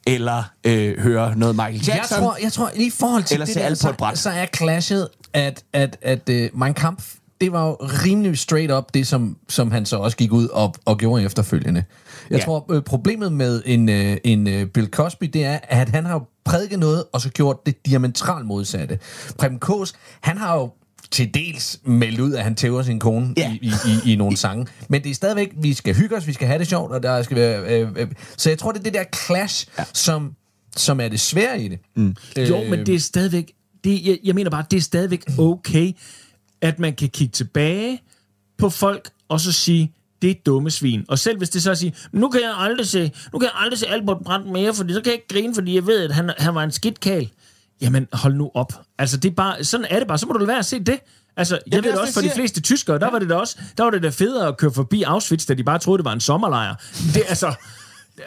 Eller 0.08 0.44
øh, 0.64 1.00
høre 1.00 1.36
noget 1.38 1.56
Michael 1.56 1.84
Jeg 1.88 1.96
Jackson. 1.96 2.20
tror, 2.20 2.38
jeg 2.42 2.54
tror, 2.54 2.72
lige 2.76 2.88
i 2.88 2.92
forhold 3.00 3.24
til 3.24 3.36
Eller 3.36 3.46
det 3.46 3.56
der, 3.56 3.66
alt 3.66 3.98
på 4.00 4.06
så, 4.16 4.22
så 4.22 4.30
er 4.30 4.46
clashet, 4.56 5.10
at, 5.34 5.64
at, 5.74 5.98
at 6.02 6.30
uh, 6.30 6.60
Mein 6.60 6.74
Kampf, 6.74 7.14
det 7.42 7.52
var 7.52 7.68
jo 7.68 7.74
rimelig 7.82 8.38
straight 8.38 8.72
up 8.72 8.84
det, 8.94 9.08
som, 9.08 9.38
som 9.50 9.72
han 9.72 9.86
så 9.86 9.98
også 9.98 10.18
gik 10.18 10.32
ud 10.32 10.48
og, 10.48 10.76
og 10.86 10.98
gjorde 10.98 11.24
efterfølgende. 11.24 11.84
Jeg 12.30 12.40
Ja. 12.40 12.46
tror, 12.46 12.66
øh, 12.74 12.82
problemet 12.82 13.34
med 13.34 13.62
en, 13.66 13.90
øh, 13.90 14.18
en 14.24 14.48
øh, 14.48 14.66
Bill 14.68 14.88
Cosby, 14.88 15.26
det 15.34 15.44
er, 15.46 15.60
at 15.64 15.90
han 15.90 16.06
har 16.06 16.14
jo 16.14 16.22
prædiket 16.46 16.80
noget, 16.80 17.04
og 17.14 17.22
så 17.22 17.30
gjort 17.30 17.66
det 17.66 17.86
diametralt 17.86 18.46
modsatte. 18.46 19.00
Preben 19.38 19.60
Kås, 19.60 19.94
han 20.22 20.38
har 20.38 20.56
jo 20.56 20.72
til 21.12 21.34
dels 21.34 21.80
meldt 21.86 22.20
ud, 22.20 22.34
at 22.34 22.44
han 22.44 22.56
tæver 22.56 22.84
sin 22.84 23.00
kone 23.00 23.34
Ja. 23.38 23.52
i, 23.62 23.72
i, 24.06 24.12
i, 24.12 24.16
nogle 24.16 24.38
sange. 24.38 24.68
Men 24.90 25.04
det 25.04 25.10
er 25.12 25.16
stadigvæk, 25.16 25.54
vi 25.62 25.74
skal 25.74 25.96
hygge 25.96 26.16
os, 26.16 26.28
vi 26.28 26.34
skal 26.34 26.48
have 26.48 26.60
det 26.60 26.68
sjovt, 26.68 26.92
og 26.92 27.04
der 27.04 27.22
skal 27.22 27.38
være... 27.38 27.82
Øh, 27.82 27.90
øh, 27.96 28.08
så 28.38 28.50
jeg 28.50 28.58
tror, 28.60 28.72
det 28.72 28.80
er 28.80 28.84
det 28.84 28.94
der 28.94 29.04
clash, 29.26 29.68
ja. 29.80 29.84
som, 29.94 30.32
som 30.76 31.00
er 31.00 31.08
det 31.08 31.20
svære 31.20 31.62
i 31.62 31.68
det. 31.68 31.80
Mm. 31.96 32.16
Jo, 32.38 32.64
men 32.70 32.86
det 32.86 32.96
er 32.96 33.00
stadigvæk... 33.00 33.52
Det, 33.84 34.06
jeg, 34.06 34.18
jeg 34.24 34.36
mener 34.36 34.50
bare, 34.52 34.66
det 34.72 34.78
er 34.78 34.82
stadigvæk 34.82 35.24
okay, 35.40 35.92
at 36.68 36.80
man 36.80 36.96
kan 36.96 37.10
kigge 37.10 37.32
tilbage 37.32 38.02
på 38.58 38.70
folk, 38.70 39.10
og 39.30 39.40
så 39.40 39.52
sige, 39.52 39.92
det 40.22 40.30
er 40.30 40.36
dumme 40.46 40.72
svin. 40.72 41.06
Og 41.08 41.20
selv 41.20 41.38
hvis 41.38 41.50
det 41.50 41.64
så 41.64 41.70
er 41.70 41.72
at 41.72 41.78
sige, 41.78 41.96
nu 42.12 42.30
kan 42.30 42.42
jeg 42.42 42.54
aldrig 42.58 42.88
se, 42.88 43.12
nu 43.34 43.40
kan 43.40 43.46
jeg 43.46 43.62
aldrig 43.64 43.80
se 43.80 43.88
Albert 43.88 44.18
Brandt 44.26 44.48
mere, 44.48 44.74
fordi 44.74 44.94
så 44.94 45.02
kan 45.02 45.06
jeg 45.06 45.14
ikke 45.14 45.28
grine, 45.28 45.56
fordi 45.56 45.76
jeg 45.76 45.88
ved, 45.88 46.04
at 46.04 46.12
han, 46.12 46.32
han 46.38 46.56
var 46.56 46.64
en 46.64 46.72
skidt 46.72 47.00
kal. 47.00 47.30
Jamen, 47.82 48.08
hold 48.14 48.36
nu 48.36 48.52
op. 48.54 48.74
Altså, 48.98 49.18
det 49.18 49.30
er 49.30 49.36
bare, 49.36 49.64
sådan 49.64 49.86
er 49.90 50.00
det 50.00 50.08
bare. 50.08 50.18
Så 50.18 50.26
må 50.26 50.34
du 50.34 50.40
lade 50.40 50.48
være 50.48 50.60
at 50.60 50.66
se 50.66 50.80
det. 50.80 51.00
Altså, 51.38 51.60
jeg 51.68 51.78
er 51.78 51.82
ved 51.82 51.92
også 51.92 52.02
også, 52.02 52.08
det, 52.08 52.14
for 52.14 52.22
de 52.22 52.26
jeg 52.26 52.34
siger. 52.34 52.42
fleste 52.42 52.62
tyskere, 52.62 53.00
der 53.00 53.12
var 53.12 53.20
det 53.20 53.30
da 53.30 53.36
også, 53.36 53.58
der 53.78 53.84
var 53.84 53.92
det 53.92 54.04
da 54.04 54.10
federe 54.10 54.48
at 54.48 54.58
køre 54.58 54.72
forbi 54.72 55.04
Auschwitz, 55.04 55.46
da 55.46 55.54
de 55.54 55.64
bare 55.64 55.80
troede, 55.80 55.98
det 55.98 56.06
var 56.06 56.14
en 56.14 56.22
sommerlejr. 56.22 56.76
Det, 57.14 57.24
altså, 57.28 57.54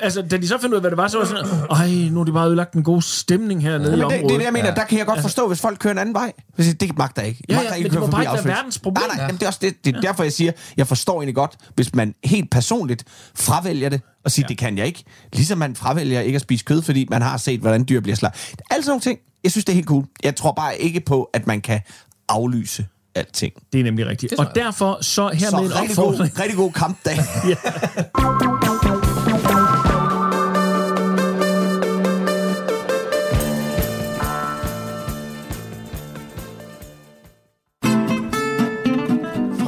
altså, 0.01 0.23
da 0.23 0.37
de 0.37 0.49
så 0.49 0.59
fandt 0.61 0.73
ud 0.73 0.77
af, 0.77 0.83
hvad 0.83 0.91
det 0.91 0.97
var, 0.97 1.09
så 1.09 1.19
var 1.19 1.25
sådan, 1.25 1.47
ej, 1.71 2.09
nu 2.11 2.19
har 2.21 2.25
de 2.25 2.33
bare 2.33 2.47
ødelagt 2.49 2.75
en 2.75 2.83
god 2.83 3.03
stemning 3.03 3.63
hernede 3.63 3.89
i 3.89 3.91
Men 3.91 4.05
området. 4.05 4.21
det, 4.21 4.29
det 4.29 4.35
er 4.35 4.39
det, 4.39 4.45
jeg 4.45 4.53
mener. 4.53 4.69
Ja. 4.69 4.75
Der 4.75 4.85
kan 4.85 4.99
jeg 4.99 5.07
godt 5.07 5.21
forstå, 5.21 5.49
hvis 5.49 5.61
folk 5.61 5.79
kører 5.79 5.93
en 5.93 5.99
anden 5.99 6.15
vej. 6.15 6.33
Hvis 6.57 6.75
det 6.81 6.99
magter 6.99 7.23
ikke. 7.23 7.45
Jeg 7.49 7.55
Ja, 7.55 7.57
magter 7.57 7.71
ja, 7.71 7.77
ikke 7.77 7.89
men 7.89 7.93
det 7.93 8.01
må 8.01 8.07
bare 8.07 8.23
ikke 8.23 8.33
være 8.35 8.45
verdens 8.45 8.79
problem. 8.79 9.03
Nej, 9.09 9.17
nej, 9.17 9.23
Ja. 9.23 9.23
jamen, 9.27 9.37
det 9.37 9.43
er 9.43 9.47
også 9.47 9.59
det, 9.63 9.85
det 9.85 9.97
er 9.97 10.01
derfor, 10.01 10.23
jeg 10.23 10.33
siger, 10.33 10.53
jeg 10.77 10.87
forstår 10.87 11.15
egentlig 11.21 11.35
godt, 11.35 11.53
hvis 11.75 11.95
man 11.95 12.15
helt 12.25 12.51
personligt 12.51 13.05
fravælger 13.35 13.89
det, 13.89 14.01
og 14.25 14.31
siger, 14.31 14.45
ja. 14.45 14.49
det 14.49 14.59
kan 14.59 14.79
jeg 14.79 14.87
ikke. 14.87 15.05
Ligesom 15.33 15.59
man 15.59 15.77
fravælger 15.77 16.21
ikke 16.21 16.37
at 16.37 16.43
spise 16.43 16.65
kød, 16.65 16.83
fordi 16.83 17.07
man 17.11 17.23
har 17.23 17.37
set, 17.37 17.61
hvordan 17.61 17.85
dyr 17.89 18.01
bliver 18.01 18.17
slagt. 18.17 18.37
Alle 18.71 18.85
sådan 18.85 18.91
nogle 18.91 19.01
ting. 19.01 19.19
Jeg 19.45 19.51
synes, 19.53 19.65
det 19.65 19.73
er 19.73 19.75
helt 19.75 19.87
cool. 19.89 20.05
Jeg 20.25 20.37
tror 20.37 20.53
bare 20.53 20.79
ikke 20.79 21.01
på, 21.01 21.31
at 21.35 21.47
man 21.47 21.61
kan 21.61 21.81
aflyse 22.29 22.87
alting. 23.15 23.53
Det 23.73 23.81
er 23.81 23.85
nemlig 23.85 24.07
rigtigt. 24.07 24.33
Og 24.39 24.47
derfor 24.55 24.99
så 25.01 25.05
Så 25.05 25.31
hermed 25.33 25.71
en 25.71 25.75
rigtig 25.81 25.97
god, 25.97 26.07
opfordring. 26.07 26.41
rigtig 26.41 26.57
god 26.57 26.73
kampdag. 26.73 27.19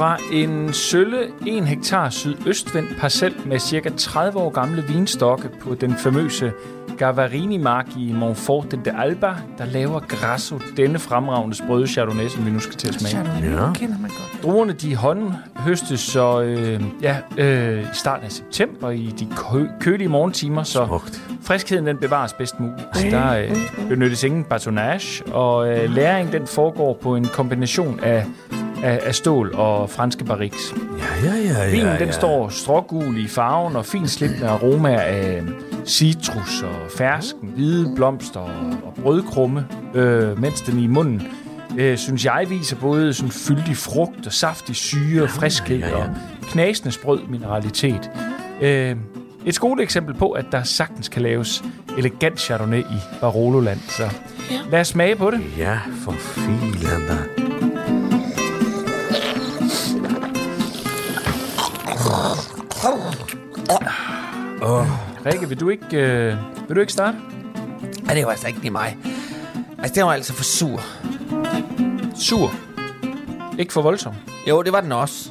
Fra 0.01 0.17
en 0.31 0.73
sølle 0.73 1.17
1 1.47 1.65
hektar 1.67 2.09
sydøstvendt 2.09 2.97
parcel 2.99 3.35
med 3.45 3.59
cirka 3.59 3.89
30 3.97 4.39
år 4.39 4.49
gamle 4.49 4.83
vinstokke 4.87 5.49
på 5.61 5.75
den 5.75 5.95
famøse 5.95 6.51
Gavarini-mark 6.97 7.85
i 7.97 8.11
Montfort 8.11 8.71
de 8.85 8.91
Alba, 9.01 9.35
der 9.57 9.65
laver 9.65 9.99
Grasso 9.99 10.59
denne 10.77 10.99
fremragende 10.99 11.55
sprøde 11.55 11.87
Chardonnay, 11.87 12.27
som 12.27 12.45
vi 12.45 12.51
nu 12.51 12.59
skal 12.59 12.75
til 12.75 12.87
at 12.87 12.93
smage. 12.93 13.29
Ja. 13.43 13.89
Druerne 14.43 14.73
de 14.73 14.95
håndhøstes 14.95 15.99
så 15.99 16.41
øh, 16.41 16.81
ja, 17.01 17.17
øh, 17.37 17.81
i 17.81 17.85
starten 17.93 18.25
af 18.25 18.31
september 18.31 18.89
i 18.89 19.13
de 19.19 19.27
kø- 19.35 19.69
kølige 19.79 20.07
morgentimer, 20.07 20.63
så 20.63 20.85
Smukt. 20.85 21.21
friskheden 21.41 21.87
den 21.87 21.97
bevares 21.97 22.33
bedst 22.33 22.59
muligt. 22.59 23.11
Der 23.11 23.37
øh, 23.37 23.55
benyttes 23.89 24.23
ingen 24.23 24.43
batonnage, 24.43 25.33
og 25.33 25.69
øh, 25.69 25.93
læring 25.95 26.31
den 26.31 26.47
foregår 26.47 26.97
på 27.01 27.15
en 27.15 27.25
kombination 27.25 27.99
af, 27.99 28.25
af, 28.83 28.99
af 29.03 29.15
stål 29.15 29.55
og 29.55 29.89
franske 29.89 30.23
barriques. 30.23 30.73
Ja, 30.99 31.29
ja, 31.29 31.35
ja, 31.35 31.63
ja. 31.63 31.71
Vinen 31.71 31.87
ja. 31.87 31.97
den 31.97 32.13
står 32.13 32.49
strågul 32.49 33.17
i 33.17 33.27
farven 33.27 33.75
og 33.75 33.85
fint 33.85 34.09
slippende 34.09 34.47
aromaer 34.47 35.01
af 35.01 35.41
citrus 35.85 36.61
og 36.61 36.91
fersken, 36.97 37.49
hvide 37.55 37.93
blomster 37.95 38.39
og, 38.39 38.65
og 38.85 38.93
brødkrumme, 39.01 39.67
øh, 39.93 40.41
mens 40.41 40.61
den 40.61 40.79
i 40.79 40.87
munden, 40.87 41.27
øh, 41.77 41.97
synes 41.97 42.25
jeg, 42.25 42.45
viser 42.49 42.75
både 42.75 43.13
sådan 43.13 43.31
fyldig 43.31 43.77
frugt 43.77 44.27
og 44.27 44.33
saftig 44.33 44.75
syre, 44.75 45.27
friskhed 45.27 45.79
ja, 45.79 45.89
ja. 45.89 45.95
og 45.95 46.09
knasende 46.41 46.91
sprød 46.91 47.19
mineralitet. 47.29 48.11
Øh, 48.61 48.95
et 49.45 49.55
skoleeksempel 49.55 50.13
på, 50.13 50.31
at 50.31 50.45
der 50.51 50.63
sagtens 50.63 51.09
kan 51.09 51.21
laves 51.21 51.63
elegant 51.97 52.39
Chardonnay 52.39 52.79
i 52.79 52.99
Barolo-land. 53.21 53.79
Så 53.79 54.03
lad 54.71 54.79
os 54.79 54.87
smage 54.87 55.15
på 55.15 55.31
det. 55.31 55.41
Ja, 55.57 55.79
for 56.03 56.11
filan 56.11 57.01
da. 57.07 57.40
Rikke, 65.25 65.49
vil 65.49 65.59
du 65.59 65.69
ikke, 65.69 65.97
øh, 65.97 66.35
vil 66.67 66.75
du 66.75 66.81
ikke 66.81 66.93
starte? 66.93 67.17
Ja, 68.09 68.15
det 68.15 68.25
var 68.25 68.31
altså 68.31 68.47
ikke 68.47 68.59
lige 68.59 68.71
mig. 68.71 68.97
Altså, 69.77 69.93
det 69.95 70.03
var 70.03 70.13
altså 70.13 70.33
for 70.33 70.43
sur. 70.43 70.81
Sur. 72.15 72.53
Ikke 73.59 73.73
for 73.73 73.81
voldsom. 73.81 74.13
Jo, 74.49 74.61
det 74.61 74.73
var 74.73 74.81
den 74.81 74.91
også. 74.91 75.29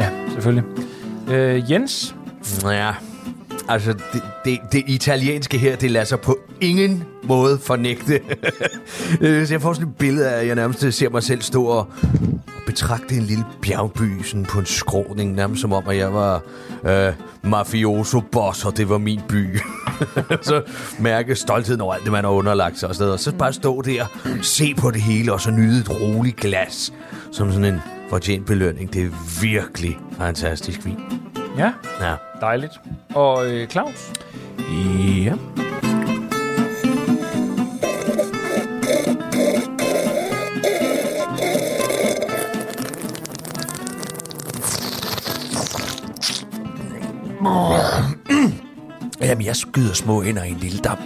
Ja, 0.00 0.10
selvfølgelig. 0.32 0.64
Øh, 1.30 1.70
Jens, 1.70 2.14
Ja, 2.64 2.92
altså 3.68 3.92
det, 4.12 4.22
det, 4.44 4.58
det 4.72 4.82
italienske 4.86 5.58
her, 5.58 5.76
det 5.76 5.90
lader 5.90 6.04
sig 6.04 6.20
på 6.20 6.38
ingen 6.60 7.04
måde 7.22 7.58
fornægte. 7.58 8.20
Øh, 9.20 9.46
så 9.46 9.54
jeg 9.54 9.62
får 9.62 9.72
sådan 9.72 9.88
et 9.88 9.96
billede 9.96 10.30
af, 10.30 10.40
at 10.40 10.46
jeg 10.46 10.54
nærmest 10.54 10.92
ser 10.92 11.08
mig 11.10 11.22
selv 11.22 11.42
stå 11.42 11.64
og 11.64 11.86
betragte 12.82 13.14
en 13.14 13.22
lille 13.22 13.44
bjergby 13.62 14.22
sådan 14.22 14.44
på 14.44 14.58
en 14.58 14.66
skråning, 14.66 15.34
nærmest 15.34 15.60
som 15.60 15.72
om, 15.72 15.88
at 15.88 15.96
jeg 15.96 16.14
var 16.14 16.42
øh, 16.84 17.12
mafioso-boss, 17.42 18.64
og 18.64 18.76
det 18.76 18.88
var 18.88 18.98
min 18.98 19.20
by. 19.28 19.58
så 20.42 20.62
mærke 20.98 21.34
stoltheden 21.34 21.80
over 21.80 21.94
alt 21.94 22.02
det, 22.04 22.12
man 22.12 22.24
har 22.24 22.30
underlagt 22.30 22.78
sig 22.78 22.88
og 22.88 22.94
sådan 22.94 23.04
noget. 23.04 23.12
Og 23.12 23.20
så 23.20 23.32
bare 23.32 23.52
stå 23.52 23.82
der, 23.82 24.06
se 24.42 24.74
på 24.74 24.90
det 24.90 25.00
hele, 25.02 25.32
og 25.32 25.40
så 25.40 25.50
nyde 25.50 25.80
et 25.80 25.90
roligt 25.90 26.36
glas, 26.36 26.92
som 27.32 27.52
sådan 27.52 27.74
en 27.74 27.80
fortjent 28.10 28.46
belønning. 28.46 28.92
Det 28.92 29.02
er 29.04 29.40
virkelig 29.40 29.98
fantastisk 30.18 30.84
vin. 30.84 30.98
ja, 31.58 31.72
Ja. 32.00 32.14
dejligt. 32.40 32.72
Og 33.14 33.46
øh, 33.50 33.68
Claus? 33.68 34.12
Ja. 35.24 35.32
Jamen, 49.20 49.44
jeg 49.44 49.56
skyder 49.56 49.94
små 49.94 50.22
ind 50.22 50.38
i 50.38 50.50
en 50.50 50.56
lille 50.56 50.78
dam. 50.78 50.98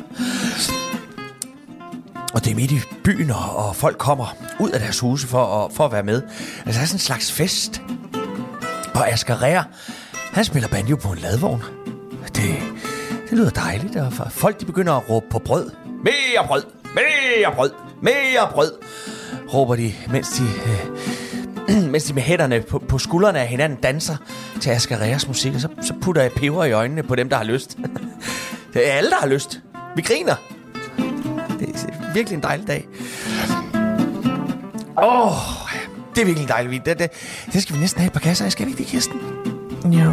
Og 2.34 2.44
det 2.44 2.50
er 2.50 2.54
midt 2.54 2.72
i 2.72 2.80
byen, 3.04 3.30
og, 3.30 3.56
og 3.56 3.76
folk 3.76 3.98
kommer 3.98 4.36
ud 4.60 4.70
af 4.70 4.80
deres 4.80 5.00
huse 5.00 5.28
for 5.28 5.64
at, 5.64 5.72
for 5.72 5.84
at 5.84 5.92
være 5.92 6.02
med. 6.02 6.22
Altså, 6.66 6.78
der 6.78 6.82
er 6.82 6.86
sådan 6.86 6.94
en 6.94 6.98
slags 6.98 7.32
fest. 7.32 7.82
Og 8.94 9.08
Asger 9.12 9.42
Rær, 9.42 9.62
han 10.32 10.44
spiller 10.44 10.68
banjo 10.68 10.96
på 10.96 11.08
en 11.12 11.18
ladvogn. 11.18 11.62
Det, 12.26 12.54
det 13.30 13.38
lyder 13.38 13.50
dejligt, 13.50 13.96
og 13.96 14.12
folk 14.30 14.60
de 14.60 14.64
begynder 14.64 14.92
at 14.92 15.10
råbe 15.10 15.26
på 15.30 15.38
brød. 15.38 15.70
Mere 16.04 16.46
brød! 16.46 16.62
Mere 16.94 17.54
brød! 17.56 17.70
Mere 18.02 18.48
brød! 18.52 18.72
Råber 19.54 19.76
de, 19.76 19.94
mens 20.10 20.28
de, 20.28 20.42
øh, 20.42 20.86
mens 21.92 22.04
de 22.04 22.14
med 22.14 22.22
hænderne 22.22 22.60
på, 22.60 22.78
på 22.78 22.98
skuldrene 22.98 23.40
af 23.40 23.46
hinanden 23.46 23.78
danser 23.78 24.16
til 24.60 24.70
Asger 24.70 24.98
Reas 24.98 25.28
musik. 25.28 25.54
Og 25.54 25.60
så, 25.60 25.68
så 25.82 25.94
putter 26.02 26.22
jeg 26.22 26.32
peber 26.32 26.64
i 26.64 26.72
øjnene 26.72 27.02
på 27.02 27.14
dem, 27.14 27.28
der 27.28 27.36
har 27.36 27.44
lyst. 27.44 27.78
det 28.74 28.88
er 28.88 28.92
alle, 28.92 29.10
der 29.10 29.16
har 29.16 29.26
lyst. 29.26 29.60
Vi 29.96 30.02
griner. 30.02 30.34
Det 31.60 31.68
er 31.68 32.12
virkelig 32.14 32.36
en 32.36 32.42
dejlig 32.42 32.66
dag. 32.66 32.88
Åh, 35.02 35.26
oh, 35.26 35.32
det 36.14 36.20
er 36.20 36.24
virkelig 36.24 36.42
en 36.42 36.48
dejlig 36.48 36.70
vin. 36.70 36.80
Det, 36.84 36.98
det, 36.98 37.10
det 37.52 37.62
skal 37.62 37.74
vi 37.76 37.80
næsten 37.80 38.00
have 38.00 38.06
et 38.06 38.12
par 38.12 38.20
kasser 38.20 38.44
af. 38.44 38.52
Skal 38.52 38.66
vi 38.66 38.70
ikke 38.70 38.78
det, 38.78 38.86
Kirsten? 38.86 39.20
Jo. 39.84 40.12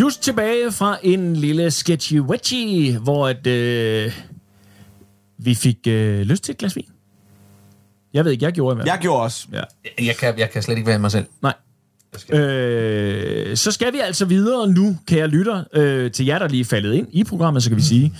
Just 0.00 0.22
tilbage 0.22 0.72
fra 0.72 0.98
en 1.02 1.36
lille 1.36 1.70
sketchy 1.70 2.20
wedgy, 2.20 2.96
hvor 2.96 3.28
at, 3.28 3.46
øh, 3.46 4.12
vi 5.38 5.54
fik 5.54 5.78
øh, 5.88 6.20
lyst 6.20 6.44
til 6.44 6.52
et 6.52 6.58
glas 6.58 6.76
vin. 6.76 6.86
Jeg 8.14 8.24
ved 8.24 8.32
ikke, 8.32 8.44
jeg 8.44 8.52
gjorde 8.52 8.76
fald. 8.76 8.88
Jeg 8.88 8.98
gjorde 9.00 9.22
også. 9.22 9.46
Ja. 9.52 9.62
Jeg 10.04 10.16
kan, 10.16 10.38
jeg 10.38 10.50
kan 10.50 10.62
slet 10.62 10.76
ikke 10.76 10.88
være 10.88 10.98
mig 10.98 11.10
selv. 11.10 11.26
Nej. 11.42 11.54
Øh, 12.32 13.56
så 13.56 13.72
skal 13.72 13.92
vi 13.92 13.98
altså 13.98 14.24
videre 14.24 14.68
nu, 14.68 14.96
kære 15.06 15.26
lytter, 15.26 15.64
øh, 15.74 16.10
til 16.10 16.26
jer, 16.26 16.38
der 16.38 16.48
lige 16.48 16.60
er 16.60 16.64
faldet 16.64 16.94
ind 16.94 17.08
i 17.12 17.24
programmet, 17.24 17.62
så 17.62 17.70
kan 17.70 17.76
vi 17.76 17.82
sige, 17.82 18.12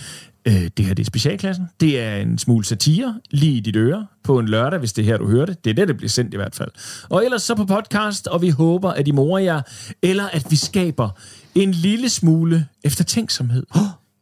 øh, 0.45 0.69
det 0.77 0.85
her 0.85 0.93
det 0.93 1.03
er 1.03 1.07
specialklassen. 1.07 1.65
Det 1.79 1.99
er 1.99 2.15
en 2.15 2.37
smule 2.37 2.65
satire, 2.65 3.19
lige 3.31 3.53
i 3.53 3.59
dit 3.59 3.75
øre, 3.75 4.07
på 4.23 4.39
en 4.39 4.47
lørdag, 4.47 4.79
hvis 4.79 4.93
det 4.93 5.01
er 5.01 5.05
her, 5.05 5.17
du 5.17 5.29
hører 5.29 5.45
det. 5.45 5.63
Det 5.63 5.69
er 5.69 5.73
det, 5.73 5.87
det 5.87 5.97
bliver 5.97 6.09
sendt 6.09 6.33
i 6.33 6.37
hvert 6.37 6.55
fald. 6.55 6.69
Og 7.09 7.25
ellers 7.25 7.43
så 7.43 7.55
på 7.55 7.65
podcast, 7.65 8.27
og 8.27 8.41
vi 8.41 8.49
håber, 8.49 8.91
at 8.91 9.07
I 9.07 9.11
morer 9.11 9.43
jer, 9.43 9.61
eller 10.01 10.27
at 10.27 10.45
vi 10.49 10.55
skaber 10.55 11.09
en 11.55 11.71
lille 11.71 12.09
smule 12.09 12.67
eftertænksomhed, 12.83 13.65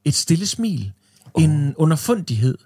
et 0.06 0.14
stille 0.16 0.46
smil, 0.46 0.92
en 1.38 1.76
underfundighed, 1.76 2.58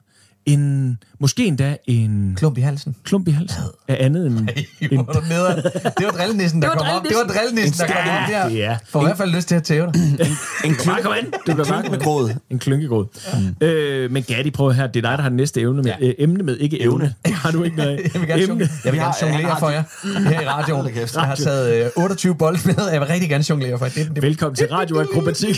en, 0.46 0.98
måske 1.20 1.46
endda 1.46 1.78
en 1.86 2.34
Klump 2.38 2.58
i 2.58 2.62
halsen. 2.62 2.96
klump 3.04 3.28
i 3.28 3.32
halsen 3.32 3.62
af 3.88 3.98
andet 4.00 4.28
end... 4.28 4.40
Er 4.82 5.04
du 5.04 5.22
nederen. 5.30 5.64
Det 5.98 6.06
var 6.06 6.12
drillenissen, 6.12 6.62
der 6.62 6.70
kom 6.70 6.88
op. 6.96 7.04
Det 7.04 7.12
var 7.28 7.34
drillenissen, 7.34 7.80
der 7.80 7.94
kom 7.94 7.96
op 7.98 8.30
der. 8.30 8.50
Ja. 8.50 8.78
Får 8.90 9.02
i 9.02 9.06
hvert 9.06 9.18
fald 9.18 9.32
lyst 9.32 9.48
til 9.48 9.56
at 9.56 9.64
tæve 9.64 9.92
dig. 9.94 10.02
En 10.66 10.76
Bare 10.86 11.02
kom 11.02 11.14
an. 11.18 11.26
Det 11.26 11.56
bliver 11.56 11.66
bare 11.66 11.84
med 11.90 12.00
gråd. 12.00 12.34
En 12.50 12.60
klynkegråd. 12.60 13.06
Mm. 13.62 13.68
Øh, 13.68 14.12
men 14.12 14.24
Gatti, 14.24 14.52
prøv 14.52 14.74
her. 14.74 14.88
Det 14.88 15.06
er 15.06 15.10
dig, 15.10 15.18
der 15.18 15.22
har 15.24 15.30
det 15.30 15.38
næste 15.38 15.62
evne 15.62 15.82
med. 15.84 15.92
Ja. 16.02 16.08
Øh, 16.08 16.14
emne 16.20 16.44
med, 16.44 16.58
ikke 16.58 16.82
evne. 16.82 17.14
Det 17.26 17.34
har 17.34 17.52
du 17.52 17.64
ikke 17.64 17.78
noget 17.78 17.90
af. 17.90 17.98
Jeg 18.14 18.22
vil 18.22 18.28
gerne, 18.28 18.42
Emne. 18.42 18.48
jonglere, 18.50 18.70
jeg 18.86 18.94
vil 18.94 19.00
gerne 19.00 19.14
har- 19.22 19.28
jonglere 19.28 19.60
for 19.60 19.70
jer 19.70 19.84
her 20.30 20.42
i 20.42 20.46
radioen. 20.48 20.90
Jeg 20.96 21.22
har 21.22 21.36
taget 21.36 21.86
øh, 21.86 21.90
28 21.96 22.36
bold 22.36 22.58
med, 22.66 22.76
og 22.76 22.94
jeg 22.94 23.02
vil 23.02 23.08
rigtig 23.10 23.30
gerne 23.30 23.46
jonglere 23.50 23.78
for 23.78 23.86
jer. 23.86 23.92
Det, 23.92 24.12
det, 24.16 24.24
Velkommen 24.24 24.56
til 24.56 24.68
radioakrobatik. 24.68 25.56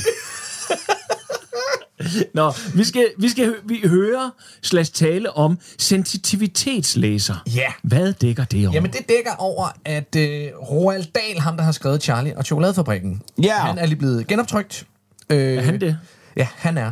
Nå, 2.33 2.53
vi 2.73 2.83
skal, 2.83 3.07
vi 3.19 3.29
skal 3.29 3.45
hø- 3.45 3.59
vi 3.65 3.81
høre 3.87 4.31
slash 4.61 4.91
tale 4.93 5.37
om 5.37 5.57
sensitivitetslæser. 5.79 7.35
Ja. 7.55 7.67
Hvad 7.83 8.13
dækker 8.13 8.43
det 8.43 8.65
over? 8.67 8.73
Jamen, 8.73 8.91
det 8.91 9.09
dækker 9.09 9.31
over, 9.37 9.67
at 9.85 10.15
øh, 10.17 10.47
Roald 10.71 11.03
Dahl, 11.15 11.39
ham 11.39 11.57
der 11.57 11.63
har 11.63 11.71
skrevet 11.71 12.03
Charlie 12.03 12.37
og 12.37 12.45
Chokoladefabrikken, 12.45 13.21
Ja. 13.43 13.57
han 13.57 13.77
er 13.77 13.85
lige 13.85 13.99
blevet 13.99 14.27
genoptrykt. 14.27 14.85
Øh, 15.29 15.57
er 15.57 15.61
han 15.61 15.81
det? 15.81 15.97
Ja, 16.37 16.47
han 16.55 16.77
er. 16.77 16.91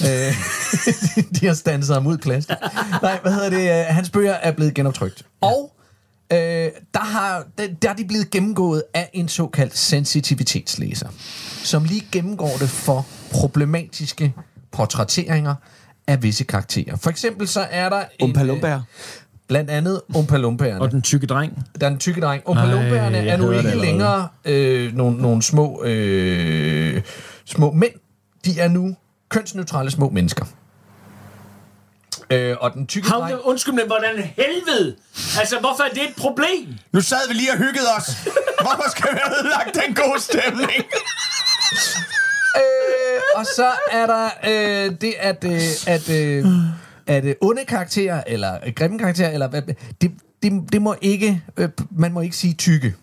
øh, 0.00 0.34
de 1.40 1.46
har 1.46 1.54
standet 1.54 1.88
ham 1.88 2.06
ud 2.06 2.18
plast. 2.18 2.48
Nej, 3.02 3.18
hvad 3.22 3.32
hedder 3.32 3.50
det? 3.50 3.80
øh, 3.80 3.94
Hans 3.94 4.10
bøger 4.10 4.32
er 4.32 4.52
blevet 4.52 4.74
genoptrykt. 4.74 5.22
Og 5.40 5.72
øh, 6.32 6.38
der, 6.94 7.00
har, 7.04 7.44
der, 7.58 7.66
der 7.82 7.90
er 7.90 7.94
de 7.94 8.04
blevet 8.04 8.30
gennemgået 8.30 8.82
af 8.94 9.10
en 9.12 9.28
såkaldt 9.28 9.78
sensitivitetslæser, 9.78 11.08
som 11.64 11.84
lige 11.84 12.06
gennemgår 12.12 12.56
det 12.60 12.68
for 12.70 13.06
problematiske 13.34 14.34
portrætteringer 14.72 15.54
af 16.06 16.22
visse 16.22 16.44
karakterer. 16.44 16.96
For 16.96 17.10
eksempel 17.10 17.48
så 17.48 17.66
er 17.70 17.88
der... 17.88 18.04
en, 18.18 18.36
Umpa 18.50 18.74
øh. 18.74 18.80
Blandt 19.48 19.70
andet 19.70 20.00
Umpalumbaerne. 20.14 20.80
Og 20.80 20.90
den 20.90 21.02
tykke 21.02 21.26
dreng? 21.26 21.66
Der 21.80 21.86
er 21.86 21.90
en 21.90 21.98
tykke 21.98 22.20
dreng. 22.20 22.42
Jeg 22.46 23.26
er 23.26 23.36
nu 23.36 23.52
det 23.52 23.58
ikke 23.58 23.76
længere 23.76 24.28
øh, 24.44 24.94
nogle, 24.94 25.22
nogle 25.22 25.42
små, 25.42 25.82
øh, 25.84 27.02
små 27.44 27.72
mænd. 27.72 27.92
De 28.44 28.60
er 28.60 28.68
nu 28.68 28.96
kønsneutrale 29.28 29.90
små 29.90 30.10
mennesker. 30.10 30.44
Øh, 32.30 32.56
og 32.60 32.72
den 32.74 32.86
tykke 32.86 33.10
How, 33.10 33.20
dreng... 33.20 33.38
undskyld, 33.44 33.74
men 33.74 33.86
hvordan 33.86 34.16
helvede? 34.16 34.96
Altså, 35.38 35.56
hvorfor 35.60 35.82
er 35.82 35.88
det 35.88 36.02
et 36.02 36.16
problem? 36.16 36.74
Nu 36.92 37.00
sad 37.00 37.28
vi 37.28 37.34
lige 37.34 37.52
og 37.52 37.58
hyggede 37.58 37.86
os. 37.98 38.06
Hvorfor 38.60 38.90
skal 38.90 39.12
vi 39.12 39.18
have 39.22 39.34
ødelagt 39.40 39.74
den 39.74 39.94
gode 39.94 40.20
stemning? 40.20 40.84
Øh, 42.56 43.20
og 43.36 43.46
så 43.56 43.70
er 43.92 44.06
der 44.06 44.28
øh, 44.44 44.92
det, 45.00 45.14
at, 45.18 45.44
øh, 45.44 45.60
at, 45.86 46.10
øh, 46.10 46.44
at 47.06 47.24
øh, 47.24 47.34
onde 47.40 47.64
karakterer, 47.64 48.22
eller 48.26 48.58
øh, 48.66 48.72
grimme 48.72 48.98
karakterer, 48.98 49.30
eller 49.30 49.48
hvad, 49.48 49.62
det, 50.00 50.12
det, 50.42 50.52
det 50.72 50.82
må 50.82 50.94
ikke, 51.00 51.42
øh, 51.56 51.68
man 51.90 52.12
må 52.12 52.20
ikke 52.20 52.36
sige 52.36 52.54
tykke. 52.54 52.94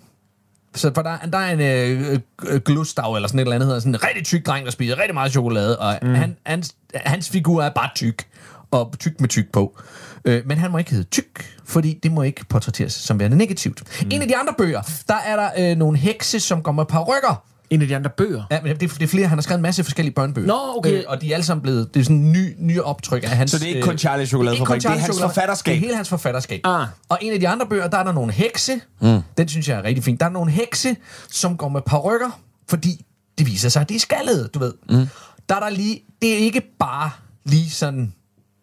Så 0.76 0.92
for 0.96 1.02
der, 1.02 1.18
der 1.18 1.38
er 1.38 1.52
en 1.52 1.62
øh, 1.62 2.20
øh, 2.46 2.62
Gustav, 2.62 3.16
eller 3.16 3.28
sådan 3.28 3.40
et 3.40 3.42
eller 3.42 3.56
andet, 3.56 3.68
hedder 3.68 3.80
sådan 3.80 3.96
en 3.96 4.04
rigtig 4.04 4.26
tyk 4.26 4.46
dreng, 4.46 4.66
der 4.66 4.72
spiser 4.72 5.00
rigtig 5.00 5.14
meget 5.14 5.32
chokolade, 5.32 5.80
og 5.80 6.00
mm. 6.02 6.14
han, 6.14 6.38
hans, 6.46 6.76
hans 6.96 7.30
figur 7.30 7.64
er 7.64 7.70
bare 7.70 7.90
tyk, 7.96 8.28
og 8.72 8.94
tyk 9.00 9.20
med 9.22 9.30
tyk 9.30 9.52
på. 9.52 9.80
Øh, 10.26 10.42
men 10.46 10.58
han 10.58 10.72
må 10.72 10.78
ikke 10.78 10.92
hedde 10.92 11.10
tyk, 11.10 11.56
fordi 11.66 12.00
det 12.04 12.12
må 12.12 12.22
ikke 12.22 12.46
portrætteres 12.50 12.94
som 12.94 13.20
værende 13.20 13.38
negativt. 13.38 13.84
Mm. 14.02 14.10
En 14.12 14.22
af 14.22 14.28
de 14.28 14.38
andre 14.38 14.54
bøger, 14.58 14.82
der 15.08 15.16
er 15.26 15.36
der 15.36 15.72
øh, 15.72 15.78
nogle 15.78 15.98
hekse, 15.98 16.40
som 16.40 16.64
går 16.64 16.72
med 16.72 16.86
parrykker, 16.86 17.44
En 17.72 17.82
af 17.82 17.88
de 17.88 17.96
andre 17.96 18.10
bøger. 18.18 18.44
Ja, 18.52 18.62
men 18.62 18.76
det, 18.80 18.84
er- 18.92 18.96
det 18.98 19.04
er 19.04 19.08
flere. 19.08 19.28
Han 19.28 19.38
har 19.38 19.42
skrevet 19.42 19.58
en 19.58 19.62
masse 19.62 19.84
forskellige 19.84 20.14
børnebøger. 20.14 20.48
Nå, 20.48 20.60
okay. 20.78 20.94
Øh, 20.98 21.04
og 21.08 21.22
de 21.22 21.30
er 21.32 21.34
alle 21.36 21.46
sammen 21.46 21.62
blevet... 21.62 21.94
Det 21.94 22.00
er 22.00 22.04
sådan 22.04 22.18
en 22.18 22.32
ny, 22.32 22.56
ny 22.60 22.80
optryk 22.80 23.24
af 23.24 23.30
hans... 23.30 23.52
Så 23.52 23.58
det 23.60 23.66
er 23.66 23.70
ikke 23.70 23.82
kun 23.82 23.94
øh, 23.94 24.00
Charlie 24.00 24.26
Chokoladefabrik, 24.26 24.70
det 24.70 24.76
er 24.76 24.90
Charlie 24.90 25.02
hans 25.02 25.22
forfatterskab. 25.22 25.72
Det 25.72 25.78
er 25.78 25.82
hele 25.82 25.96
hans 25.96 26.10
forfatterskab. 26.10 26.62
Ah. 26.64 26.88
Og 27.10 27.18
en 27.22 27.34
af 27.34 27.40
de 27.40 27.48
andre 27.48 27.66
bøger, 27.66 27.88
der 27.88 27.98
er 27.98 28.04
der 28.04 28.12
nogle 28.12 28.32
hekse. 28.34 28.82
Mm. 29.02 29.20
Den 29.38 29.48
synes 29.48 29.68
jeg 29.70 29.78
er 29.78 29.84
rigtig 29.84 30.04
fint. 30.04 30.20
Der 30.20 30.26
er 30.26 30.30
nogle 30.30 30.52
hekse, 30.52 30.96
som 31.30 31.58
går 31.58 31.70
med 31.70 31.82
parrykker, 31.82 32.40
fordi 32.70 33.06
det 33.38 33.48
viser 33.48 33.70
sig, 33.70 33.82
at 33.82 33.90
de 33.90 33.96
er 33.96 34.00
skaldede, 34.00 34.50
du 34.54 34.60
ved. 34.60 34.74
Mm. 34.90 35.08
Der 35.50 35.56
er 35.56 35.60
der 35.60 35.70
lige... 35.70 36.02
Det 36.22 36.34
er 36.34 36.38
ikke 36.38 36.62
bare 36.80 37.10
lige 37.46 37.70
sådan... 37.70 38.14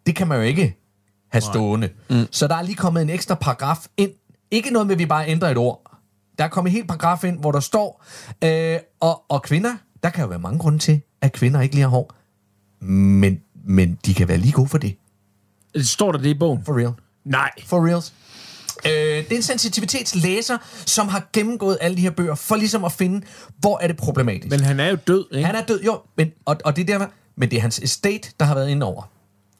Det 0.05 0.15
kan 0.15 0.27
man 0.27 0.37
jo 0.37 0.43
ikke 0.43 0.75
have 1.31 1.41
stående. 1.41 1.89
Mm. 2.09 2.25
Så 2.31 2.47
der 2.47 2.55
er 2.55 2.61
lige 2.61 2.75
kommet 2.75 3.01
en 3.01 3.09
ekstra 3.09 3.35
paragraf 3.35 3.85
ind. 3.97 4.11
Ikke 4.51 4.69
noget 4.73 4.87
med, 4.87 4.95
at 4.95 4.99
vi 4.99 5.05
bare 5.05 5.27
ændrer 5.27 5.49
et 5.49 5.57
ord. 5.57 5.88
Der 6.39 6.45
er 6.45 6.49
kommet 6.49 6.71
en 6.71 6.73
helt 6.73 6.87
paragraf 6.87 7.23
ind, 7.23 7.39
hvor 7.39 7.51
der 7.51 7.59
står, 7.59 8.05
øh, 8.43 8.79
og, 8.99 9.23
og 9.29 9.43
kvinder, 9.43 9.75
der 10.03 10.09
kan 10.09 10.21
jo 10.21 10.27
være 10.27 10.39
mange 10.39 10.59
grunde 10.59 10.79
til, 10.79 11.01
at 11.21 11.31
kvinder 11.31 11.61
ikke 11.61 11.75
lige 11.75 11.83
har 11.83 11.89
hår. 11.89 12.13
Men, 12.85 13.41
men 13.65 13.99
de 14.05 14.13
kan 14.13 14.27
være 14.27 14.37
lige 14.37 14.51
gode 14.51 14.67
for 14.67 14.77
det. 14.77 14.95
Står 15.75 16.11
der 16.11 16.19
det 16.19 16.29
i 16.29 16.33
bogen? 16.33 16.63
For 16.65 16.79
real. 16.79 16.93
Nej. 17.25 17.51
For 17.65 17.87
reals. 17.87 18.13
Øh, 18.85 18.91
det 18.91 19.31
er 19.31 19.35
en 19.35 19.41
sensitivitetslæser, 19.41 20.57
som 20.85 21.07
har 21.07 21.29
gennemgået 21.33 21.77
alle 21.81 21.97
de 21.97 22.01
her 22.01 22.09
bøger, 22.09 22.35
for 22.35 22.55
ligesom 22.55 22.85
at 22.85 22.91
finde, 22.91 23.25
hvor 23.57 23.79
er 23.81 23.87
det 23.87 23.97
problematisk. 23.97 24.49
Men 24.49 24.59
han 24.59 24.79
er 24.79 24.89
jo 24.89 24.97
død, 25.07 25.25
ikke? 25.31 25.45
Han 25.45 25.55
er 25.55 25.65
død, 25.65 25.83
jo, 25.83 26.01
men, 26.17 26.31
og, 26.45 26.57
og 26.65 26.75
det 26.75 26.89
er 26.89 26.97
der, 26.97 27.07
men 27.37 27.51
det 27.51 27.57
er 27.57 27.61
hans 27.61 27.79
estate, 27.79 28.31
der 28.39 28.45
har 28.45 28.55
været 28.55 28.69
inde 28.69 28.85
over. 28.85 29.09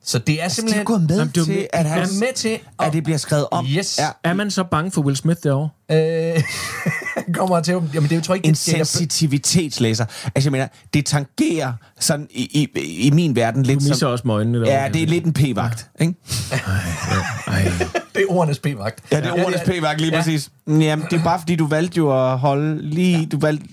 Så 0.10 0.20
det 0.20 0.34
er 0.34 0.38
De 0.38 0.42
er 0.44 0.48
simpelthen... 0.50 0.86
gået 0.86 1.02
med 1.02 1.18
Jamen, 1.18 1.32
det 1.36 1.42
er 1.42 1.46
til, 1.46 1.54
med- 1.54 1.66
at, 1.74 1.86
er 1.86 1.90
han, 1.90 2.08
med 2.20 2.34
til 2.36 2.50
at, 2.50 2.88
at 2.88 2.94
det 2.94 3.04
bliver 3.04 3.18
skrevet 3.18 3.46
om. 3.52 3.66
Yes. 3.66 4.00
Ja. 4.00 4.08
Er 4.24 4.34
man 4.34 4.52
så 4.52 4.64
bange 4.64 4.92
for 4.92 5.02
Will 5.02 5.18
Smith 5.18 5.40
derovre? 5.44 5.70
Øh, 5.92 6.44
kommer 7.34 7.62
til 7.62 7.72
Jamen, 7.72 8.04
det 8.04 8.12
er 8.12 8.16
jo, 8.16 8.22
tror 8.22 8.34
jeg 8.34 8.38
ikke, 8.38 8.48
En 8.48 8.54
det 8.54 8.68
er- 8.80 8.84
sensitivitetslæser. 8.84 10.06
Altså, 10.36 10.48
jeg 10.48 10.52
mener, 10.52 10.68
det 10.94 11.06
tangerer 11.06 11.74
sådan 12.00 12.28
i, 12.32 12.68
i, 12.76 12.80
i 13.08 13.12
min 13.12 13.36
verden 13.36 13.64
lidt 13.64 13.80
Du 13.80 13.84
misser 13.84 13.96
som... 13.96 14.12
også 14.12 14.28
med 14.28 14.34
øjnene 14.36 14.58
derovre. 14.60 14.82
Ja, 14.84 14.90
det 14.90 15.04
er 15.04 15.08
lidt 15.08 15.26
en 15.26 15.34
p-vagt, 15.34 15.90
ikke? 16.00 16.14
det 18.16 18.22
er 18.22 18.26
ordenes 18.30 18.60
p-vagt. 18.60 19.00
Ja, 19.12 19.18
det 19.18 19.26
er 19.26 19.46
ordenes 19.46 19.62
p-vagt 19.66 20.02
lige 20.02 20.12
Ja. 20.12 20.18
præcis. 20.18 20.50
Jamen, 20.68 21.06
det 21.12 21.20
er 21.20 21.24
bare 21.24 21.40
fordi, 21.40 21.56
du 21.56 21.68
valgte 21.68 21.98
jo 21.98 22.32
at 22.32 22.40
holde 22.40 22.82
lige... 22.90 23.26
Du 23.26 23.40
valgte 23.40 23.66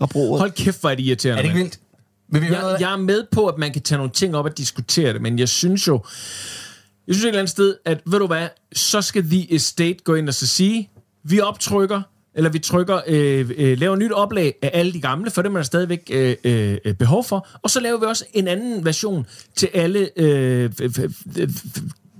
at 0.00 0.08
bruge. 0.08 0.38
Hold 0.38 0.50
kæft, 0.52 0.80
hvor 0.80 0.90
er 0.90 0.94
det 0.94 1.02
irriterende. 1.02 1.38
Er 1.38 1.42
det 1.42 1.48
ikke 1.48 1.58
vildt? 1.60 1.78
Vil 2.34 2.42
vi 2.42 2.46
jeg, 2.46 2.76
jeg 2.80 2.92
er 2.92 2.96
med 2.96 3.24
på, 3.32 3.46
at 3.46 3.58
man 3.58 3.72
kan 3.72 3.82
tage 3.82 3.96
nogle 3.96 4.12
ting 4.12 4.36
op 4.36 4.44
og 4.44 4.58
diskutere 4.58 5.12
det, 5.12 5.22
men 5.22 5.38
jeg 5.38 5.48
synes 5.48 5.88
jo, 5.88 6.04
jeg 7.06 7.14
synes 7.14 7.24
et 7.24 7.28
eller 7.28 7.40
andet 7.40 7.50
sted, 7.50 7.76
at 7.84 8.00
ved 8.06 8.18
du 8.18 8.26
hvad, 8.26 8.48
så 8.72 9.02
skal 9.02 9.22
The 9.22 9.54
Estate 9.54 9.96
gå 10.04 10.14
ind 10.14 10.28
og 10.28 10.34
så 10.34 10.46
sige, 10.46 10.90
vi 11.22 11.40
optrykker, 11.40 12.02
eller 12.34 12.50
vi 12.50 12.58
trykker, 12.58 13.00
øh, 13.06 13.50
øh, 13.56 13.78
laver 13.78 13.96
nyt 13.96 14.12
oplag 14.12 14.54
af 14.62 14.70
alle 14.74 14.92
de 14.92 15.00
gamle, 15.00 15.30
for 15.30 15.42
dem 15.42 15.54
er 15.54 15.58
der 15.58 15.64
stadigvæk 15.64 16.10
øh, 16.12 16.36
øh, 16.44 16.94
behov 16.94 17.24
for, 17.24 17.48
og 17.62 17.70
så 17.70 17.80
laver 17.80 18.00
vi 18.00 18.06
også 18.06 18.24
en 18.32 18.48
anden 18.48 18.84
version 18.84 19.26
til 19.56 19.68
alle 19.74 20.08
øh, 20.16 20.70
øh, 20.82 20.90
øh, 21.38 21.48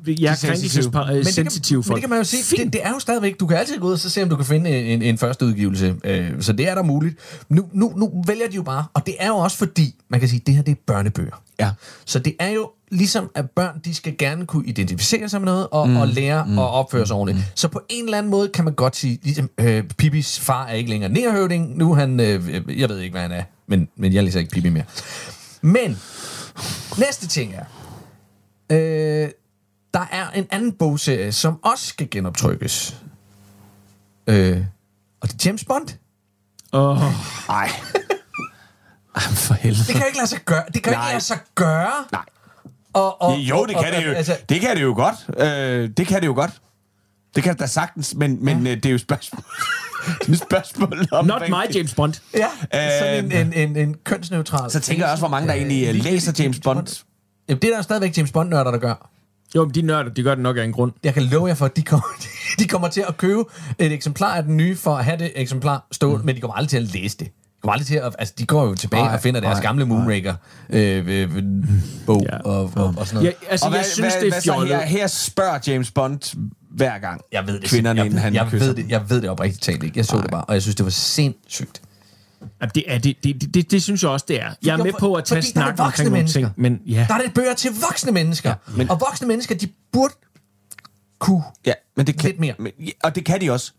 ja, 0.07 0.35
sensitive. 0.35 0.91
krænkelsessensitive 0.91 1.33
sensitive 1.33 1.79
men 1.79 1.85
folk. 1.85 1.97
det 1.97 2.03
kan 2.03 2.11
man 2.11 2.19
jo 2.19 2.25
Fint. 2.25 2.65
det, 2.65 2.73
det 2.73 2.81
er 2.85 2.91
jo 2.91 2.99
stadigvæk, 2.99 3.41
du 3.41 3.47
kan 3.47 3.57
altid 3.57 3.79
gå 3.79 3.87
ud 3.87 3.93
og 3.93 3.99
så 3.99 4.11
se, 4.11 4.23
om 4.23 4.29
du 4.29 4.37
kan 4.37 4.45
finde 4.45 4.71
en, 4.71 5.03
en 5.03 5.19
første 5.19 5.45
udgivelse. 5.47 5.95
Øh, 6.05 6.31
så 6.41 6.53
det 6.53 6.69
er 6.69 6.75
der 6.75 6.83
muligt. 6.83 7.17
Nu, 7.49 7.69
nu, 7.73 7.93
nu 7.97 8.25
vælger 8.27 8.49
de 8.49 8.57
jo 8.57 8.63
bare, 8.63 8.85
og 8.95 9.07
det 9.07 9.15
er 9.19 9.29
jo 9.29 9.37
også 9.37 9.57
fordi, 9.57 9.95
man 10.09 10.21
kan 10.21 10.29
sige, 10.29 10.43
det 10.47 10.55
her 10.55 10.63
det 10.63 10.73
er 10.73 10.81
børnebøger. 10.87 11.43
Ja. 11.61 11.71
Så 12.05 12.19
det 12.19 12.35
er 12.39 12.49
jo 12.49 12.71
ligesom, 12.91 13.31
at 13.35 13.51
børn, 13.51 13.81
de 13.85 13.95
skal 13.95 14.15
gerne 14.19 14.47
kunne 14.47 14.67
identificere 14.67 15.29
sig 15.29 15.41
med 15.41 15.47
noget, 15.47 15.69
og, 15.71 15.89
mm, 15.89 15.97
og 15.97 16.09
lære 16.09 16.45
mm, 16.47 16.59
at 16.59 16.65
opføre 16.65 17.07
sig 17.07 17.17
ordentligt. 17.17 17.39
Mm. 17.39 17.53
Så 17.55 17.69
på 17.69 17.81
en 17.89 18.05
eller 18.05 18.19
anden 18.19 18.31
måde 18.31 18.49
kan 18.49 18.65
man 18.65 18.75
godt 18.75 18.97
sige, 18.97 19.19
ligesom, 19.23 19.51
øh, 19.59 19.83
Pipis 19.83 20.41
far 20.41 20.67
er 20.67 20.75
ikke 20.75 20.91
længere 20.91 21.13
nærhøvding, 21.13 21.79
nu 21.79 21.93
er 21.93 21.97
han, 21.97 22.21
øh, 22.21 22.63
jeg 22.81 22.89
ved 22.89 22.99
ikke, 22.99 23.13
hvad 23.13 23.23
han 23.23 23.33
er, 23.33 23.43
men, 23.67 23.89
men 23.97 24.13
jeg 24.13 24.25
læser 24.25 24.41
ikke 24.41 24.51
Pippi 24.51 24.69
mere. 24.69 24.85
Men, 25.63 26.01
næste 26.99 27.27
ting 27.27 27.55
er, 27.55 27.65
øh, 28.73 29.29
der 29.95 30.07
er 30.11 30.31
en 30.31 30.47
anden 30.51 30.73
bogserie, 30.73 31.33
som 31.33 31.59
også 31.65 31.87
skal 31.87 32.11
genoptrykkes. 32.11 32.97
Øh, 34.27 34.65
og 35.21 35.29
det 35.29 35.35
er 35.35 35.49
James 35.49 35.65
Bond. 35.65 35.89
Åh, 36.73 37.03
Ej. 37.49 37.69
Ej, 39.17 39.23
for 39.23 39.55
helvede. 39.55 39.85
Det 39.85 39.93
kan 39.93 40.01
jo 40.01 40.07
ikke 40.07 40.19
lade 40.19 40.27
sig 40.29 40.41
gøre. 40.45 40.63
Det 40.75 40.83
kan 40.83 40.93
jo 40.93 40.99
Nej. 40.99 41.07
ikke 41.09 41.13
lade 41.15 41.25
sig 41.25 41.39
gøre. 41.55 41.93
Nej. 42.13 42.23
Og, 42.93 43.23
og, 43.23 43.39
Jo, 43.39 43.67
det 43.67 43.77
og, 43.77 43.85
kan 43.85 43.93
det 43.93 44.07
jo. 44.07 44.13
Altså, 44.13 44.37
Det 44.49 44.61
kan 44.61 44.77
det 44.77 44.83
jo 44.83 44.95
godt. 44.95 45.41
Øh, 45.41 45.91
det 45.97 46.07
kan 46.07 46.21
det 46.21 46.27
jo 46.27 46.35
godt. 46.35 46.51
Det 47.35 47.43
kan 47.43 47.53
det 47.53 47.61
da 47.61 47.67
sagtens, 47.67 48.15
men, 48.15 48.45
men 48.45 48.67
ja. 48.67 48.75
det 48.75 48.87
er 48.87 48.91
jo 48.91 48.99
spørgsmål. 48.99 49.43
det 50.27 50.29
er 50.29 50.37
spørgsmål 50.37 51.07
om... 51.13 51.27
not 51.27 51.43
my 51.49 51.75
James 51.75 51.95
Bond. 51.95 52.15
ja, 52.35 52.49
sådan 52.99 53.25
en, 53.25 53.33
Øh, 53.33 53.41
en, 53.41 53.53
en, 53.53 53.77
en 53.77 53.95
kønsneutral... 54.05 54.71
Så 54.71 54.81
tænker 54.81 55.05
jeg 55.05 55.13
også, 55.13 55.21
hvor 55.21 55.29
mange 55.29 55.49
der 55.49 55.55
egentlig 55.55 55.89
øh, 55.89 55.95
læser 55.95 56.33
James 56.39 56.61
Bond. 56.61 57.05
Jamen, 57.49 57.63
det 57.63 57.69
er 57.69 57.73
der 57.73 57.77
jo 57.77 57.83
stadigvæk 57.83 58.17
James 58.17 58.33
Bond-nørder, 58.33 58.71
der 58.71 58.79
gør. 58.79 59.11
Jo, 59.55 59.65
men 59.65 59.75
de 59.75 59.83
nørder, 59.83 60.11
de 60.11 60.23
gør 60.23 60.35
det 60.35 60.43
nok 60.43 60.57
af 60.57 60.65
en 60.65 60.73
grund. 60.73 60.93
Jeg 61.05 61.15
kan 61.15 61.23
love 61.23 61.47
jer 61.47 61.55
for, 61.55 61.65
at 61.65 61.77
de 61.77 61.83
kommer, 61.83 62.07
de 62.59 62.65
kommer 62.69 62.89
til 62.89 63.05
at 63.09 63.17
købe 63.17 63.45
et 63.79 63.93
eksemplar 63.93 64.35
af 64.37 64.43
den 64.43 64.57
nye, 64.57 64.77
for 64.77 64.97
at 64.97 65.05
have 65.05 65.19
det 65.19 65.33
eksemplar 65.35 65.87
stående, 65.93 66.19
mm. 66.19 66.27
men 66.27 66.37
de 66.37 66.41
kommer 66.41 66.55
aldrig 66.55 66.69
til 66.71 66.77
at 66.77 66.83
læse 66.95 67.17
det. 67.19 67.27
De 67.27 67.33
kommer 67.63 67.73
aldrig 67.73 67.87
til 67.87 67.95
at... 67.97 68.15
Altså, 68.19 68.35
de 68.39 68.47
går 68.47 68.65
jo 68.67 68.75
tilbage 68.75 69.03
Nej, 69.05 69.15
og 69.15 69.21
finder 69.21 69.41
deres 69.41 69.57
nej, 69.57 69.63
gamle 69.63 69.87
Moonraker 69.87 70.35
øh, 70.71 71.07
øh, 71.09 71.37
øh, 71.37 71.43
bog 72.07 72.27
Ja. 72.33 72.39
og, 72.39 72.71
og, 72.77 72.95
og 72.97 73.07
sådan 73.07 73.23
Ja, 73.25 73.31
noget. 73.31 73.35
altså, 73.51 73.67
Og 73.67 73.73
jeg 73.73 73.79
hvad, 73.79 73.85
synes, 73.85 74.15
hvad, 74.15 74.23
det 74.23 74.37
er 74.37 74.41
fjollet. 74.41 74.69
her, 74.69 74.81
her 74.87 75.07
spørger 75.07 75.59
James 75.67 75.91
Bond 75.91 76.37
hver 76.71 76.99
gang 76.99 77.21
Jeg 77.33 77.47
ved 77.47 77.61
det, 77.61 77.69
kvinderne, 77.69 77.99
jeg, 77.99 78.07
inden 78.07 78.19
han 78.21 78.35
jeg, 78.35 78.47
kysser 78.51 78.67
ved 78.67 78.75
det, 78.75 78.89
jeg 78.89 79.11
ved 79.11 79.21
det 79.21 79.31
oprigtigt 79.31 79.63
talt 79.63 79.83
ikke. 79.83 79.99
Jeg 79.99 80.07
så 80.07 80.17
det 80.23 80.31
bare, 80.31 80.45
og 80.45 80.55
jeg 80.55 80.63
synes, 80.63 80.77
det 80.77 80.85
var 80.85 80.91
sindssygt. 80.91 81.81
Jamen, 82.61 82.71
det, 82.75 82.85
er, 82.87 82.99
det, 82.99 83.17
det, 83.25 83.55
det, 83.55 83.71
det 83.71 83.83
synes 83.83 84.03
jeg 84.03 84.11
også, 84.11 84.25
det 84.29 84.43
er. 84.43 84.51
Jeg 84.65 84.73
er 84.79 84.85
med 84.85 84.93
på 84.99 85.15
at 85.15 85.25
tage 85.25 85.39
er 85.39 85.43
snak 85.43 85.81
omkring 85.81 86.11
nogle 86.11 86.29
ting, 86.29 86.49
men 86.57 86.81
ja. 86.87 87.07
Der 87.09 87.15
er 87.15 87.19
det 87.23 87.35
bøger 87.35 87.55
til 87.55 87.71
voksne 87.89 88.13
mennesker. 88.13 88.49
Ja, 88.51 88.55
men... 88.77 88.91
Og 88.91 89.01
voksne 89.01 89.29
mennesker, 89.29 89.55
de 89.55 89.69
burde 89.93 90.15
kunne 91.19 91.43
Ja, 91.67 91.73
men 91.97 92.07
det 92.07 92.19
kan, 92.19 92.29
Lidt 92.31 92.41
mere. 92.41 92.55
Men, 92.59 92.73
og 93.05 93.15
det 93.15 93.25
kan 93.25 93.41
de 93.41 93.51
også. 93.53 93.73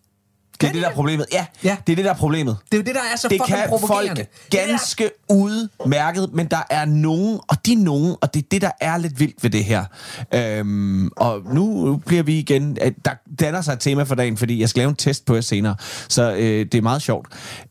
Det 0.62 0.64
er 0.64 0.68
Kan 0.68 0.68
det, 0.68 0.76
de 0.76 0.80
der 0.82 0.86
er 0.86 0.90
det? 0.90 0.96
problemet. 0.96 1.26
Ja, 1.32 1.46
Ja. 1.64 1.78
det 1.88 1.92
er 1.94 1.96
det, 1.96 2.06
der 2.06 2.12
er 2.12 2.16
problemet. 2.16 2.58
Det 2.72 2.74
er 2.74 2.78
jo 2.78 2.84
det, 2.84 2.96
der 2.96 3.02
er 3.14 3.18
så 3.18 3.28
det 3.28 3.42
fucking 3.42 3.58
kan 3.60 3.70
provokerende. 3.70 4.08
folk 4.16 4.30
Det 4.52 4.62
er- 4.64 4.68
ganske 4.68 5.10
udmærket, 5.30 6.34
men 6.34 6.48
der 6.48 6.64
er 6.70 6.86
nogen, 6.86 7.40
og 7.48 7.66
de 7.66 7.74
er 7.74 7.78
nogen, 7.78 8.16
og 8.22 8.34
det 8.34 8.42
er 8.44 8.48
det, 8.52 8.62
der 8.62 8.72
er 8.82 8.98
lidt 8.98 9.20
vildt 9.20 9.44
ved 9.44 9.50
det 9.50 9.64
her. 9.64 9.86
Øhm, 10.34 11.08
og 11.18 11.42
nu 11.54 11.96
bliver 12.06 12.24
vi 12.24 12.40
igen, 12.40 12.78
at 12.82 12.94
der 13.06 13.12
danner 13.40 13.62
sig 13.62 13.74
et 13.74 13.80
tema 13.80 14.04
for 14.04 14.16
dagen, 14.16 14.38
fordi 14.38 14.60
jeg 14.60 14.70
skal 14.70 14.80
lave 14.80 14.90
en 14.90 14.96
test 14.96 15.26
på 15.26 15.36
jer 15.36 15.42
senere, 15.42 15.76
så 16.10 16.32
øh, 16.34 16.40
det 16.66 16.76
er 16.76 16.82
meget 16.82 17.02
sjovt. 17.02 17.28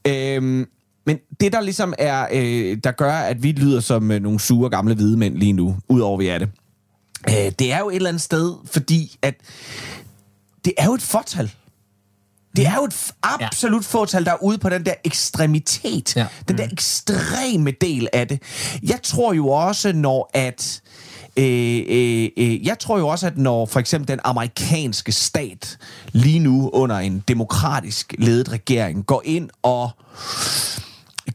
Øhm, 0.07 0.67
men 1.07 1.19
det, 1.41 1.53
der 1.53 1.61
ligesom 1.61 1.95
er, 1.99 2.27
øh, 2.33 2.79
der 2.85 2.91
gør, 2.91 3.13
at 3.13 3.43
vi 3.43 3.53
lyder 3.53 3.81
som 3.81 4.11
øh, 4.11 4.23
nogle 4.23 4.41
sure 4.41 4.71
gamle 4.71 4.95
hvide 4.95 5.17
mænd 5.17 5.37
lige 5.37 5.53
nu, 5.53 5.77
udover 5.89 6.19
vi 6.19 6.27
er 6.27 6.39
det, 6.39 6.49
øh, 7.29 7.53
det 7.59 7.73
er 7.73 7.79
jo 7.79 7.89
et 7.91 7.97
eller 7.97 8.09
andet 8.09 8.23
sted, 8.23 8.55
fordi 8.65 9.19
at 9.23 9.35
det 10.65 10.73
er 10.79 10.85
jo 10.85 10.95
et 10.95 11.03
fortal. 11.03 11.51
Det 12.57 12.67
er 12.67 12.75
jo 12.75 12.85
et 12.85 13.13
absolut 13.23 13.83
ja. 13.83 13.99
fåtal, 13.99 14.25
der 14.25 14.33
er 14.33 14.43
ude 14.43 14.59
på 14.59 14.69
den 14.69 14.87
der 14.87 14.95
ekstremitet. 15.05 16.17
Ja. 16.17 16.21
Ja. 16.21 16.27
Den 16.49 16.59
der 16.59 16.69
ekstreme 16.73 17.71
del 17.71 18.09
af 18.13 18.29
det. 18.29 18.43
Jeg 18.83 18.99
tror 19.03 19.33
jo 19.33 19.49
også, 19.49 19.93
når 19.93 20.31
at... 20.35 20.83
Øh, 21.37 21.83
øh, 21.89 22.29
øh, 22.37 22.67
jeg 22.67 22.79
tror 22.79 22.99
jo 22.99 23.09
også, 23.09 23.27
at 23.27 23.39
når 23.39 23.67
for 23.67 23.81
eksempel 23.81 24.09
den 24.09 24.21
amerikanske 24.25 25.13
stat 25.13 25.79
lige 26.13 26.39
nu 26.39 26.71
under 26.73 26.97
en 26.97 27.25
demokratisk 27.29 28.15
ledet 28.19 28.53
regering 28.53 29.07
går 29.07 29.23
ind 29.25 29.51
og 29.63 29.91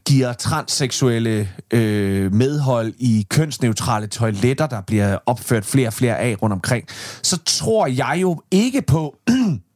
giver 0.06 0.32
transseksuelle 0.32 1.48
øh, 1.70 2.34
medhold 2.34 2.94
i 2.98 3.26
kønsneutrale 3.30 4.06
toiletter, 4.06 4.66
der 4.66 4.80
bliver 4.80 5.18
opført 5.26 5.64
flere 5.64 5.88
og 5.88 5.92
flere 5.92 6.18
af 6.18 6.42
rundt 6.42 6.52
omkring, 6.52 6.84
så 7.22 7.38
tror 7.44 7.86
jeg 7.86 8.18
jo 8.22 8.42
ikke 8.50 8.82
på, 8.82 9.16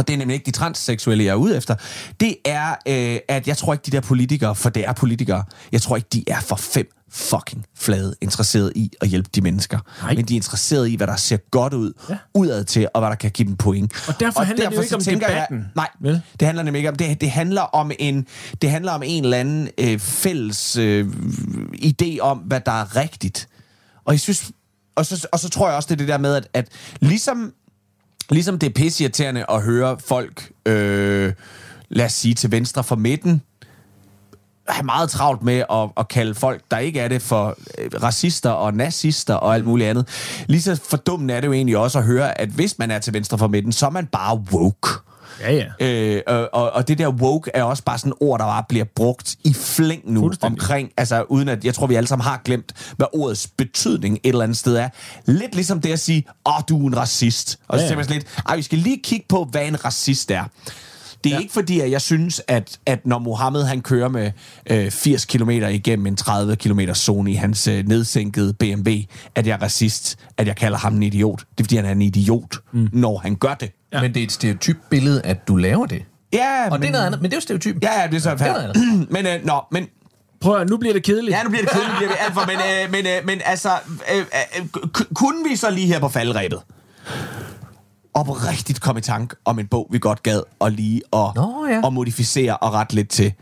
og 0.00 0.08
det 0.08 0.14
er 0.14 0.18
nemlig 0.18 0.34
ikke 0.34 0.46
de 0.46 0.50
transseksuelle, 0.50 1.24
jeg 1.24 1.30
er 1.30 1.34
ude 1.34 1.56
efter, 1.56 1.74
det 2.20 2.36
er, 2.44 2.70
øh, 2.88 3.18
at 3.28 3.48
jeg 3.48 3.56
tror 3.56 3.72
ikke, 3.72 3.82
de 3.86 3.90
der 3.90 4.00
politikere, 4.00 4.54
for 4.54 4.70
det 4.70 4.86
er 4.86 4.92
politikere, 4.92 5.44
jeg 5.72 5.82
tror 5.82 5.96
ikke, 5.96 6.08
de 6.12 6.24
er 6.26 6.40
for 6.40 6.56
fem 6.56 6.90
fucking 7.12 7.64
flade 7.78 8.14
interesseret 8.20 8.72
i 8.76 8.90
at 9.00 9.08
hjælpe 9.08 9.30
de 9.34 9.40
mennesker. 9.40 9.78
Nej. 10.02 10.14
Men 10.14 10.24
de 10.24 10.34
er 10.34 10.36
interesseret 10.36 10.88
i, 10.88 10.96
hvad 10.96 11.06
der 11.06 11.16
ser 11.16 11.36
godt 11.36 11.74
ud, 11.74 11.92
ja. 12.10 12.16
udad 12.34 12.64
til, 12.64 12.88
og 12.94 13.00
hvad 13.00 13.10
der 13.10 13.16
kan 13.16 13.30
give 13.30 13.48
dem 13.48 13.56
point. 13.56 14.08
Og 14.08 14.20
derfor 14.20 14.40
handler 14.40 14.68
det 14.68 14.76
jo 14.76 14.82
ikke 14.82 14.94
om 14.94 15.02
debatten. 15.02 15.58
Jeg, 15.58 15.66
nej, 15.74 15.88
Vel? 16.00 16.22
det 16.40 16.46
handler 16.46 16.62
nemlig 16.62 16.78
ikke 16.78 16.88
om 16.88 16.96
det. 16.96 17.20
Det 17.20 17.30
handler 17.30 17.62
om 17.62 17.90
en, 17.98 18.26
det 18.62 18.70
handler 18.70 18.92
om 18.92 19.02
en 19.04 19.24
eller 19.24 19.36
anden 19.36 19.68
øh, 19.78 19.98
fælles 19.98 20.76
øh, 20.76 21.06
idé 21.74 22.18
om, 22.20 22.38
hvad 22.38 22.60
der 22.66 22.72
er 22.72 22.96
rigtigt. 22.96 23.48
Og 24.04 24.12
jeg 24.12 24.20
synes, 24.20 24.52
og 24.94 25.06
så, 25.06 25.28
og 25.32 25.38
så 25.38 25.48
tror 25.48 25.68
jeg 25.68 25.76
også, 25.76 25.86
det 25.86 25.92
er 25.92 25.96
det 25.98 26.08
der 26.08 26.18
med, 26.18 26.34
at, 26.34 26.48
at 26.54 26.68
ligesom, 27.00 27.52
ligesom 28.34 28.58
det 28.58 28.66
er 28.66 28.72
pissirriterende 28.72 29.44
at 29.48 29.62
høre 29.62 29.96
folk, 30.06 30.50
øh, 30.66 31.32
lad 31.88 32.04
os 32.04 32.12
sige 32.12 32.34
til 32.34 32.50
venstre 32.50 32.84
for 32.84 32.96
midten, 32.96 33.42
have 34.68 34.86
meget 34.86 35.10
travlt 35.10 35.42
med 35.42 35.64
at, 35.70 35.90
at 35.96 36.08
kalde 36.08 36.34
folk, 36.34 36.62
der 36.70 36.78
ikke 36.78 37.00
er 37.00 37.08
det, 37.08 37.22
for 37.22 37.56
øh, 37.78 37.90
racister 38.02 38.50
og 38.50 38.74
nazister 38.74 39.34
og 39.34 39.54
alt 39.54 39.64
muligt 39.64 39.90
andet. 39.90 40.08
Lige 40.46 40.62
så 40.62 40.80
fordummende 40.88 41.34
er 41.34 41.40
det 41.40 41.48
jo 41.48 41.52
egentlig 41.52 41.76
også 41.76 41.98
at 41.98 42.04
høre, 42.04 42.40
at 42.40 42.48
hvis 42.48 42.78
man 42.78 42.90
er 42.90 42.98
til 42.98 43.12
venstre 43.12 43.38
for 43.38 43.48
midten, 43.48 43.72
så 43.72 43.86
er 43.86 43.90
man 43.90 44.06
bare 44.06 44.36
woke. 44.52 45.09
Ja, 45.40 45.52
ja. 45.80 45.86
Øh, 45.86 46.22
og, 46.26 46.48
og, 46.52 46.70
og 46.70 46.88
det 46.88 46.98
der 46.98 47.08
woke 47.08 47.50
er 47.54 47.62
også 47.62 47.82
bare 47.82 47.98
sådan 47.98 48.12
et 48.12 48.16
ord, 48.20 48.38
der 48.38 48.44
bare 48.44 48.64
bliver 48.68 48.84
brugt 48.84 49.36
i 49.44 49.54
flæng 49.54 50.12
nu 50.12 50.32
omkring, 50.42 50.90
altså 50.96 51.22
uden 51.28 51.48
at, 51.48 51.64
jeg 51.64 51.74
tror 51.74 51.86
vi 51.86 51.94
alle 51.94 52.06
sammen 52.06 52.24
har 52.24 52.40
glemt, 52.44 52.92
hvad 52.96 53.06
ordets 53.12 53.46
betydning 53.46 54.14
et 54.22 54.28
eller 54.28 54.42
andet 54.42 54.58
sted 54.58 54.76
er. 54.76 54.88
Lidt 55.26 55.54
ligesom 55.54 55.80
det 55.80 55.92
at 55.92 56.00
sige, 56.00 56.24
åh, 56.46 56.56
oh, 56.56 56.62
du 56.68 56.82
er 56.82 56.86
en 56.86 56.96
racist. 56.96 57.58
Og 57.68 57.78
så 57.78 57.82
Ja, 57.82 57.82
ja. 57.82 57.88
tænker 57.88 58.04
man 58.04 58.12
lidt, 58.14 58.26
ej, 58.48 58.56
vi 58.56 58.62
skal 58.62 58.78
lige 58.78 59.00
kigge 59.04 59.26
på, 59.28 59.48
hvad 59.50 59.66
en 59.66 59.84
racist 59.84 60.30
er. 60.30 60.44
Det 61.24 61.30
er 61.32 61.36
ja. 61.36 61.40
ikke 61.40 61.52
fordi, 61.52 61.80
at 61.80 61.90
jeg 61.90 62.00
synes, 62.00 62.42
at, 62.48 62.78
at 62.86 63.06
når 63.06 63.18
Mohammed 63.18 63.64
han 63.64 63.80
kører 63.80 64.08
med 64.08 64.30
øh, 64.70 64.90
80 64.90 65.24
km 65.24 65.50
igennem 65.50 66.06
en 66.06 66.16
30 66.16 66.56
km 66.56 66.80
zone 66.94 67.32
i 67.32 67.34
hans 67.34 67.68
øh, 67.68 67.88
nedsænkede 67.88 68.54
BMW, 68.54 68.90
at 69.34 69.46
jeg 69.46 69.52
er 69.54 69.62
racist, 69.62 70.18
at 70.36 70.46
jeg 70.46 70.56
kalder 70.56 70.78
ham 70.78 70.94
en 70.94 71.02
idiot. 71.02 71.38
Det 71.38 71.60
er 71.60 71.64
fordi, 71.64 71.76
han 71.76 71.84
er 71.84 71.90
en 71.90 72.02
idiot, 72.02 72.56
mm. 72.72 72.88
når 72.92 73.18
han 73.18 73.34
gør 73.36 73.54
det. 73.54 73.70
Ja. 73.92 74.00
Men 74.00 74.14
det 74.14 74.20
er 74.20 74.24
et 74.24 74.32
stereotyp 74.32 74.76
billede, 74.90 75.22
at 75.22 75.48
du 75.48 75.56
laver 75.56 75.86
det. 75.86 76.02
Ja, 76.32 76.64
Og 76.64 76.70
men... 76.72 76.80
det 76.80 76.88
er 76.88 76.92
noget 76.92 77.06
andet, 77.06 77.20
men 77.22 77.30
det 77.30 77.36
er 77.36 77.36
jo 77.36 77.40
stereotyp. 77.40 77.82
Ja, 77.82 78.00
ja, 78.00 78.06
det 78.06 78.16
er 78.16 78.20
så 78.20 78.30
Det 78.30 78.40
noget 78.40 79.08
men, 79.14 79.26
øh, 79.26 79.44
nå, 79.44 79.60
men, 79.72 79.86
Prøv 80.40 80.60
at, 80.60 80.68
nu 80.68 80.76
bliver 80.76 80.92
det 80.92 81.02
kedeligt. 81.04 81.36
ja, 81.36 81.42
nu 81.42 81.50
bliver 81.50 81.62
det 81.62 81.72
kedeligt, 81.72 81.96
bliver 81.96 82.10
vi 82.10 82.16
alt 82.20 82.34
for, 82.34 82.46
men, 82.46 82.56
øh, 82.56 82.90
men, 82.92 83.06
øh, 83.06 83.26
men 83.26 83.40
altså, 83.44 83.70
øh, 84.14 84.18
øh, 84.18 84.66
kunne 85.14 85.48
vi 85.48 85.56
så 85.56 85.70
lige 85.70 85.86
her 85.86 86.00
på 86.00 86.08
faldrebet 86.08 86.58
oprigtigt 88.14 88.80
komme 88.80 88.98
i 88.98 89.02
tanke 89.02 89.36
om 89.44 89.58
en 89.58 89.66
bog, 89.66 89.88
vi 89.90 89.98
godt 89.98 90.22
gad, 90.22 90.42
og 90.58 90.70
lige 90.72 91.02
at, 91.12 91.34
Nå, 91.34 91.66
ja. 91.70 91.80
og 91.84 91.92
modificere 91.92 92.56
og 92.56 92.72
rette 92.72 92.94
lidt 92.94 93.08
til, 93.08 93.32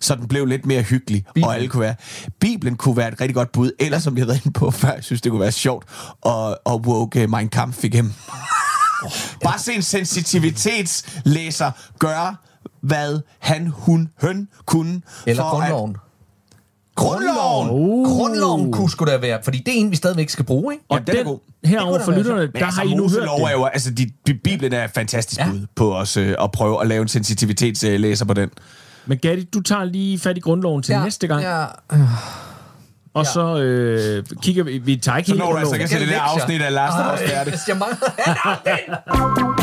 så 0.00 0.14
den 0.14 0.28
blev 0.28 0.46
lidt 0.46 0.66
mere 0.66 0.82
hyggelig, 0.82 1.24
Bibelen. 1.24 1.44
og 1.48 1.54
alle 1.54 1.68
kunne 1.68 1.80
være... 1.80 1.94
Bibelen 2.40 2.76
kunne 2.76 2.96
være 2.96 3.08
et 3.12 3.20
rigtig 3.20 3.34
godt 3.34 3.52
bud, 3.52 3.70
eller 3.78 3.98
som 3.98 4.14
vi 4.16 4.20
har 4.20 4.26
været 4.26 4.44
inde 4.44 4.52
på 4.52 4.70
før, 4.70 4.92
jeg 4.92 5.04
synes, 5.04 5.20
det 5.20 5.30
kunne 5.32 5.40
være 5.40 5.52
sjovt, 5.52 5.86
at, 6.26 6.56
at 6.66 6.72
woke 6.72 7.24
uh, 7.24 7.30
Mein 7.30 7.48
Kampf 7.48 7.84
igennem. 7.84 8.12
Bare 9.44 9.58
se 9.58 9.72
en 9.74 9.82
sensitivitetslæser 9.82 11.70
gøre, 11.98 12.36
hvad 12.80 13.20
han, 13.38 13.66
hun, 13.66 14.08
høn 14.20 14.48
kunne. 14.66 15.00
Eller 15.26 15.42
for 15.42 15.50
grundloven. 15.50 15.90
At, 15.90 15.96
grundloven! 16.96 17.70
Uh. 17.70 18.16
Grundloven 18.16 18.72
kunne 18.72 18.90
sgu 18.90 19.04
da 19.04 19.16
være, 19.16 19.38
fordi 19.44 19.58
det 19.58 19.68
er 19.68 19.78
en, 19.80 19.90
vi 19.90 19.96
stadigvæk 19.96 20.30
skal 20.30 20.44
bruge, 20.44 20.74
ikke? 20.74 20.84
Og 20.88 20.96
Jamen, 20.96 21.06
den 21.06 21.16
er 21.16 21.22
den, 21.62 21.70
herover 21.70 21.96
Det 21.96 22.04
for 22.04 22.12
lytterne, 22.12 22.46
der 22.46 22.64
har 22.64 22.82
I 22.82 22.86
nu 22.86 22.90
hørt 22.90 22.98
Moselov 23.02 23.40
er 23.40 23.46
det. 23.46 23.52
jo, 23.54 23.64
altså, 23.64 23.90
de, 23.90 24.10
de, 24.26 24.34
Bibelen 24.34 24.72
er 24.72 24.86
fantastisk 24.94 25.40
Ja. 25.40 25.44
ja. 25.46 25.50
bud 25.52 25.66
på 25.74 25.96
os 25.96 26.16
øh, 26.16 26.34
at 26.42 26.52
prøve 26.52 26.80
at 26.80 26.86
lave 26.86 27.02
en 27.02 27.08
sensitivitetslæser 27.08 28.24
på 28.24 28.34
den. 28.34 28.50
Men 29.06 29.18
Gatti, 29.18 29.44
du 29.44 29.60
tager 29.60 29.84
lige 29.84 30.18
fat 30.18 30.36
i 30.36 30.40
grundloven 30.40 30.82
til 30.82 30.94
næste 30.98 31.26
gang, 31.26 31.42
Ja. 31.42 31.64
Og 33.16 33.26
så 33.26 33.58
øh, 33.58 34.24
kigger 34.42 34.64
vi... 34.64 34.78
Vi 34.78 34.96
tager 34.96 35.18
ikke 35.18 35.28
Så 35.28 35.34
hele 35.34 35.44
når 35.44 35.52
du 35.52 35.58
altså 35.58 35.74
ikke 35.74 35.88
se 35.88 36.00
det 36.00 36.08
der 36.08 36.20
afsnit 36.20 36.62
af 36.62 36.72
Lars, 36.72 36.94
der 36.94 37.04
også 37.04 37.24
er 37.32 37.44
det. 37.44 37.60
Jeg 37.68 37.76
mangler... 37.76 39.52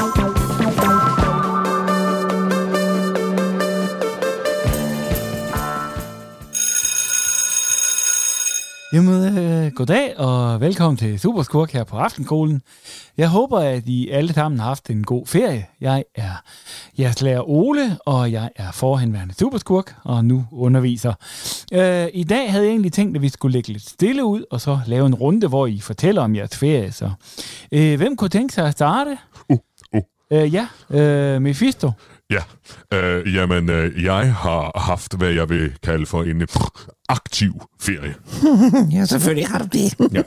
Jamen, 8.94 9.38
øh, 9.38 9.72
goddag 9.72 10.18
og 10.18 10.62
velkommen 10.62 10.98
til 10.98 11.20
Superskurk 11.20 11.72
her 11.72 11.84
på 11.84 11.98
Aftenskolen. 11.98 12.62
Jeg 13.18 13.30
håber, 13.30 13.60
at 13.60 13.84
I 13.86 14.10
alle 14.10 14.34
sammen 14.34 14.60
har 14.60 14.68
haft 14.68 14.90
en 14.90 15.04
god 15.04 15.28
ferie. 15.28 15.66
Jeg 15.82 16.04
er 16.16 16.44
jeres 17.00 17.22
lærer 17.22 17.50
Ole, 17.50 17.98
og 18.06 18.32
jeg 18.32 18.50
er 18.56 18.72
forhenværende 18.72 19.34
Superskurk, 19.34 19.96
og 20.04 20.26
nu 20.26 20.46
underviser. 20.52 21.14
Øh, 21.74 22.08
I 22.14 22.24
dag 22.24 22.52
havde 22.52 22.66
jeg 22.66 22.72
egentlig 22.72 22.94
tænkt, 22.94 23.16
at 23.16 23.22
vi 23.22 23.30
skulle 23.30 23.54
lægge 23.54 23.72
lidt 23.72 23.90
stille 23.90 24.26
ud, 24.26 24.44
og 24.52 24.62
så 24.62 24.80
lave 24.88 25.06
en 25.06 25.16
runde, 25.16 25.48
hvor 25.48 25.68
I 25.68 25.80
fortæller 25.80 26.22
om 26.22 26.36
jeres 26.36 26.58
ferie. 26.58 26.92
Så, 26.92 27.12
øh, 27.72 27.98
hvem 27.98 28.16
kunne 28.16 28.30
tænke 28.30 28.54
sig 28.54 28.68
at 28.68 28.72
starte? 28.72 29.18
Uh, 29.50 29.58
uh. 29.94 30.02
Øh, 30.32 30.54
ja, 30.54 30.68
øh, 30.90 31.42
Mephisto. 31.42 31.92
Ja, 32.32 32.40
øh, 32.98 33.36
jamen, 33.36 33.70
øh, 33.70 34.04
jeg 34.04 34.34
har 34.36 34.80
haft, 34.80 35.18
hvad 35.18 35.30
jeg 35.30 35.50
vil 35.50 35.74
kalde 35.84 36.06
for 36.06 36.24
en 36.24 36.42
øh, 36.42 36.48
aktiv 37.10 37.54
ferie. 37.82 38.16
Ja, 38.98 39.06
selvfølgelig 39.06 39.48
har 39.48 39.58
du 39.60 39.66
det. 39.74 39.96
Ja. 40.14 40.22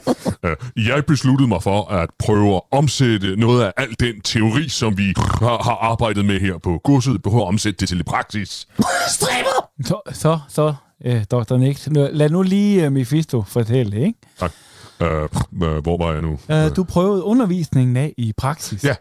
Øh, 0.49 0.87
jeg 0.87 1.05
besluttede 1.05 1.47
mig 1.47 1.63
for 1.63 1.91
at 1.91 2.09
prøve 2.19 2.55
at 2.55 2.61
omsætte 2.71 3.35
noget 3.35 3.63
af 3.63 3.73
al 3.77 3.95
den 3.99 4.21
teori, 4.21 4.69
som 4.69 4.97
vi 4.97 5.13
har, 5.17 5.63
har 5.63 5.77
arbejdet 5.91 6.25
med 6.25 6.39
her 6.39 6.57
på 6.57 6.81
kurset, 6.83 7.21
prøve 7.23 7.41
at 7.41 7.47
omsætte 7.47 7.77
det 7.79 7.89
til 7.89 8.03
praksis. 8.03 8.67
Stræber! 9.15 9.69
Så, 9.85 10.01
så, 10.13 10.39
så 10.49 10.73
øh, 11.05 11.23
Dr. 11.31 11.57
Nick, 11.57 11.87
nu- 11.91 12.09
lad 12.11 12.29
nu 12.29 12.41
lige 12.41 12.85
øh, 12.85 12.91
Mephisto 12.91 13.43
fortælle, 13.43 13.99
ikke? 14.05 14.19
Tak. 14.39 14.51
Øh, 15.01 15.21
øh, 15.63 15.77
hvor 15.77 15.97
var 16.05 16.11
jeg 16.13 16.21
nu? 16.21 16.39
Øh, 16.51 16.75
du 16.75 16.83
prøvede 16.83 17.23
undervisningen 17.23 17.97
af 17.97 18.13
i 18.17 18.33
praksis. 18.37 18.83
Ja. 18.83 18.95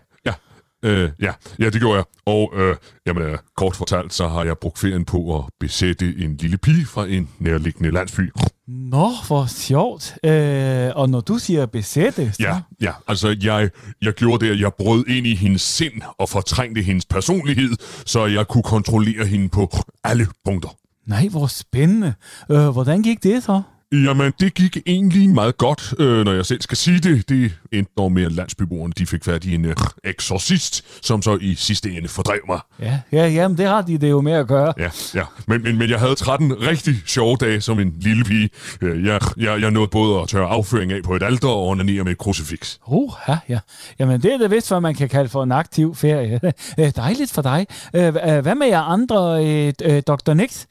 Øh, 0.87 1.11
ja, 1.21 1.33
ja, 1.59 1.65
det 1.71 1.81
gjorde 1.81 1.97
jeg. 1.97 2.05
Og 2.27 2.53
øh, 2.57 2.77
jamen, 3.07 3.23
øh, 3.23 3.39
kort 3.57 3.77
fortalt, 3.77 4.15
så 4.15 4.29
har 4.29 4.45
jeg 4.45 4.59
brugt 4.59 4.79
ferien 4.79 5.05
på 5.05 5.39
at 5.39 5.45
besætte 5.61 6.15
en 6.19 6.37
lille 6.37 6.57
pige 6.59 6.87
fra 6.87 7.07
en 7.07 7.29
nærliggende 7.39 7.91
landsby. 7.91 8.33
Nå, 8.69 9.11
hvor 9.27 9.47
sjovt. 9.47 10.19
Øh, 10.25 10.91
og 10.97 11.11
når 11.11 11.21
du 11.21 11.39
siger 11.39 11.67
besætte, 11.67 12.33
så... 12.33 12.43
Ja, 12.43 12.61
ja. 12.81 12.93
Altså, 13.09 13.37
jeg, 13.43 13.71
jeg 14.03 14.13
gjorde 14.13 14.47
det, 14.47 14.53
at 14.53 14.61
jeg 14.61 14.73
brød 14.79 15.05
ind 15.09 15.27
i 15.27 15.35
hendes 15.35 15.63
sind 15.63 16.03
og 16.19 16.29
fortrængte 16.29 16.83
hendes 16.83 17.05
personlighed, 17.05 17.71
så 18.07 18.27
jeg 18.27 18.49
kunne 18.49 18.63
kontrollere 18.63 19.27
hende 19.27 19.49
på 19.49 19.71
alle 20.05 20.27
punkter. 20.45 20.69
Nej, 21.07 21.29
hvor 21.29 21.47
spændende. 21.47 22.15
Øh, 22.51 22.69
hvordan 22.69 23.03
gik 23.03 23.23
det 23.23 23.43
så? 23.43 23.63
Jamen, 23.93 24.33
det 24.41 24.55
gik 24.55 24.77
egentlig 24.87 25.29
meget 25.31 25.57
godt, 25.59 25.95
øh, 25.99 26.25
når 26.25 26.33
jeg 26.33 26.47
selv 26.47 26.63
skal 26.63 26.77
sige 26.77 26.99
det. 26.99 27.29
Det 27.29 27.53
endte 27.73 27.93
dog 27.99 28.13
med, 28.13 28.25
at 28.27 28.33
landsbyboerne 28.33 28.93
de 28.99 29.07
fik 29.07 29.25
fat 29.25 29.45
i 29.45 29.55
en 29.55 29.65
øh, 29.65 29.77
eksorcist, 30.05 30.85
som 31.07 31.23
så 31.23 31.39
i 31.41 31.55
sidste 31.55 31.91
ende 31.91 32.09
fordrev 32.09 32.39
mig. 32.49 32.61
Ja, 32.81 33.01
ja, 33.13 33.29
jamen, 33.29 33.59
det 33.59 33.67
har 33.67 33.83
de 33.83 33.99
det 33.99 34.11
jo 34.11 34.21
med 34.21 34.33
at 34.33 34.47
gøre. 34.47 34.73
Ja, 34.79 34.89
ja. 35.15 35.23
Men, 35.47 35.63
men, 35.63 35.79
men 35.79 35.91
jeg 35.91 35.99
havde 35.99 36.15
13 36.15 36.61
rigtig 36.67 36.95
sjove 37.07 37.37
dage 37.37 37.61
som 37.61 37.81
en 37.81 37.95
lille 38.01 38.25
pige. 38.25 38.51
Øh, 38.81 39.05
Jeg, 39.07 39.21
jeg, 39.37 39.61
jeg 39.61 39.71
nåede 39.71 39.89
både 39.89 40.21
at 40.21 40.29
tørre 40.29 40.49
afføring 40.49 40.93
af 40.93 41.03
på 41.03 41.17
et 41.17 41.23
alter 41.23 41.49
og 41.49 41.67
onanere 41.69 42.05
med 42.05 42.13
et 42.13 42.19
krucifix. 42.19 42.77
Uh, 42.87 43.13
ja, 43.29 43.39
ja. 43.49 43.59
Jamen, 43.99 44.23
det 44.23 44.33
er 44.35 44.39
da 44.39 44.47
vist, 44.47 44.69
hvad 44.69 44.81
man 44.81 44.95
kan 44.95 45.09
kalde 45.09 45.29
for 45.29 45.43
en 45.43 45.53
aktiv 45.53 45.95
ferie. 45.95 46.41
Øh, 46.79 46.93
Dejligt 46.97 47.33
for 47.33 47.43
dig. 47.43 47.67
Øh, 47.95 48.09
hva- 48.09 48.41
Hvad 48.41 48.55
med 48.55 48.67
jer 48.67 48.81
andre, 48.81 49.47
øh, 49.47 49.73
øh, 49.85 50.03
Dr. 50.07 50.33
Nix? 50.35 50.65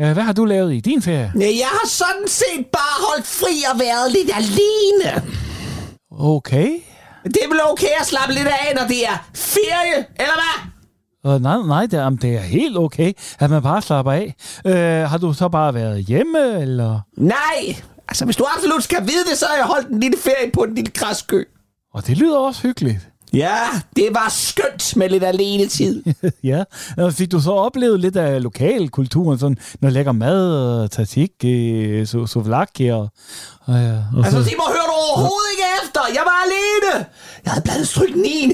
Øh, 0.00 0.12
Hvad 0.12 0.22
har 0.22 0.32
du 0.32 0.44
lavet 0.44 0.74
i 0.74 0.80
din 0.80 1.02
ferie? 1.02 1.32
Jeg 1.36 1.68
har 1.72 1.88
sådan 1.88 2.28
set 2.28 2.66
bare 2.72 3.06
holdt 3.08 3.26
fri 3.26 3.64
og 3.72 3.80
været 3.80 4.12
lidt 4.12 4.30
alene. 4.36 5.22
Okay. 6.18 6.68
Det 7.24 7.36
er 7.44 7.48
vel 7.48 7.60
okay 7.70 7.94
at 8.00 8.06
slappe 8.06 8.34
lidt 8.34 8.46
af, 8.46 8.72
når 8.80 8.86
det 8.88 9.04
er 9.06 9.28
ferie, 9.34 9.96
eller 10.16 10.34
hvad? 10.34 10.70
Uh, 11.34 11.42
nej, 11.42 11.56
nej, 11.66 11.86
det, 11.86 11.92
jamen, 11.98 12.18
det 12.22 12.34
er 12.36 12.40
helt 12.40 12.78
okay, 12.78 13.12
at 13.38 13.50
man 13.50 13.62
bare 13.62 13.82
slapper 13.82 14.12
af. 14.12 14.34
Uh, 14.64 15.10
har 15.10 15.18
du 15.18 15.32
så 15.32 15.48
bare 15.48 15.74
været 15.74 16.04
hjemme, 16.04 16.60
eller? 16.62 17.00
Nej, 17.16 17.76
altså 18.08 18.24
hvis 18.24 18.36
du 18.36 18.46
absolut 18.56 18.82
skal 18.82 19.02
vide 19.02 19.24
det, 19.30 19.38
så 19.38 19.46
har 19.46 19.56
jeg 19.56 19.64
holdt 19.64 19.88
en 19.88 20.00
lille 20.00 20.18
ferie 20.18 20.50
på 20.52 20.60
en 20.60 20.74
lille 20.74 20.90
græskø. 20.94 21.42
Og 21.94 22.06
det 22.06 22.18
lyder 22.18 22.38
også 22.38 22.62
hyggeligt. 22.62 23.09
Ja, 23.32 23.58
det 23.96 24.08
var 24.10 24.28
skønt 24.28 24.96
med 24.96 25.08
lidt 25.08 25.24
alene 25.24 25.66
tid. 25.66 26.02
ja, 26.50 26.64
og 26.96 27.12
fik 27.12 27.32
du 27.32 27.40
så 27.40 27.50
oplevet 27.50 28.00
lidt 28.00 28.16
af 28.16 28.42
lokalkulturen, 28.42 29.38
sådan 29.38 29.58
noget 29.80 29.94
lækker 29.94 30.12
mad, 30.12 30.52
og 30.82 30.90
tatik, 30.90 31.30
øh, 31.44 32.06
so, 32.06 32.26
souvlaki 32.26 32.86
og... 32.88 33.08
og, 33.60 33.74
ja, 33.74 33.92
og 34.16 34.24
Altså, 34.24 34.42
så, 34.42 34.50
det 34.50 34.54
må 34.58 34.64
høre 34.68 34.86
du 34.90 34.94
overhovedet 35.08 35.50
ikke 35.54 35.64
efter. 35.82 36.00
Jeg 36.14 36.22
var 36.30 36.38
alene. 36.46 37.06
Jeg 37.44 37.52
havde 37.52 37.64
blandet 37.64 37.88
stryknin 37.88 38.50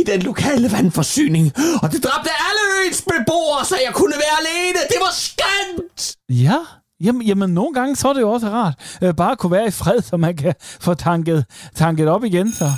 i 0.00 0.02
den 0.06 0.22
lokale 0.22 0.72
vandforsyning. 0.72 1.52
Og 1.82 1.92
det 1.92 2.04
dræbte 2.04 2.30
alle 2.48 2.62
øens 2.84 3.02
beboere, 3.02 3.64
så 3.64 3.76
jeg 3.86 3.94
kunne 3.94 4.14
være 4.24 4.36
alene. 4.42 4.78
Det 4.88 4.98
var 5.00 5.12
skønt. 5.28 6.16
ja, 6.28 6.58
jamen, 7.04 7.22
jamen, 7.22 7.50
nogle 7.50 7.74
gange 7.74 7.96
så 7.96 8.08
er 8.08 8.12
det 8.12 8.20
jo 8.20 8.30
også 8.30 8.48
rart, 8.48 8.98
øh, 9.02 9.14
bare 9.14 9.32
at 9.32 9.38
kunne 9.38 9.52
være 9.52 9.66
i 9.66 9.70
fred, 9.70 10.00
så 10.02 10.16
man 10.16 10.36
kan 10.36 10.54
få 10.80 10.94
tanket, 10.94 11.44
tanket 11.74 12.08
op 12.08 12.24
igen. 12.24 12.52
Så. 12.52 12.70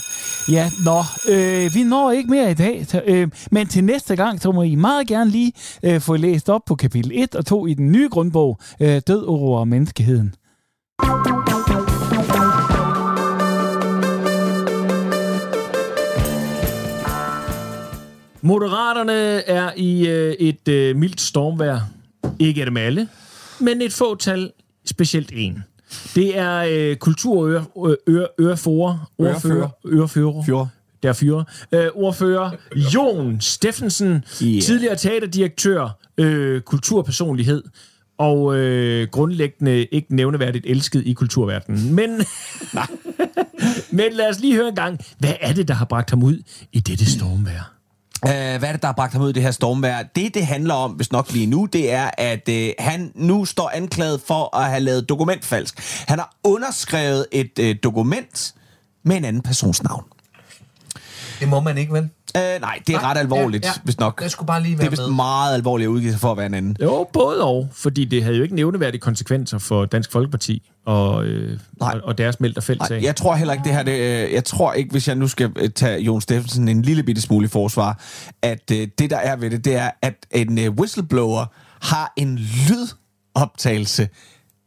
Ja, 0.49 0.70
nå, 0.85 1.03
øh, 1.29 1.75
vi 1.75 1.83
når 1.83 2.11
ikke 2.11 2.31
mere 2.31 2.51
i 2.51 2.55
dag, 2.55 2.87
så, 2.87 3.03
øh, 3.07 3.29
men 3.51 3.66
til 3.66 3.85
næste 3.85 4.16
gang, 4.16 4.43
så 4.43 4.53
må 4.53 4.62
I 4.62 4.75
meget 4.75 5.07
gerne 5.07 5.31
lige 5.31 5.53
øh, 5.83 6.01
få 6.01 6.16
læst 6.16 6.49
op 6.49 6.61
på 6.66 6.75
kapitel 6.75 7.11
1 7.14 7.35
og 7.35 7.47
2 7.47 7.66
i 7.66 7.75
den 7.75 7.93
nye 7.93 8.09
grundbog, 8.09 8.59
øh, 8.81 9.03
Død, 9.07 9.27
Oro 9.27 9.53
og 9.53 9.68
menneskeheden. 9.68 10.35
Moderaterne 18.41 19.12
er 19.49 19.70
i 19.77 20.09
øh, 20.09 20.33
et 20.33 20.68
øh, 20.68 20.97
mildt 20.97 21.20
stormvejr. 21.20 21.81
Ikke 22.39 22.61
er 22.61 22.64
dem 22.64 22.77
alle, 22.77 23.09
men 23.65 23.83
et 23.83 23.93
fåtal, 23.93 24.51
specielt 24.85 25.31
en. 25.35 25.65
Det 26.15 26.39
er 26.39 26.67
øh, 26.71 26.97
kulturørefører, 26.97 28.27
ordfører, 29.19 29.69
ørefører, 29.87 30.67
der 31.03 31.12
fyre. 31.12 31.45
Øh, 31.73 31.89
ordfører 31.95 32.51
Jon 32.95 33.41
Steffensen, 33.41 34.25
yeah. 34.43 34.62
tidligere 34.62 34.97
teaterdirektør, 34.97 35.99
øh, 36.19 36.61
kulturpersonlighed 36.61 37.62
og 38.19 38.57
øh, 38.57 39.09
grundlæggende 39.09 39.85
ikke 39.85 40.15
nævneværdigt 40.15 40.67
elsket 40.67 41.03
i 41.07 41.12
kulturverdenen. 41.12 41.95
Men, 41.95 42.11
men 43.99 44.12
lad 44.12 44.29
os 44.31 44.41
lige 44.41 44.55
høre 44.55 44.69
en 44.69 44.75
gang, 44.75 45.01
hvad 45.19 45.35
er 45.41 45.53
det, 45.53 45.69
der 45.69 45.75
har 45.75 45.85
bragt 45.85 46.11
ham 46.11 46.23
ud 46.23 46.43
i 46.73 46.81
dette 46.81 47.11
stormvejr? 47.11 47.74
Uh, 48.25 48.31
hvad 48.31 48.62
er 48.62 48.72
det, 48.72 48.83
der 48.83 48.89
har 48.89 48.93
bragt 48.93 49.12
ham 49.12 49.22
ud 49.22 49.31
i 49.31 49.33
det 49.33 49.43
her 49.43 49.51
stormvær? 49.51 50.03
Det, 50.03 50.35
det 50.35 50.47
handler 50.47 50.75
om, 50.75 50.91
hvis 50.91 51.12
nok 51.12 51.33
lige 51.33 51.47
nu, 51.47 51.64
det 51.66 51.93
er, 51.93 52.11
at 52.18 52.49
uh, 52.49 52.55
han 52.79 53.12
nu 53.14 53.45
står 53.45 53.70
anklaget 53.75 54.20
for 54.27 54.57
at 54.57 54.70
have 54.70 54.81
lavet 54.81 55.09
dokumentfalsk. 55.09 55.81
Han 56.09 56.18
har 56.18 56.37
underskrevet 56.45 57.27
et 57.33 57.59
uh, 57.59 57.70
dokument 57.83 58.55
med 59.03 59.16
en 59.16 59.25
anden 59.25 59.43
persons 59.43 59.83
navn. 59.83 60.05
Det 61.41 61.49
må 61.49 61.61
man 61.61 61.79
ikke, 61.79 61.93
vel? 61.93 62.11
Uh, 62.39 62.61
nej, 62.61 62.78
det 62.87 62.95
er 62.95 63.01
Nej, 63.01 63.11
ret 63.11 63.18
alvorligt, 63.18 63.64
ja, 63.64 63.68
ja, 63.68 63.80
hvis 63.85 63.99
nok. 63.99 64.20
Jeg 64.22 64.30
skulle 64.30 64.47
bare 64.47 64.62
lige 64.62 64.72
det 64.72 64.78
være 64.78 64.87
er 64.87 64.91
vist 64.91 65.03
med. 65.03 65.14
meget 65.14 65.55
alvorligt 65.55 65.89
at 65.89 65.91
udgive 65.91 66.12
sig 66.12 66.20
for 66.20 66.30
at 66.30 66.37
være 66.37 66.47
en 66.47 66.55
anden. 66.55 66.76
Jo, 66.82 67.09
både 67.12 67.45
og, 67.45 67.68
fordi 67.72 68.05
det 68.05 68.22
havde 68.22 68.37
jo 68.37 68.43
ikke 68.43 68.55
nævneværdige 68.55 69.01
konsekvenser 69.01 69.59
for 69.59 69.85
Dansk 69.85 70.12
Folkeparti 70.12 70.70
og, 70.87 71.24
øh, 71.24 71.59
Nej. 71.80 71.95
og, 71.95 72.01
og 72.05 72.18
deres 72.18 72.41
meldt 72.41 72.57
og 72.57 72.62
fælles 72.62 72.91
Nej, 72.91 73.01
jeg 73.03 73.16
tror 73.16 73.35
heller 73.35 73.53
ikke, 73.55 73.64
det 73.64 73.72
her... 73.72 73.82
Det, 73.82 73.93
øh, 74.26 74.32
jeg 74.32 74.45
tror 74.45 74.72
ikke, 74.72 74.91
hvis 74.91 75.09
jeg 75.09 75.16
nu 75.16 75.28
skal 75.28 75.53
øh, 75.57 75.70
tage 75.70 76.01
Jon 76.01 76.20
Steffensen 76.20 76.68
en 76.68 76.82
lille 76.82 77.03
bitte 77.03 77.22
smule 77.22 77.45
i 77.45 77.49
forsvar, 77.49 78.01
at 78.43 78.70
øh, 78.72 78.89
det, 78.99 79.11
der 79.11 79.16
er 79.18 79.37
ved 79.37 79.51
det, 79.51 79.64
det 79.64 79.76
er, 79.76 79.91
at 80.03 80.14
en 80.30 80.59
øh, 80.59 80.70
whistleblower 80.70 81.45
har 81.82 82.12
en 82.16 82.39
lydoptagelse 82.39 84.09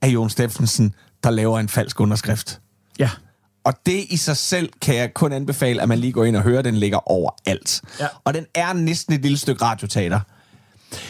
af 0.01 0.07
Jon 0.07 0.30
Steffensen, 0.30 0.93
der 1.24 1.30
laver 1.30 1.59
en 1.59 1.70
falsk 1.70 1.99
underskrift. 1.99 2.59
Ja. 2.99 3.09
Og 3.68 3.74
det 3.86 4.05
i 4.09 4.18
sig 4.18 4.38
selv 4.38 4.70
kan 4.82 4.95
jeg 4.95 5.13
kun 5.13 5.34
anbefale, 5.34 5.82
at 5.82 5.89
man 5.89 5.99
lige 5.99 6.13
går 6.13 6.26
ind 6.26 6.36
og 6.36 6.41
hører, 6.41 6.61
den 6.61 6.76
ligger 6.76 7.11
overalt. 7.11 7.82
Ja. 7.99 8.07
Og 8.24 8.34
den 8.34 8.45
er 8.55 8.74
næsten 8.74 9.13
et 9.13 9.22
lille 9.22 9.38
stykke 9.38 9.65
radioteater. 9.65 10.20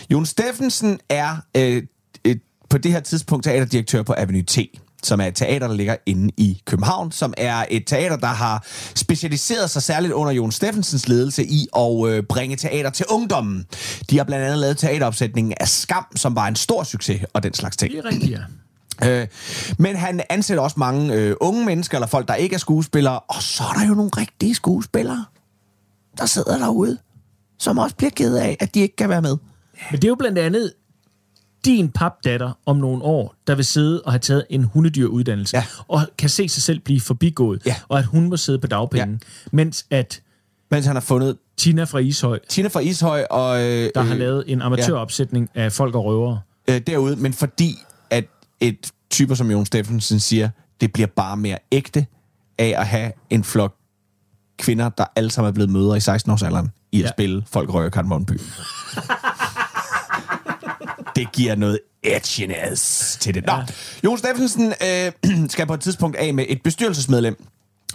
Jon 0.10 0.26
Steffensen 0.26 1.00
er 1.10 1.38
øh, 1.58 1.84
et, 2.24 2.42
på 2.70 2.78
det 2.78 2.92
her 2.92 3.00
tidspunkt 3.00 3.44
teaterdirektør 3.44 4.04
på 4.04 4.14
Avenue 4.18 4.44
T, 4.44 4.58
som 5.04 5.22
er 5.22 5.26
et 5.26 5.36
teater, 5.36 5.68
der 5.68 5.76
ligger 5.76 5.96
inde 6.06 6.34
i 6.38 6.62
København, 6.66 7.12
som 7.12 7.34
er 7.38 7.66
et 7.70 7.84
teater, 7.88 8.16
der 8.16 8.28
har 8.28 8.66
specialiseret 8.96 9.70
sig 9.70 9.84
særligt 9.84 10.14
under 10.14 10.34
Jon 10.34 10.52
Steffensens 10.52 11.08
ledelse 11.08 11.46
i 11.46 11.68
at 11.76 12.08
øh, 12.08 12.24
bringe 12.24 12.56
teater 12.56 12.90
til 12.90 13.06
ungdommen. 13.10 13.66
De 14.10 14.18
har 14.18 14.24
blandt 14.24 14.46
andet 14.46 14.60
lavet 14.60 14.78
teateropsætningen 14.78 15.54
af 15.60 15.68
Skam, 15.68 16.06
som 16.16 16.36
var 16.36 16.48
en 16.48 16.56
stor 16.56 16.84
succes, 16.84 17.22
og 17.34 17.44
den 17.44 17.54
slags 17.54 17.78
ting. 17.78 17.92
Det 17.92 18.00
er 18.00 18.06
rigtigt, 18.06 18.32
ja. 18.32 18.40
Øh, 19.06 19.28
men 19.80 19.96
han 19.96 20.22
ansætter 20.30 20.64
også 20.64 20.76
mange 20.80 21.14
øh, 21.14 21.36
unge 21.42 21.66
mennesker, 21.66 21.98
eller 21.98 22.08
folk, 22.08 22.28
der 22.28 22.34
ikke 22.36 22.54
er 22.54 22.60
skuespillere. 22.60 23.20
Og 23.20 23.42
så 23.42 23.64
er 23.64 23.80
der 23.80 23.88
jo 23.88 23.94
nogle 23.94 24.12
rigtige 24.18 24.56
skuespillere, 24.56 25.26
der 26.18 26.26
sidder 26.26 26.58
derude, 26.58 26.98
som 27.60 27.78
også 27.78 27.96
bliver 27.96 28.10
ked 28.12 28.36
af, 28.38 28.58
at 28.60 28.74
de 28.76 28.80
ikke 28.80 28.96
kan 28.96 29.10
være 29.10 29.22
med. 29.22 29.38
Men 29.92 30.02
det 30.02 30.04
er 30.04 30.10
jo 30.10 30.16
blandt 30.16 30.38
andet 30.38 30.74
din 31.66 31.90
papdatter 31.90 32.52
om 32.66 32.78
nogle 32.78 33.04
år, 33.04 33.36
der 33.48 33.56
vil 33.56 33.66
sidde 33.66 34.02
og 34.02 34.12
have 34.12 34.20
taget 34.20 34.46
en 34.50 34.64
hundedyruddannelse, 34.64 35.58
Ja. 35.58 35.64
og 35.88 36.02
kan 36.18 36.30
se 36.30 36.50
sig 36.50 36.64
selv 36.64 36.80
blive 36.80 37.02
forbigået, 37.02 37.62
Ja. 37.66 37.76
og 37.88 38.00
at 38.00 38.06
hun 38.06 38.30
må 38.30 38.38
sidde 38.38 38.60
på 38.60 38.68
dagpenge, 38.68 39.12
ja. 39.12 39.18
mens 39.52 39.86
at 39.92 40.22
Mens 40.72 40.86
han 40.86 40.96
har 40.96 41.02
fundet 41.02 41.38
Tina 41.58 41.84
fra 41.84 42.00
Ishøj, 42.00 42.40
Tina 42.50 42.68
fra 42.68 42.80
Ishøj 42.80 43.24
og... 43.30 43.60
Øh, 43.64 43.90
der 43.96 44.02
har 44.02 44.14
øh, 44.14 44.20
lavet 44.20 44.44
en 44.48 44.62
amatøropsætning 44.62 45.50
af 45.56 45.72
folk 45.72 45.96
og 45.96 46.06
røvere. 46.06 46.40
øh, 46.70 46.82
derude, 46.88 47.16
men 47.16 47.34
fordi 47.34 47.76
et 48.62 48.92
typer 49.10 49.36
som 49.36 49.52
Jon 49.52 49.66
Steffensen 49.66 50.20
siger, 50.20 50.50
det 50.82 50.94
bliver 50.94 51.08
bare 51.08 51.38
mere 51.38 51.58
ægte 51.72 52.06
af 52.58 52.74
at 52.78 52.88
have 52.88 53.12
en 53.30 53.44
flok 53.44 53.76
kvinder, 54.60 54.90
der 54.90 55.06
alle 55.16 55.32
sammen 55.32 55.48
er 55.50 55.54
blevet 55.54 55.70
mødre 55.70 55.98
i 55.98 56.00
16-årsalderen, 56.00 56.68
i 56.92 57.00
at 57.00 57.04
Ja. 57.06 57.10
spille 57.12 57.44
Folk 57.52 57.70
røger 57.74 57.90
Kardemommeby. 57.90 58.40
det 61.16 61.32
giver 61.32 61.56
noget 61.56 61.80
edginess 62.04 63.18
til 63.18 63.34
det. 63.34 63.46
Nå, 63.46 63.54
Jon 64.04 64.18
Steffensen 64.18 64.74
øh, 64.84 65.12
skal 65.50 65.66
på 65.68 65.74
et 65.74 65.80
tidspunkt 65.82 66.18
af 66.18 66.34
med 66.34 66.46
et 66.48 66.62
bestyrelsesmedlem, 66.64 67.44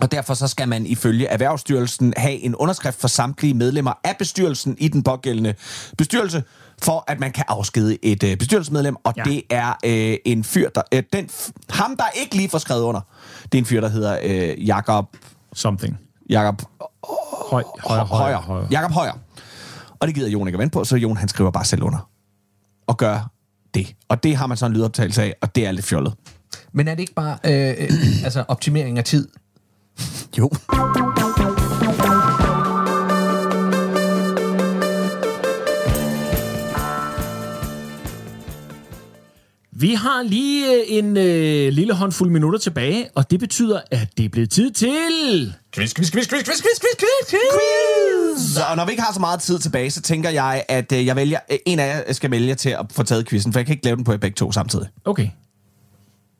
og 0.00 0.12
derfor 0.12 0.34
så 0.34 0.48
skal 0.48 0.68
man 0.68 0.86
ifølge 0.86 1.26
Erhvervsstyrelsen 1.26 2.14
have 2.16 2.32
en 2.32 2.54
underskrift 2.54 3.00
for 3.00 3.08
samtlige 3.08 3.54
medlemmer 3.54 3.92
af 4.04 4.16
bestyrelsen 4.18 4.76
i 4.78 4.88
den 4.88 5.02
pågældende 5.02 5.54
bestyrelse, 5.98 6.42
for 6.83 7.05
at 7.07 7.20
man 7.20 7.33
kan 7.33 7.45
afskede 7.49 7.99
et 8.03 8.22
øh, 8.22 8.37
bestyrelsesmedlem, 8.37 8.97
og 9.05 9.14
Ja. 9.16 9.22
det 9.22 9.43
er 9.51 9.72
øh, 9.85 10.16
en 10.24 10.45
fyr, 10.45 10.68
der... 10.70 10.83
Øh, 10.95 11.03
den, 11.12 11.28
ham, 11.70 11.97
der 11.97 12.05
ikke 12.20 12.37
lige 12.37 12.49
får 12.49 12.59
skrevet 12.59 12.83
under, 12.83 13.01
det 13.43 13.55
er 13.59 13.62
en 13.62 13.66
fyr, 13.66 13.80
der 13.80 13.89
hedder 13.89 14.18
øh, 14.22 14.66
Jakob... 14.66 15.16
Something. 15.55 15.99
Jakob 16.30 16.62
Høj, 17.51 17.62
højere, 17.85 18.05
Højer. 18.07 18.66
Jakob 18.70 18.91
Højer. 18.93 19.12
Og 20.01 20.07
det 20.09 20.14
gider 20.14 20.28
Jon 20.28 20.49
ikke 20.49 20.57
at 20.57 20.61
vente 20.61 20.72
på, 20.72 20.85
så 20.85 20.97
Jon 20.97 21.16
han 21.16 21.28
skriver 21.28 21.51
bare 21.51 21.64
selv 21.64 21.83
under. 21.83 22.09
Og 22.87 22.97
gør 22.97 23.30
det. 23.74 23.95
Og 24.09 24.22
det 24.22 24.37
har 24.37 24.47
man 24.47 24.57
så 24.57 24.66
en 24.66 24.72
lydoptagelse 24.72 25.22
af, 25.22 25.35
og 25.43 25.55
det 25.55 25.66
er 25.66 25.72
lidt 25.72 25.87
fjollet. 25.87 26.14
Men 26.72 26.89
er 26.89 26.95
det 26.95 27.01
ikke 27.01 27.14
bare 27.14 27.39
øh, 27.45 27.74
øh, 27.78 28.24
altså 28.24 28.45
optimering 28.49 28.99
af 28.99 29.05
tid? 29.05 29.28
Jo. 30.39 30.51
Vi 39.83 39.95
har 39.95 40.22
lige 40.22 40.74
øh, 40.74 40.83
en 40.89 41.16
øh, 41.16 41.72
lille 41.72 41.95
håndfuld 41.95 42.30
minutter 42.30 42.59
tilbage, 42.59 43.09
og 43.14 43.30
det 43.30 43.41
betyder, 43.41 43.80
at 43.91 44.09
det 44.16 44.24
er 44.24 44.28
blevet 44.28 44.51
tid 44.51 44.70
til... 44.70 45.55
Quiz, 45.74 45.95
quiz, 45.95 46.11
quiz, 46.12 46.28
quiz, 46.28 46.45
quiz, 46.45 46.45
quiz, 46.45 46.80
quiz, 46.80 46.99
quiz, 46.99 47.30
quiz. 47.30 48.59
Og 48.70 48.76
når 48.76 48.85
vi 48.85 48.91
ikke 48.91 49.03
har 49.03 49.12
så 49.12 49.20
meget 49.20 49.41
tid 49.41 49.59
tilbage, 49.59 49.91
så 49.91 50.03
tænker 50.03 50.30
jeg, 50.30 50.64
at 50.68 50.93
øh, 50.93 51.07
jeg 51.07 51.16
vælger, 51.16 51.39
øh, 51.51 51.59
en 51.66 51.78
af 51.78 52.03
jer 52.07 52.12
skal 52.12 52.30
vælge 52.30 52.55
til 52.55 52.68
at 52.70 52.87
få 52.91 53.03
taget 53.03 53.28
quizzen, 53.28 53.53
for 53.53 53.61
jeg 53.61 53.66
kan 53.66 53.72
ikke 53.72 53.85
lave 53.85 53.97
den 53.97 54.05
på 54.05 54.12
jer 54.12 54.18
begge 54.18 54.35
to 54.35 54.53
samtidig. 54.53 54.89
Okay. 55.05 55.28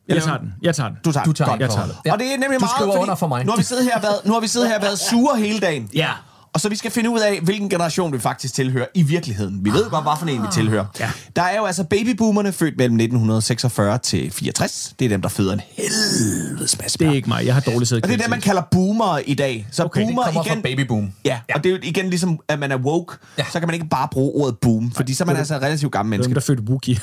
Jeg 0.09 0.23
tager 0.23 0.39
den. 0.39 0.55
Jeg 0.63 0.75
tager 0.75 0.89
den. 0.89 0.99
Du 1.05 1.13
tager, 1.13 1.25
Du 1.25 1.33
tager 1.33 1.49
Godt. 1.49 1.61
den 1.61 1.69
Jeg 1.69 1.71
tager 1.71 1.87
det. 1.87 1.97
Ja. 2.07 2.13
Og 2.13 2.19
det 2.19 2.27
er 2.27 2.31
nemlig 2.39 2.61
Du 2.61 2.65
meget, 2.65 2.73
fordi 2.79 3.03
under 3.03 3.15
for 3.15 3.27
mig. 3.27 3.45
Nu 3.45 3.51
har 3.51 3.57
vi 3.57 3.65
siddet 3.65 3.85
her 3.85 3.97
og 3.97 4.03
været, 4.03 4.21
nu 4.25 4.33
har 4.33 4.41
vi 4.41 4.49
siddet 4.49 4.69
her 4.69 4.77
og 4.77 4.83
været 4.83 4.99
sure 4.99 5.39
hele 5.39 5.61
dagen. 5.61 5.91
Ja. 5.95 6.11
Og 6.55 6.61
så 6.61 6.69
vi 6.69 6.77
skal 6.77 6.91
finde 6.91 7.11
ud 7.11 7.21
af, 7.21 7.41
hvilken 7.41 7.69
generation 7.71 8.13
vi 8.13 8.19
faktisk 8.19 8.55
tilhører 8.55 8.87
i 8.95 9.03
virkeligheden. 9.03 9.65
Vi 9.65 9.71
ved 9.71 9.91
godt, 9.91 10.05
hvad 10.05 10.13
for 10.19 10.27
en 10.27 10.43
vi 10.43 10.47
tilhører. 10.53 10.85
Ja. 11.01 11.11
Der 11.37 11.43
er 11.43 11.57
jo 11.57 11.65
altså 11.65 11.85
babyboomerne 11.85 12.53
født 12.53 12.77
mellem 12.77 12.95
1946 12.95 13.99
til 13.99 14.31
64. 14.31 14.95
Det 14.99 15.05
er 15.05 15.09
dem, 15.09 15.23
der 15.23 15.29
føder 15.29 15.53
en 15.53 15.61
helvedes 15.71 16.79
masse 16.79 16.99
Det 16.99 17.09
er 17.09 17.13
ikke 17.13 17.29
mig. 17.29 17.47
Jeg 17.47 17.55
har 17.55 17.61
dårligt 17.61 17.89
siddet 17.89 18.05
Og 18.05 18.09
det 18.09 18.15
er 18.15 18.19
det, 18.23 18.31
man 18.31 18.41
kalder 18.41 18.63
boomer 18.71 19.19
i 19.19 19.35
dag. 19.35 19.67
Så 19.71 19.85
Okay, 19.85 20.01
det 20.01 20.09
boomer 20.09 20.25
kommer 20.25 20.45
igen... 20.45 20.55
fra 20.57 20.61
babyboom. 20.63 21.13
Ja, 21.25 21.41
ja, 21.49 21.55
og 21.55 21.65
det 21.65 21.71
er 21.71 21.77
jo 21.77 21.81
igen 21.83 22.11
ligesom, 22.11 22.41
at 22.49 22.59
man 22.59 22.73
er 22.73 22.77
woke, 22.77 23.17
ja. 23.39 23.45
så 23.53 23.59
kan 23.61 23.69
man 23.69 23.75
ikke 23.75 23.89
bare 23.89 24.09
bruge 24.13 24.43
ordet 24.43 24.59
boom, 24.59 24.91
fordi 24.93 25.15
så 25.15 25.25
er 25.25 25.27
man 25.27 25.37
altså 25.37 25.55
relativt 25.55 25.93
gammel 25.93 26.13
Dem, 26.13 26.21
menneske. 26.21 26.35
der 26.35 26.41
fødte 26.41 26.63
Wookie. 26.63 27.01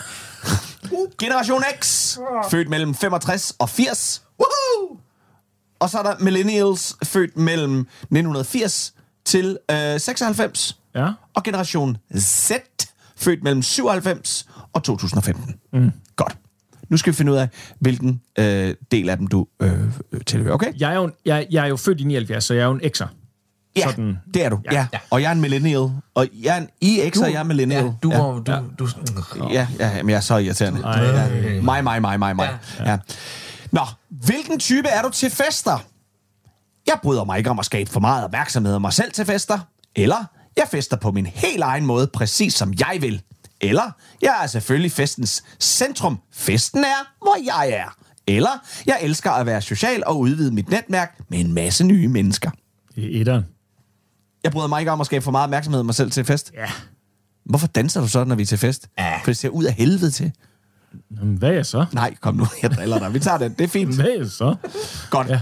Generation 1.22 1.64
X, 1.82 2.18
født 2.52 2.70
mellem 2.70 2.96
65 2.96 3.54
og 3.60 3.70
80. 3.70 4.22
Woohoo! 4.40 4.98
Og 5.80 5.90
så 5.90 6.00
er 6.00 6.04
der 6.04 6.16
millennials, 6.20 6.96
født 7.04 7.38
mellem 7.38 7.80
1980 7.80 8.94
til 9.30 9.58
øh, 9.72 10.00
96. 10.00 10.78
Ja. 10.96 11.08
Og 11.34 11.44
generation 11.44 11.98
Z, 12.18 12.52
født 13.18 13.44
mellem 13.44 13.62
97 13.62 14.48
og 14.74 14.84
2015. 14.84 15.56
Mm. 15.74 15.92
Godt. 16.16 16.38
Nu 16.90 16.98
skal 16.98 17.14
vi 17.14 17.16
finde 17.18 17.32
ud 17.32 17.38
af, 17.38 17.50
hvilken 17.80 18.22
øh, 18.40 18.76
del 18.92 19.10
af 19.10 19.18
dem 19.18 19.28
du 19.28 19.48
øh, 19.60 19.72
øh, 20.12 20.22
tilhører, 20.26 20.54
okay? 20.54 20.74
Jeg 20.80 20.92
er, 20.92 20.96
jo, 20.96 21.12
jeg, 21.26 21.48
jeg 21.52 21.64
er 21.64 21.68
jo 21.68 21.78
født 21.78 22.02
i 22.02 22.04
79, 22.04 22.44
så 22.44 22.54
jeg 22.54 22.62
er 22.62 22.66
jo 22.66 22.72
en 22.74 22.82
X'er. 22.98 23.08
Ja, 23.76 23.90
Sådan- 23.90 24.18
det 24.34 24.46
er 24.46 24.50
du. 24.50 24.60
Ja. 24.66 24.74
Ja. 24.74 24.88
ja. 24.94 25.00
Og 25.10 25.22
jeg 25.22 25.28
er 25.28 25.32
en 25.32 25.42
millennial. 25.42 25.90
Og 26.16 26.28
jeg 26.42 26.58
er 26.58 26.62
en 26.62 26.70
IX, 26.82 27.18
og 27.18 27.32
jeg 27.32 27.40
er 27.40 27.44
millennial. 27.44 27.84
Ja, 27.86 27.92
du, 28.04 28.12
ja. 28.12 28.18
ja. 28.18 28.60
du, 28.80 28.86
du, 28.86 28.88
du, 29.36 29.50
Ja, 29.52 29.68
ja, 29.80 30.04
men 30.04 30.10
jeg 30.10 30.16
er 30.18 30.22
så 30.22 30.38
irriterende. 30.38 30.82
Ej. 30.82 31.04
Ja. 31.04 31.62
Mig, 31.62 31.84
mig, 31.84 32.02
mig, 32.02 32.20
mig, 32.20 32.36
mig. 32.36 32.58
Ja. 32.80 32.92
Ja. 32.92 32.98
Nå, 33.72 33.82
hvilken 34.10 34.60
type 34.60 34.88
er 34.88 35.02
du 35.02 35.10
til 35.10 35.30
fester? 35.30 35.84
Jeg 36.90 37.00
bryder 37.04 37.24
mig 37.24 37.38
ikke 37.38 37.50
om 37.50 37.60
at 37.60 37.66
skabe 37.66 37.90
for 37.90 38.00
meget 38.00 38.24
opmærksomhed 38.24 38.74
om 38.76 38.82
mig 38.82 38.94
selv 38.94 39.12
til 39.12 39.26
fester. 39.26 39.60
Eller 39.96 40.26
jeg 40.58 40.68
fester 40.72 40.98
på 40.98 41.12
min 41.12 41.26
helt 41.26 41.64
egen 41.64 41.86
måde, 41.86 42.08
præcis 42.08 42.54
som 42.54 42.74
jeg 42.80 42.98
vil. 43.02 43.22
Eller 43.62 43.92
jeg 44.22 44.40
er 44.44 44.48
selvfølgelig 44.48 44.92
festens 44.92 45.44
centrum. 45.60 46.20
Festen 46.34 46.84
er, 46.84 47.14
hvor 47.22 47.36
jeg 47.46 47.70
er. 47.72 47.96
Eller 48.28 48.50
jeg 48.86 48.98
elsker 49.02 49.32
at 49.32 49.46
være 49.46 49.62
social 49.62 50.04
og 50.06 50.20
udvide 50.20 50.52
mit 50.52 50.70
netværk 50.70 51.20
med 51.30 51.40
en 51.40 51.54
masse 51.54 51.84
nye 51.84 52.08
mennesker. 52.08 52.50
Er 52.98 53.02
etteren. 53.12 53.46
Jeg 54.44 54.52
bryder 54.52 54.68
mig 54.68 54.80
ikke 54.80 54.92
om 54.92 55.02
at 55.02 55.06
skabe 55.06 55.24
for 55.24 55.32
meget 55.32 55.44
opmærksomhed 55.44 55.80
om 55.80 55.86
mig 55.86 55.96
selv 55.96 56.12
til 56.12 56.26
fest. 56.26 56.52
Ja. 56.54 56.72
Hvorfor 57.46 57.68
danser 57.68 58.02
du 58.02 58.08
så, 58.08 58.24
når 58.24 58.36
vi 58.36 58.42
er 58.42 58.46
til 58.46 58.58
fest? 58.58 58.88
Ja. 58.98 59.18
For 59.18 59.26
det 59.26 59.38
ser 59.38 59.50
ud 59.50 59.64
af 59.64 59.74
helvede 59.74 60.12
til. 60.12 60.32
Jamen, 61.20 61.38
Hvad 61.38 61.50
er 61.50 61.54
jeg 61.54 61.66
så? 61.66 61.86
Nej, 61.94 62.16
kom 62.22 62.36
nu, 62.36 62.46
jeg 62.62 62.72
driller 62.72 63.00
dig. 63.00 63.14
Vi 63.14 63.20
tager 63.20 63.38
den, 63.38 63.54
det 63.54 63.64
er 63.64 63.68
fint. 63.68 63.96
Hvad 63.96 64.06
er 64.06 64.18
jeg 64.18 64.28
så? 64.28 64.56
Godt. 65.10 65.28
Ja. 65.28 65.42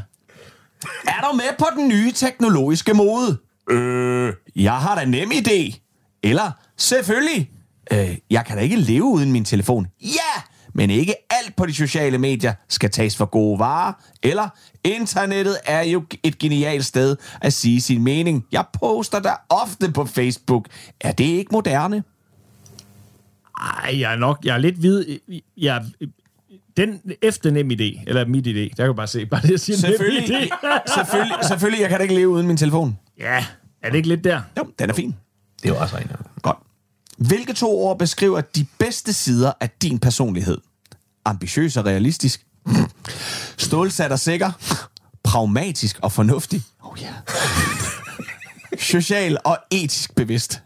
Er 1.07 1.21
du 1.32 1.36
med 1.36 1.57
på 1.59 1.65
den 1.75 1.88
nye 1.88 2.11
teknologiske 2.11 2.93
mode? 2.93 3.38
Øh, 3.69 4.34
jeg 4.55 4.73
har 4.73 4.95
da 4.95 5.05
nem 5.05 5.32
idé. 5.32 5.80
Eller, 6.23 6.51
selvfølgelig. 6.78 7.51
Øh, 7.91 8.17
jeg 8.30 8.45
kan 8.45 8.57
da 8.57 8.63
ikke 8.63 8.75
leve 8.75 9.03
uden 9.03 9.32
min 9.32 9.45
telefon. 9.45 9.88
Ja, 10.01 10.41
men 10.73 10.89
ikke 10.89 11.15
alt 11.30 11.55
på 11.55 11.65
de 11.65 11.73
sociale 11.73 12.17
medier 12.17 12.53
skal 12.69 12.89
tages 12.91 13.17
for 13.17 13.25
gode 13.25 13.59
varer. 13.59 13.93
Eller, 14.23 14.49
internettet 14.84 15.57
er 15.65 15.82
jo 15.82 16.03
et 16.23 16.38
genialt 16.38 16.86
sted 16.86 17.17
at 17.41 17.53
sige 17.53 17.82
sin 17.82 18.03
mening. 18.03 18.45
Jeg 18.51 18.65
poster 18.73 19.19
der 19.19 19.34
ofte 19.49 19.91
på 19.91 20.05
Facebook. 20.05 20.67
Er 21.01 21.11
det 21.11 21.23
ikke 21.25 21.49
moderne? 21.51 22.03
Ej, 23.59 23.99
jeg 23.99 24.13
er 24.13 24.17
nok... 24.17 24.39
Jeg 24.43 24.53
er 24.53 24.57
lidt 24.57 24.75
hvid. 24.75 25.05
Jeg, 25.57 25.86
den 26.78 27.01
efter 27.21 27.51
nem 27.51 27.71
idé, 27.71 28.03
eller 28.07 28.25
mit 28.28 28.47
idé, 28.47 28.51
der 28.59 28.75
kan 28.75 28.88
du 28.88 28.93
bare 28.93 29.07
se, 29.07 29.25
bare 29.25 29.41
det, 29.41 29.49
jeg 29.51 29.59
siger 29.59 29.78
nem 29.78 29.82
Selvfølgelig, 29.97 30.23
idé. 30.23 30.49
selvfølgelig, 30.97 31.36
selvfølgelig, 31.47 31.82
jeg 31.82 31.89
kan 31.89 31.97
da 31.97 32.01
ikke 32.03 32.15
leve 32.15 32.30
uden 32.30 32.47
min 32.47 32.57
telefon. 32.57 32.97
ja, 33.19 33.45
er 33.84 33.89
det 33.89 33.95
ikke 33.97 34.07
lidt 34.07 34.23
der? 34.23 34.41
Jo, 34.57 34.63
den 34.80 34.89
er 34.89 34.93
fin. 34.93 35.15
det 35.63 35.69
er 35.69 35.73
jo 35.73 35.80
også 35.80 35.97
rent. 35.97 36.11
Godt. 36.41 36.57
Hvilke 37.17 37.53
to 37.53 37.80
ord 37.80 37.99
beskriver 37.99 38.41
de 38.41 38.65
bedste 38.80 39.13
sider 39.13 39.51
af 39.59 39.69
din 39.82 39.99
personlighed? 39.99 40.57
Ambitiøs 41.25 41.78
og 41.78 41.86
realistisk. 41.86 42.45
Stålsat 43.57 44.11
og 44.11 44.19
sikker. 44.19 44.51
Pragmatisk 45.23 45.99
og 46.01 46.11
fornuftig. 46.11 46.61
Oh, 46.84 46.97
yeah. 47.01 47.13
Social 48.80 49.38
og 49.43 49.57
etisk 49.71 50.15
bevidst. 50.15 50.61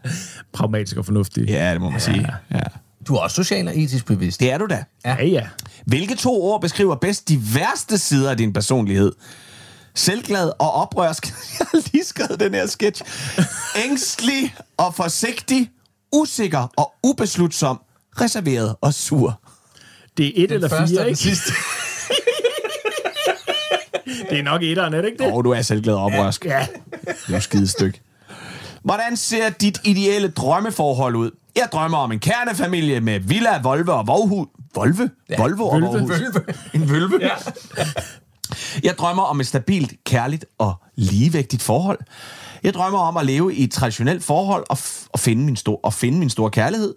Pragmatisk 0.52 0.96
og 0.96 1.04
fornuftig. 1.06 1.48
Ja, 1.48 1.72
det 1.72 1.80
må 1.80 1.90
man 1.90 2.00
sige. 2.00 2.28
Ja. 2.50 2.60
Du 3.08 3.14
er 3.14 3.18
også 3.20 3.34
social 3.36 3.68
og 3.68 3.78
etisk 3.78 4.06
bevidst. 4.06 4.40
Det 4.40 4.52
er 4.52 4.58
du 4.58 4.66
da. 4.66 4.84
Ja, 5.04 5.24
ja. 5.24 5.46
Hvilke 5.86 6.14
to 6.14 6.42
ord 6.42 6.60
beskriver 6.60 6.94
bedst 6.94 7.28
de 7.28 7.40
værste 7.54 7.98
sider 7.98 8.30
af 8.30 8.36
din 8.36 8.52
personlighed? 8.52 9.12
Selvglad 9.94 10.52
og 10.58 10.72
oprørsk. 10.72 11.26
Jeg 11.58 11.66
har 11.72 11.82
lige 11.92 12.04
skrevet 12.04 12.40
den 12.40 12.54
her 12.54 12.66
sketch. 12.66 13.02
Ængstelig 13.84 14.54
og 14.76 14.94
forsigtig. 14.94 15.70
Usikker 16.12 16.72
og 16.76 16.92
ubeslutsom. 17.02 17.80
Reserveret 18.20 18.76
og 18.80 18.94
sur. 18.94 19.40
Det 20.16 20.26
er 20.26 20.32
et 20.44 20.48
Den 20.48 20.54
eller 20.54 20.68
første 20.68 20.88
fire, 20.88 21.00
og 21.00 21.04
den 21.04 21.10
ikke? 21.10 21.22
sidste. 21.22 21.52
Det 24.30 24.38
er 24.38 24.42
nok 24.42 24.62
etteren, 24.62 24.94
er 24.94 25.00
det 25.00 25.08
ikke 25.08 25.18
det? 25.24 25.26
Åh, 25.26 25.34
oh, 25.34 25.44
du 25.44 25.50
er 25.50 25.62
selvglad 25.62 25.94
og 25.94 26.02
oprørsk. 26.02 26.44
Ja. 26.44 26.66
Det 27.00 27.14
er 27.28 27.34
jo 27.34 27.40
skide 27.40 27.66
stykke. 27.66 28.00
Hvordan 28.82 29.16
ser 29.16 29.50
dit 29.50 29.80
ideelle 29.84 30.28
drømmeforhold 30.28 31.16
ud? 31.16 31.30
Jeg 31.56 31.68
drømmer 31.72 31.98
om 31.98 32.12
en 32.12 32.18
kernefamilie 32.18 33.00
med 33.00 33.20
villa, 33.20 33.60
Volvo 33.62 33.92
og 33.92 34.06
Vovhus. 34.06 34.48
Volve? 34.74 35.10
Ja, 35.30 35.36
Volvo 35.38 35.64
og 35.68 35.74
vølve. 35.82 35.86
Vovhus. 35.88 36.10
En 36.74 36.90
vølve? 36.90 37.18
Ja. 37.20 37.30
Jeg 38.82 38.98
drømmer 38.98 39.22
om 39.22 39.40
et 39.40 39.46
stabilt, 39.46 39.92
kærligt 40.04 40.44
og 40.58 40.74
ligevægtigt 40.96 41.62
forhold. 41.62 41.98
Jeg 42.62 42.74
drømmer 42.74 42.98
om 42.98 43.16
at 43.16 43.26
leve 43.26 43.54
i 43.54 43.64
et 43.64 43.70
traditionelt 43.72 44.24
forhold 44.24 44.64
og, 44.70 44.78
f- 44.80 45.06
og, 45.12 45.18
finde, 45.20 45.44
min 45.44 45.56
stor, 45.56 45.80
og 45.82 45.94
finde 45.94 46.18
min 46.18 46.30
store 46.30 46.50
kærlighed. 46.50 46.94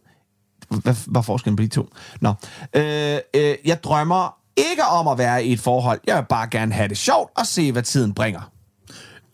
Hvad 0.70 0.95
hvad 1.08 1.20
er 1.20 1.24
forskellen 1.24 1.56
på 1.56 1.64
de 1.64 1.68
to? 1.68 1.89
Nå. 2.22 2.34
Øh, 2.76 3.18
øh, 3.34 3.56
jeg 3.66 3.84
drømmer 3.84 4.36
ikke 4.58 4.84
om 4.84 5.08
at 5.08 5.18
være 5.18 5.45
i 5.45 5.53
et 5.53 5.60
forhold. 5.60 5.99
Jeg 6.08 6.18
vil 6.18 6.26
bare 6.30 6.47
gerne 6.51 6.74
have 6.74 6.88
det 6.89 6.97
sjovt 6.97 7.32
og 7.38 7.45
se, 7.47 7.72
hvad 7.72 7.84
tiden 7.84 8.14
bringer. 8.14 8.51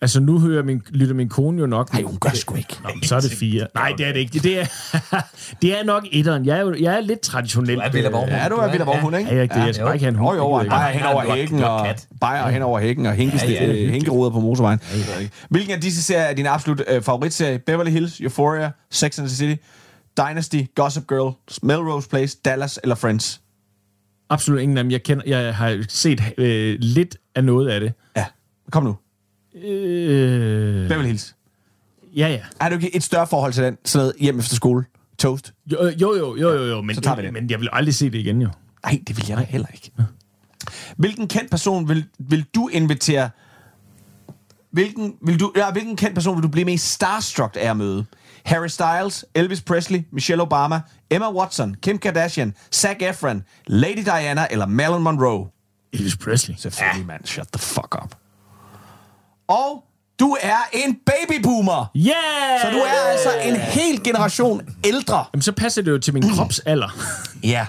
Altså, 0.04 0.20
nu 0.20 0.40
hører 0.40 0.64
min, 0.64 0.82
lytter 0.90 1.16
min 1.16 1.30
kone 1.30 1.60
jo 1.60 1.66
nok... 1.66 1.94
Nej, 1.94 2.02
hun 2.02 2.18
gør 2.18 2.30
sgu 2.30 2.56
ikke. 2.56 2.78
Nå, 2.84 2.90
men 2.96 3.04
så 3.04 3.16
er 3.16 3.20
det 3.20 3.32
fire. 3.32 3.68
Nej, 3.76 3.94
det 3.98 4.08
er 4.08 4.14
det 4.14 4.20
ikke. 4.20 4.40
Det 4.40 4.60
er, 4.60 4.66
det 5.62 5.80
er 5.80 5.84
nok 5.84 6.04
etteren. 6.12 6.46
Jeg 6.46 6.58
er, 6.58 6.62
jo, 6.62 6.76
jeg 6.80 6.96
er 6.96 7.02
lidt 7.02 7.22
traditionel. 7.22 7.76
Du 7.76 7.82
er 7.82 7.90
Villa 7.90 8.10
Borg. 8.10 8.30
Ja, 8.30 8.48
du 8.50 8.56
er 8.56 8.72
Villa 8.72 8.86
Borg, 8.86 9.02
hun, 9.02 9.14
ikke? 9.16 9.30
Ja, 9.30 9.36
jeg, 9.36 9.50
det, 9.50 9.56
jeg 9.56 9.76
skal 9.76 9.86
bare 9.86 9.96
ikke 9.96 10.06
have 10.06 10.10
en 10.10 10.16
hund. 10.16 10.38
Jo, 10.38 10.60
jo, 10.60 10.64
jeg 10.64 10.92
hen 10.94 11.04
over 11.06 11.36
hækken, 11.36 11.64
og 11.64 11.86
kat. 11.86 12.08
bare 12.22 12.52
hen 12.52 12.62
over 12.62 12.80
hækken, 12.80 13.06
og 13.06 13.18
Ja, 13.18 13.24
ja, 13.24 13.88
er 13.88 13.92
hænkeruder 13.92 14.30
på 14.30 14.40
motorvejen. 14.40 14.80
Hvilken 15.50 15.74
af 15.74 15.82
disse 15.82 16.04
serier 16.04 16.24
er 16.24 16.34
din 16.34 16.46
absolut 16.46 16.84
øh, 16.88 17.02
favoritserie? 17.02 17.60
Beverly 17.60 17.92
Hills, 17.92 18.20
Euphoria, 18.20 18.72
Sex 18.92 19.20
and 19.20 19.28
the 19.28 19.36
City, 19.36 19.62
Dynasty, 20.18 20.62
Gossip 20.76 21.08
Girl, 21.08 21.36
Melrose 21.64 22.10
Place, 22.10 22.38
Dallas 22.46 22.80
eller 22.84 22.96
Friends? 22.96 23.42
Absolut 24.30 24.62
ingen 24.62 24.78
af 24.78 24.84
dem. 24.84 24.92
Jeg, 24.92 25.04
kender, 25.04 25.24
jeg 25.26 25.56
har 25.56 25.84
set 25.90 26.22
øh, 26.38 26.78
lidt 26.80 27.18
af 27.36 27.44
noget 27.44 27.70
af 27.70 27.80
det. 27.80 27.94
Ja, 28.16 28.26
kom 28.72 28.84
nu. 28.84 28.96
Øh, 29.56 30.90
Beverly 30.90 31.08
Hills. 31.08 31.36
ja, 32.16 32.28
ja. 32.28 32.40
Er 32.60 32.70
du 32.70 32.76
ikke 32.76 32.96
et 32.96 33.04
større 33.04 33.28
forhold 33.28 33.54
til 33.54 33.64
den? 33.64 33.78
Sådan 33.86 34.04
noget 34.04 34.16
hjem 34.20 34.40
efter 34.40 34.56
skole? 34.56 34.86
Toast? 35.20 35.54
Jo, 35.72 35.78
jo, 35.86 36.16
jo, 36.16 36.36
jo, 36.36 36.52
jo, 36.54 36.66
jo 36.66 36.82
men, 36.82 36.96
Så 36.96 37.02
tager 37.02 37.16
vi 37.16 37.22
den. 37.22 37.34
men 37.34 37.50
jeg 37.50 37.60
vil 37.60 37.70
aldrig 37.72 37.96
se 37.96 38.06
det 38.06 38.18
igen, 38.18 38.42
jo. 38.42 38.50
Nej, 38.86 39.02
det 39.08 39.18
vil 39.18 39.26
jeg 39.30 39.38
da 39.38 39.44
heller 39.44 39.68
ikke. 39.74 39.92
Hvilken 40.98 41.28
kendt 41.28 41.52
person 41.52 41.90
vil, 41.90 42.06
vil 42.20 42.46
du 42.56 42.68
invitere... 42.68 43.30
Hvilken, 44.72 45.16
vil 45.26 45.40
du, 45.40 45.52
ja, 45.56 45.72
hvilken 45.72 45.96
kendt 45.96 46.16
person 46.16 46.36
vil 46.36 46.44
du 46.44 46.48
blive 46.48 46.66
mest 46.66 46.86
starstruck 46.94 47.58
af 47.60 47.70
at 47.70 47.78
møde? 47.78 48.06
Harry 48.46 48.68
Styles, 48.68 49.26
Elvis 49.36 49.62
Presley, 49.62 50.00
Michelle 50.12 50.42
Obama, 50.44 50.82
Emma 51.10 51.32
Watson, 51.32 51.76
Kim 51.82 51.98
Kardashian, 51.98 52.54
Zac 52.74 52.96
Efron, 53.00 53.44
Lady 53.68 54.04
Diana 54.06 54.48
eller 54.52 54.66
Marilyn 54.66 55.04
Monroe? 55.04 55.48
Elvis 55.94 56.18
Presley. 56.18 56.56
Selvfølgelig, 56.58 57.02
ja. 57.02 57.06
mand. 57.08 57.26
Shut 57.26 57.48
the 57.54 57.60
fuck 57.60 57.96
up. 58.04 58.16
Og 59.60 59.70
du 60.20 60.30
er 60.54 60.62
en 60.74 60.92
babyboomer. 61.10 61.82
Yeah! 61.96 62.62
Så 62.62 62.68
du 62.76 62.82
er 62.94 63.00
altså 63.14 63.32
en 63.50 63.56
hel 63.76 63.96
generation 64.08 64.58
ældre. 64.92 65.20
Jamen, 65.34 65.42
så 65.50 65.54
passer 65.62 65.82
det 65.86 65.92
jo 65.92 66.00
til 66.06 66.14
min 66.14 66.24
kropsalder. 66.36 66.90
Ja. 67.54 67.64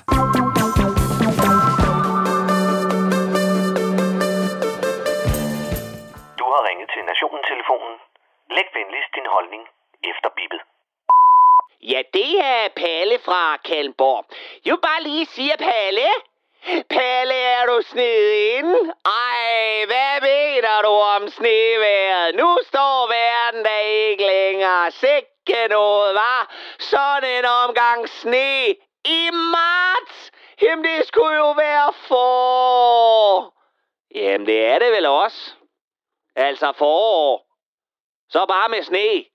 Du 6.41 6.45
har 6.53 6.61
ringet 6.68 6.89
til 6.95 7.03
Nationen-telefonen. 7.11 7.95
Læg 8.57 8.68
venligst 8.78 9.11
din 9.18 9.28
holdning 9.35 9.62
efter 10.11 10.28
bippet. 10.39 10.61
Ja, 11.93 12.01
det 12.18 12.30
er 12.55 12.62
Palle 12.83 13.16
fra 13.26 13.41
Kalmborg. 13.68 14.22
Jeg 14.64 14.70
vil 14.74 14.83
bare 14.91 15.03
lige 15.09 15.26
sige, 15.37 15.55
Palle. 15.68 16.09
Palle, 16.64 17.34
er 17.34 17.66
du 17.66 17.82
sneden? 17.82 18.92
Ej, 19.04 19.84
hvad 19.86 20.20
mener 20.20 20.82
du 20.82 20.88
om 20.88 21.28
sneværet? 21.28 22.34
Nu 22.34 22.58
står 22.66 23.06
verden 23.06 23.64
da 23.64 23.78
ikke 23.78 24.26
længere. 24.26 24.90
Sikke 24.90 25.68
noget, 25.70 26.14
var 26.14 26.54
Sådan 26.78 27.38
en 27.38 27.44
omgang 27.44 28.08
sne 28.08 28.68
i 29.04 29.30
marts. 29.30 30.30
Jamen, 30.62 30.84
det 30.84 31.06
skulle 31.06 31.36
jo 31.36 31.50
være 31.50 31.92
for. 31.92 33.54
Jamen, 34.14 34.46
det 34.46 34.66
er 34.66 34.78
det 34.78 34.92
vel 34.92 35.06
også. 35.06 35.54
Altså 36.36 36.72
forår. 36.72 37.46
Så 38.28 38.46
bare 38.46 38.68
med 38.68 38.82
sne. 38.82 39.32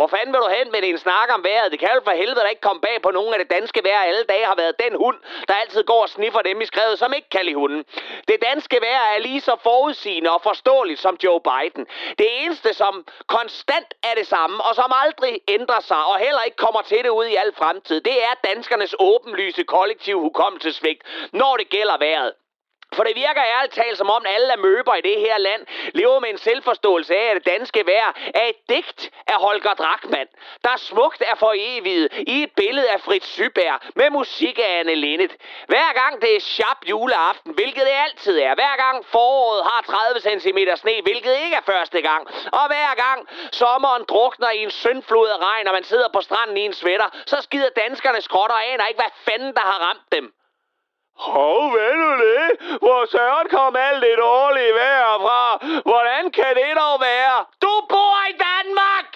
Hvor 0.00 0.06
fanden 0.06 0.32
vil 0.32 0.40
du 0.40 0.48
hen 0.58 0.72
med 0.72 0.82
din 0.82 0.98
snak 0.98 1.28
om 1.34 1.44
vejret? 1.44 1.72
Det 1.72 1.78
kan 1.80 1.88
jo 1.94 2.00
for 2.04 2.10
helvede 2.10 2.40
da 2.40 2.46
ikke 2.46 2.60
komme 2.60 2.80
bag 2.80 3.02
på 3.02 3.10
nogen 3.10 3.32
af 3.34 3.38
det 3.38 3.50
danske 3.50 3.80
vejr. 3.84 4.00
Alle 4.00 4.24
dage 4.24 4.46
har 4.46 4.54
været 4.54 4.80
den 4.84 4.96
hund, 4.96 5.18
der 5.48 5.54
altid 5.54 5.82
går 5.84 6.02
og 6.02 6.08
sniffer 6.08 6.42
dem 6.42 6.60
i 6.60 6.66
skrevet, 6.66 6.98
som 6.98 7.12
ikke 7.12 7.28
kan 7.28 7.44
lide 7.44 7.54
hunden. 7.54 7.84
Det 8.28 8.36
danske 8.48 8.78
vejr 8.80 9.04
er 9.14 9.18
lige 9.18 9.40
så 9.40 9.56
forudsigende 9.62 10.30
og 10.30 10.42
forståeligt 10.42 11.00
som 11.00 11.16
Joe 11.24 11.40
Biden. 11.40 11.86
Det 12.18 12.26
eneste, 12.42 12.74
som 12.74 13.06
konstant 13.26 13.94
er 14.02 14.14
det 14.14 14.26
samme, 14.26 14.64
og 14.64 14.74
som 14.74 14.92
aldrig 15.04 15.40
ændrer 15.48 15.80
sig, 15.80 16.04
og 16.04 16.18
heller 16.18 16.42
ikke 16.42 16.56
kommer 16.56 16.82
til 16.82 16.98
det 17.04 17.08
ud 17.08 17.24
i 17.24 17.34
al 17.34 17.52
fremtid, 17.54 18.00
det 18.00 18.16
er 18.24 18.48
danskernes 18.48 18.94
åbenlyse 18.98 19.62
kollektiv 19.64 20.20
hukommelsesvigt, 20.20 21.02
når 21.32 21.56
det 21.56 21.68
gælder 21.70 21.98
vejret. 21.98 22.32
For 22.94 23.04
det 23.04 23.16
virker 23.16 23.42
ærligt 23.56 23.74
talt 23.74 23.98
som 23.98 24.10
om 24.10 24.24
alle 24.28 24.56
møber 24.58 24.94
i 24.94 25.00
det 25.00 25.20
her 25.20 25.38
land 25.38 25.66
lever 25.94 26.18
med 26.20 26.30
en 26.30 26.38
selvforståelse 26.38 27.14
af, 27.16 27.30
at 27.30 27.36
det 27.36 27.46
danske 27.46 27.86
vejr 27.86 28.12
er 28.34 28.46
et 28.46 28.68
digt 28.68 29.10
af 29.26 29.34
Holger 29.34 29.74
Drachmann, 29.74 30.28
der 30.64 30.76
smukt 30.76 31.22
er 31.26 31.34
for 31.34 31.52
evigt 31.56 32.14
i 32.26 32.42
et 32.42 32.52
billede 32.56 32.90
af 32.90 33.00
Fritz 33.00 33.26
Syberg 33.26 33.80
med 33.94 34.10
musik 34.10 34.58
af 34.58 34.78
Anne 34.78 34.94
Linnet. 34.94 35.32
Hver 35.66 35.92
gang 36.00 36.22
det 36.22 36.36
er 36.36 36.40
sharp 36.40 36.78
juleaften, 36.90 37.52
hvilket 37.54 37.82
det 37.82 37.96
altid 38.06 38.38
er. 38.38 38.54
Hver 38.54 38.76
gang 38.76 39.06
foråret 39.06 39.62
har 39.70 39.80
30 39.82 40.40
cm 40.40 40.58
sne, 40.76 40.94
hvilket 41.02 41.34
ikke 41.44 41.56
er 41.56 41.66
første 41.72 42.00
gang. 42.00 42.22
Og 42.52 42.66
hver 42.66 42.94
gang 43.04 43.28
sommeren 43.52 44.04
drukner 44.08 44.50
i 44.50 44.62
en 44.62 44.70
syndflod 44.70 45.28
af 45.28 45.38
regn, 45.46 45.68
og 45.68 45.74
man 45.74 45.84
sidder 45.84 46.08
på 46.14 46.20
stranden 46.20 46.56
i 46.56 46.60
en 46.60 46.72
sweater, 46.72 47.08
så 47.26 47.36
skider 47.40 47.68
danskerne 47.76 48.20
skrotter 48.20 48.56
og 48.56 48.66
aner 48.72 48.86
ikke, 48.86 49.00
hvad 49.00 49.12
fanden 49.26 49.54
der 49.54 49.60
har 49.60 49.78
ramt 49.88 50.12
dem. 50.12 50.32
Hov, 51.20 51.70
hvad 51.70 51.94
nu 52.02 52.10
det? 52.26 52.78
Hvor 52.84 53.06
søren 53.12 53.48
kom 53.48 53.76
alt 53.76 54.02
det 54.02 54.16
dårlige 54.18 54.74
vejr 54.74 55.18
fra? 55.24 55.42
Hvordan 55.90 56.30
kan 56.30 56.54
det 56.60 56.72
dog 56.82 57.00
være? 57.00 57.36
Du 57.62 57.72
bor 57.88 58.16
i 58.30 58.34
Danmark! 58.46 59.10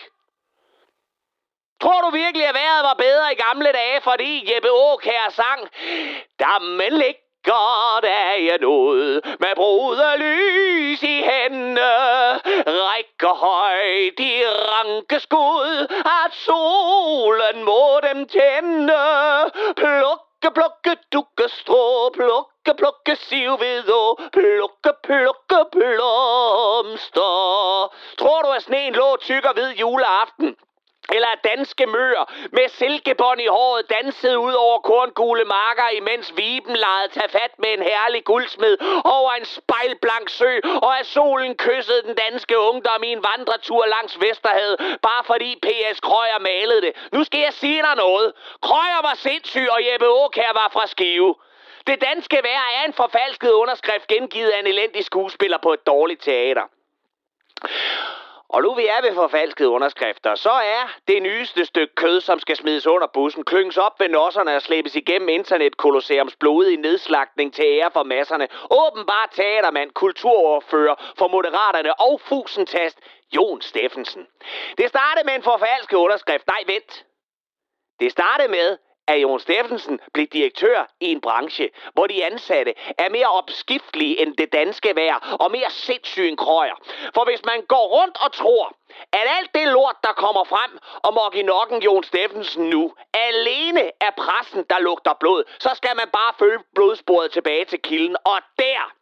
Tror 1.82 2.00
du 2.00 2.10
virkelig, 2.10 2.46
at 2.46 2.54
vejret 2.54 2.82
var 2.84 2.94
bedre 2.94 3.32
i 3.32 3.40
gamle 3.46 3.72
dage, 3.72 4.00
fordi 4.00 4.54
Jeppe 4.54 4.68
Aukær 4.68 5.30
sang, 5.30 5.60
Dammen 6.40 6.92
ligger 6.92 8.00
der 8.02 8.32
jeg 8.48 8.58
nåede 8.60 9.20
med 9.40 9.54
brudet 9.54 10.18
lys 10.18 11.02
i 11.02 11.22
hændene, 11.22 11.92
rækker 12.66 13.34
højt 13.34 14.20
i 14.20 14.42
ranke 14.46 15.20
skud, 15.20 15.86
at 16.24 16.32
solen 16.32 17.64
må 17.64 18.00
dem 18.02 18.28
tænde, 18.28 19.02
pluk 19.76 20.20
Plukke, 20.44 20.60
plukke, 20.60 20.92
dukke, 21.12 21.46
strå, 21.48 22.10
plukke, 22.12 22.74
plukke, 22.76 23.14
sivved 23.16 23.88
og 23.88 24.18
plukke, 24.34 24.92
plukke, 25.06 25.60
blomster. 25.72 27.22
Tror 28.20 28.42
du, 28.44 28.50
at 28.52 28.62
sneen 28.66 28.92
lå 28.92 29.16
tyk 29.24 29.44
og 29.48 29.54
hvid 29.56 29.80
juleaften? 29.80 30.52
Eller 31.12 31.28
at 31.28 31.44
danske 31.44 31.86
møer 31.86 32.24
med 32.52 32.68
silkebånd 32.68 33.40
i 33.40 33.46
håret 33.46 33.90
dansede 33.90 34.38
ud 34.38 34.52
over 34.52 34.78
korngule 34.78 35.44
marker, 35.44 35.88
imens 35.88 36.36
viben 36.36 36.76
lejede 36.76 37.08
tage 37.08 37.28
fat 37.28 37.58
med 37.58 37.68
en 37.72 37.82
herlig 37.82 38.24
guldsmed 38.24 38.76
over 39.04 39.32
en 39.32 39.44
spejlblank 39.44 40.28
sø, 40.28 40.60
og 40.82 40.98
at 40.98 41.06
solen 41.06 41.56
kyssede 41.56 42.02
den 42.02 42.14
danske 42.14 42.58
ungdom 42.58 43.02
i 43.02 43.12
en 43.12 43.24
vandretur 43.30 43.86
langs 43.86 44.20
Vesterhavet, 44.20 44.98
bare 45.02 45.24
fordi 45.24 45.58
P.S. 45.62 46.00
Krøyer 46.00 46.38
malede 46.38 46.80
det. 46.80 46.92
Nu 47.12 47.24
skal 47.24 47.40
jeg 47.40 47.52
sige 47.52 47.82
dig 47.82 47.96
noget. 47.96 48.32
Krøyer 48.62 49.02
var 49.02 49.14
sindssyg, 49.14 49.66
og 49.70 49.80
Jeppe 49.86 50.06
Aukær 50.06 50.52
var 50.52 50.68
fra 50.72 50.86
Skive. 50.86 51.34
Det 51.86 52.00
danske 52.00 52.38
vejr 52.42 52.66
er 52.78 52.84
en 52.86 52.92
forfalsket 52.92 53.50
underskrift 53.50 54.06
gengivet 54.06 54.50
af 54.50 54.58
en 54.58 54.66
elendig 54.66 55.04
skuespiller 55.04 55.58
på 55.58 55.72
et 55.72 55.86
dårligt 55.86 56.22
teater. 56.22 56.62
Og 58.54 58.62
nu 58.62 58.74
vi 58.74 58.86
er 58.86 59.00
ved 59.02 59.14
forfalskede 59.14 59.68
underskrifter, 59.68 60.34
så 60.34 60.50
er 60.50 60.82
det 61.08 61.22
nyeste 61.22 61.64
stykke 61.64 61.94
kød, 61.94 62.20
som 62.20 62.38
skal 62.38 62.56
smides 62.56 62.86
under 62.86 63.06
bussen, 63.06 63.44
klynges 63.44 63.76
op 63.76 64.00
ved 64.00 64.08
nosserne 64.08 64.56
og 64.56 64.62
slæbes 64.62 64.96
igennem 64.96 65.28
internetkolosseums 65.28 66.36
blodige 66.36 66.76
nedslagning 66.76 67.54
til 67.54 67.64
ære 67.64 67.90
for 67.92 68.02
masserne. 68.02 68.48
Åbenbart 68.70 69.30
teatermand, 69.32 69.90
kulturoverfører 69.90 70.94
for 71.18 71.28
Moderaterne 71.28 72.00
og 72.00 72.20
fusentast 72.20 72.98
Jon 73.34 73.62
Steffensen. 73.62 74.26
Det 74.78 74.88
startede 74.88 75.26
med 75.26 75.34
en 75.34 75.42
forfalsket 75.42 75.96
underskrift. 75.96 76.46
Nej, 76.46 76.62
vent. 76.66 77.04
Det 78.00 78.12
startede 78.12 78.48
med, 78.48 78.78
at 79.08 79.22
Jon 79.22 79.40
Steffensen 79.40 80.00
blev 80.12 80.26
direktør 80.26 80.86
i 81.00 81.12
en 81.12 81.20
branche, 81.20 81.70
hvor 81.94 82.06
de 82.06 82.24
ansatte 82.24 82.74
er 82.98 83.08
mere 83.10 83.26
opskiftelige 83.26 84.20
end 84.22 84.36
det 84.36 84.52
danske 84.52 84.96
vejr 84.96 85.36
og 85.40 85.50
mere 85.50 85.70
sindssyge 85.70 86.28
end 86.28 86.36
krøjer. 86.36 86.74
For 87.14 87.24
hvis 87.24 87.44
man 87.44 87.62
går 87.68 87.86
rundt 88.00 88.16
og 88.24 88.32
tror, 88.32 88.72
at 89.12 89.26
alt 89.38 89.54
det 89.54 89.68
lort, 89.68 89.96
der 90.02 90.12
kommer 90.12 90.44
frem 90.44 90.78
om 91.02 91.14
Nokken 91.44 91.82
Jon 91.82 92.04
Steffensen 92.04 92.70
nu, 92.70 92.92
alene 93.14 93.90
er 94.00 94.10
pressen, 94.16 94.64
der 94.70 94.78
lugter 94.78 95.14
blod, 95.20 95.44
så 95.58 95.70
skal 95.74 95.96
man 95.96 96.08
bare 96.12 96.32
følge 96.38 96.58
blodsporet 96.74 97.30
tilbage 97.30 97.64
til 97.64 97.80
kilden, 97.82 98.16
og 98.24 98.38
der 98.58 98.94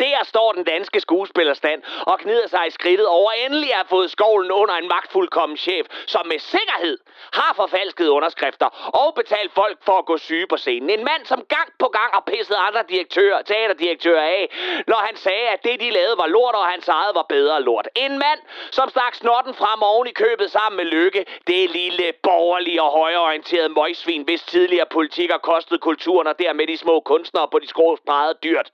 der 0.00 0.24
står 0.24 0.52
den 0.52 0.64
danske 0.64 1.00
skuespillerstand 1.00 1.82
og 2.06 2.18
knider 2.18 2.48
sig 2.48 2.66
i 2.66 2.70
skridtet 2.70 3.06
over 3.06 3.30
endelig 3.32 3.74
at 3.74 3.86
fået 3.88 4.10
skovlen 4.10 4.50
under 4.52 4.74
en 4.74 4.88
magtfuldkommen 4.88 5.56
chef, 5.56 5.86
som 6.06 6.26
med 6.26 6.38
sikkerhed 6.38 6.98
har 7.32 7.52
forfalsket 7.56 8.08
underskrifter 8.08 8.66
og 9.02 9.14
betalt 9.14 9.52
folk 9.54 9.78
for 9.84 9.98
at 9.98 10.06
gå 10.06 10.16
syge 10.18 10.46
på 10.46 10.56
scenen. 10.56 10.90
En 10.90 11.04
mand, 11.04 11.24
som 11.24 11.44
gang 11.48 11.68
på 11.78 11.88
gang 11.88 12.10
har 12.12 12.22
pisset 12.26 12.56
andre 12.66 12.82
direktører, 12.88 13.42
teaterdirektører 13.42 14.22
af, 14.22 14.44
når 14.86 15.00
han 15.06 15.16
sagde, 15.16 15.48
at 15.48 15.64
det 15.64 15.80
de 15.80 15.90
lavede 15.90 16.18
var 16.18 16.26
lort, 16.26 16.54
og 16.54 16.66
hans 16.66 16.88
eget 16.88 17.14
var 17.14 17.26
bedre 17.28 17.62
lort. 17.62 17.88
En 17.96 18.18
mand, 18.18 18.40
som 18.70 18.88
stak 18.88 19.14
snotten 19.14 19.54
frem 19.54 19.82
oven 19.82 20.06
i 20.06 20.12
købet 20.12 20.50
sammen 20.50 20.76
med 20.76 20.84
Lykke, 20.84 21.26
det 21.46 21.70
lille 21.70 22.12
borgerlige 22.22 22.82
og 22.82 22.90
højreorienterede 22.90 23.68
møgsvin, 23.68 24.22
hvis 24.22 24.42
tidligere 24.42 24.86
politik 24.90 25.30
har 25.30 25.38
kostet 25.38 25.80
kulturen 25.80 26.26
og 26.26 26.38
dermed 26.38 26.66
de 26.66 26.76
små 26.76 27.00
kunstnere 27.00 27.48
på 27.48 27.58
de 27.58 27.68
skrå 27.68 27.98
dyrt. 28.42 28.70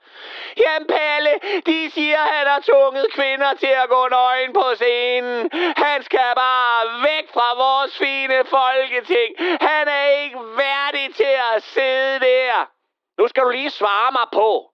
Jamen, 0.57 0.87
alle, 1.15 1.33
de 1.65 1.91
siger, 1.91 2.21
han 2.35 2.47
har 2.47 2.61
tvunget 2.69 3.05
kvinder 3.13 3.53
til 3.53 3.73
at 3.83 3.89
gå 3.89 4.07
nøgen 4.07 4.53
på 4.53 4.65
scenen. 4.75 5.49
Han 5.85 6.03
skal 6.03 6.29
bare 6.35 6.81
væk 7.09 7.25
fra 7.35 7.49
vores 7.65 7.97
fine 7.97 8.39
folketing. 8.45 9.29
Han 9.69 9.87
er 9.87 10.05
ikke 10.23 10.39
værdig 10.63 11.15
til 11.15 11.35
at 11.55 11.63
sidde 11.63 12.19
der. 12.19 12.69
Nu 13.19 13.27
skal 13.27 13.43
du 13.43 13.49
lige 13.49 13.69
svare 13.69 14.11
mig 14.11 14.27
på, 14.33 14.71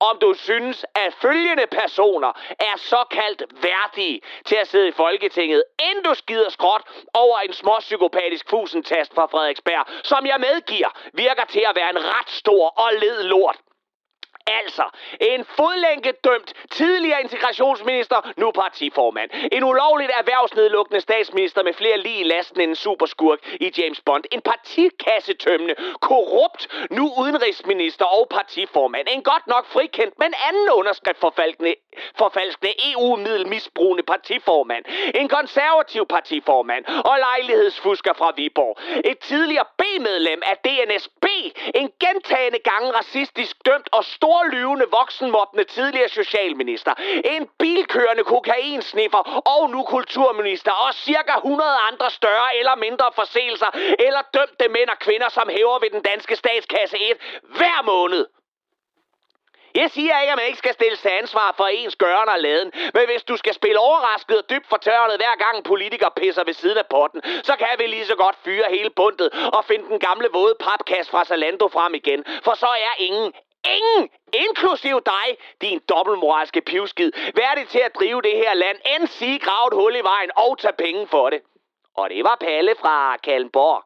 om 0.00 0.18
du 0.18 0.34
synes, 0.34 0.86
at 0.94 1.14
følgende 1.14 1.66
personer 1.66 2.32
er 2.60 2.76
såkaldt 2.76 3.42
værdige 3.62 4.20
til 4.44 4.56
at 4.56 4.68
sidde 4.68 4.88
i 4.88 4.92
Folketinget, 4.92 5.64
inden 5.78 6.04
du 6.04 6.14
skider 6.14 6.48
skråt 6.48 6.82
over 7.14 7.38
en 7.38 7.52
småpsykopatisk 7.52 8.50
fusentast 8.50 9.14
fra 9.14 9.26
Frederiksberg, 9.26 9.86
som 10.04 10.26
jeg 10.26 10.40
medgiver 10.40 10.88
virker 11.12 11.44
til 11.44 11.64
at 11.68 11.76
være 11.76 11.90
en 11.90 11.98
ret 11.98 12.30
stor 12.30 12.68
og 12.68 12.90
led 13.00 13.22
lort. 13.22 13.56
Altså, 14.46 14.84
en 15.20 15.44
fodlænkedømt 15.44 16.52
tidligere 16.70 17.20
integrationsminister, 17.22 18.32
nu 18.36 18.50
partiformand. 18.50 19.30
En 19.52 19.64
ulovligt 19.64 20.10
erhvervsnedlukkende 20.18 21.00
statsminister 21.00 21.62
med 21.62 21.72
flere 21.72 21.98
lige 21.98 22.20
i 22.20 22.24
lasten 22.24 22.60
end 22.60 22.70
en 22.70 22.76
superskurk 22.76 23.38
i 23.60 23.72
James 23.78 24.00
Bond. 24.00 24.24
En 24.32 24.40
partikassetømmende, 24.40 25.74
korrupt, 26.00 26.68
nu 26.90 27.12
udenrigsminister 27.18 28.04
og 28.04 28.26
partiformand. 28.30 29.06
En 29.10 29.22
godt 29.22 29.46
nok 29.46 29.66
frikendt, 29.66 30.18
men 30.18 30.34
anden 30.48 30.70
underskrift 30.70 31.20
forfalskende, 31.20 31.74
forfalskende 32.18 32.72
EU-middelmisbrugende 32.92 34.02
partiformand. 34.02 34.84
En 35.14 35.28
konservativ 35.28 36.06
partiformand 36.06 36.84
og 36.86 37.16
lejlighedsfusker 37.18 38.12
fra 38.12 38.32
Viborg. 38.36 38.78
Et 39.04 39.18
tidligere 39.18 39.64
B-medlem 39.78 40.42
af 40.46 40.56
DNSB. 40.56 41.24
En 41.74 41.90
gentagende 42.00 42.58
gange 42.58 42.90
racistisk 42.98 43.56
dømt 43.66 43.88
og 43.92 44.04
stor 44.04 44.33
storlyvende 44.34 44.86
voksenmobbende 44.90 45.64
tidligere 45.64 46.08
socialminister, 46.08 46.94
en 47.24 47.48
bilkørende 47.58 48.24
kokainsniffer 48.24 49.22
og 49.54 49.70
nu 49.70 49.82
kulturminister 49.82 50.72
og 50.72 50.94
cirka 50.94 51.34
100 51.36 51.70
andre 51.90 52.10
større 52.10 52.56
eller 52.58 52.74
mindre 52.74 53.06
forseelser 53.14 53.70
eller 54.06 54.22
dømte 54.34 54.68
mænd 54.68 54.88
og 54.88 54.98
kvinder, 54.98 55.28
som 55.28 55.48
hæver 55.48 55.78
ved 55.78 55.90
den 55.90 56.02
danske 56.02 56.36
statskasse 56.36 56.96
et 57.10 57.18
hver 57.42 57.82
måned. 57.82 58.26
Jeg 59.74 59.90
siger 59.90 60.20
ikke, 60.20 60.32
at 60.32 60.38
man 60.38 60.46
ikke 60.46 60.58
skal 60.58 60.74
stille 60.74 60.96
til 60.96 61.10
ansvar 61.22 61.54
for 61.56 61.66
ens 61.66 61.96
gøren 61.96 62.28
og 62.28 62.38
laden, 62.38 62.72
men 62.94 63.04
hvis 63.10 63.22
du 63.22 63.36
skal 63.36 63.54
spille 63.54 63.78
overrasket 63.78 64.36
og 64.38 64.50
dybt 64.50 64.66
fortørnet 64.68 65.16
hver 65.16 65.36
gang 65.44 65.56
en 65.56 65.62
politiker 65.62 66.08
pisser 66.16 66.44
ved 66.44 66.52
siden 66.52 66.78
af 66.78 66.86
potten, 66.86 67.20
så 67.48 67.56
kan 67.56 67.74
vi 67.78 67.86
lige 67.86 68.06
så 68.06 68.16
godt 68.16 68.36
fyre 68.44 68.66
hele 68.70 68.90
bundet 68.90 69.28
og 69.56 69.64
finde 69.64 69.86
den 69.88 69.98
gamle 69.98 70.28
våde 70.32 70.54
papkasse 70.60 71.10
fra 71.10 71.24
Zalando 71.24 71.68
frem 71.68 71.94
igen, 71.94 72.24
for 72.44 72.54
så 72.54 72.66
er 72.66 72.94
ingen 72.98 73.32
ingen, 73.76 74.08
inklusiv 74.32 75.00
dig, 75.06 75.26
din 75.60 75.80
dobbeltmoralske 75.88 76.60
pivskid, 76.60 77.12
værdig 77.34 77.68
til 77.68 77.78
at 77.78 77.94
drive 77.94 78.22
det 78.22 78.36
her 78.36 78.54
land, 78.54 78.78
end 78.94 79.06
sige 79.06 79.38
grave 79.38 79.66
et 79.68 79.74
hul 79.74 79.96
i 79.96 80.00
vejen 80.00 80.30
og 80.36 80.58
tage 80.58 80.74
penge 80.78 81.06
for 81.06 81.30
det. 81.30 81.40
Og 81.96 82.10
det 82.10 82.24
var 82.24 82.36
Palle 82.40 82.74
fra 82.80 83.16
Kallenborg. 83.16 83.84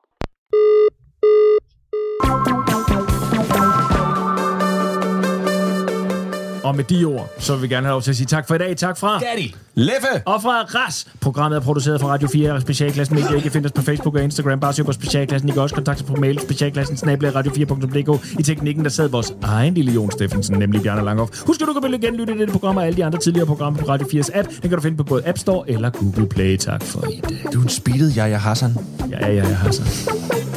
Og 6.68 6.76
med 6.76 6.84
de 6.84 7.04
ord, 7.04 7.30
så 7.38 7.52
vil 7.54 7.62
vi 7.62 7.68
gerne 7.68 7.86
have 7.86 7.92
lov 7.92 8.02
til 8.02 8.10
at 8.10 8.16
sige 8.16 8.26
tak 8.26 8.48
for 8.48 8.54
i 8.54 8.58
dag. 8.58 8.76
Tak 8.76 8.98
fra... 8.98 9.18
Daddy. 9.18 9.54
Leffe! 9.74 10.22
Og 10.26 10.42
fra 10.42 10.62
RAS. 10.62 11.06
Programmet 11.20 11.56
er 11.56 11.60
produceret 11.60 12.00
fra 12.00 12.08
Radio 12.08 12.28
4 12.32 12.52
og 12.52 12.60
Specialklassen 12.60 13.16
Media. 13.16 13.36
I 13.36 13.40
kan 13.40 13.50
finde 13.50 13.66
os 13.66 13.72
på 13.72 13.82
Facebook 13.82 14.14
og 14.14 14.22
Instagram. 14.22 14.60
Bare 14.60 14.72
søg 14.72 14.86
på 14.86 14.92
Specialklassen. 14.92 15.48
I 15.48 15.52
kan 15.52 15.62
også 15.62 15.74
kontakte 15.74 16.02
os 16.02 16.06
på 16.06 16.16
mail 16.16 16.40
specialklassen 16.40 17.08
radio4.dk. 17.08 18.38
I 18.40 18.42
teknikken, 18.42 18.84
der 18.84 18.90
sad 18.90 19.08
vores 19.08 19.32
egen 19.42 19.74
lille 19.74 19.92
Jon 19.92 20.10
Steffensen, 20.10 20.58
nemlig 20.58 20.82
Bjarne 20.82 21.04
Langhoff. 21.04 21.42
Husk, 21.46 21.60
at 21.60 21.66
du 21.66 21.80
kan 21.80 22.00
genlytte 22.00 22.38
dette 22.38 22.52
program 22.52 22.76
og 22.76 22.86
alle 22.86 22.96
de 22.96 23.04
andre 23.04 23.18
tidligere 23.18 23.46
programmer 23.46 23.80
på 23.80 23.88
Radio 23.88 24.06
4's 24.06 24.38
app. 24.38 24.48
Den 24.48 24.60
kan 24.60 24.70
du 24.70 24.80
finde 24.80 24.96
på 24.96 25.04
både 25.04 25.28
App 25.28 25.38
Store 25.38 25.70
eller 25.70 25.90
Google 25.90 26.28
Play. 26.28 26.56
Tak 26.56 26.82
for 26.82 27.08
i 27.10 27.20
dag. 27.20 27.52
Du 27.52 27.58
er 27.58 27.62
en 27.62 27.68
speedet 27.68 28.16
Jaja 28.16 28.36
Hassan. 28.36 28.76
Ja, 29.10 29.26
ja, 29.26 29.34
ja, 29.34 29.42
Hassan. 29.42 30.47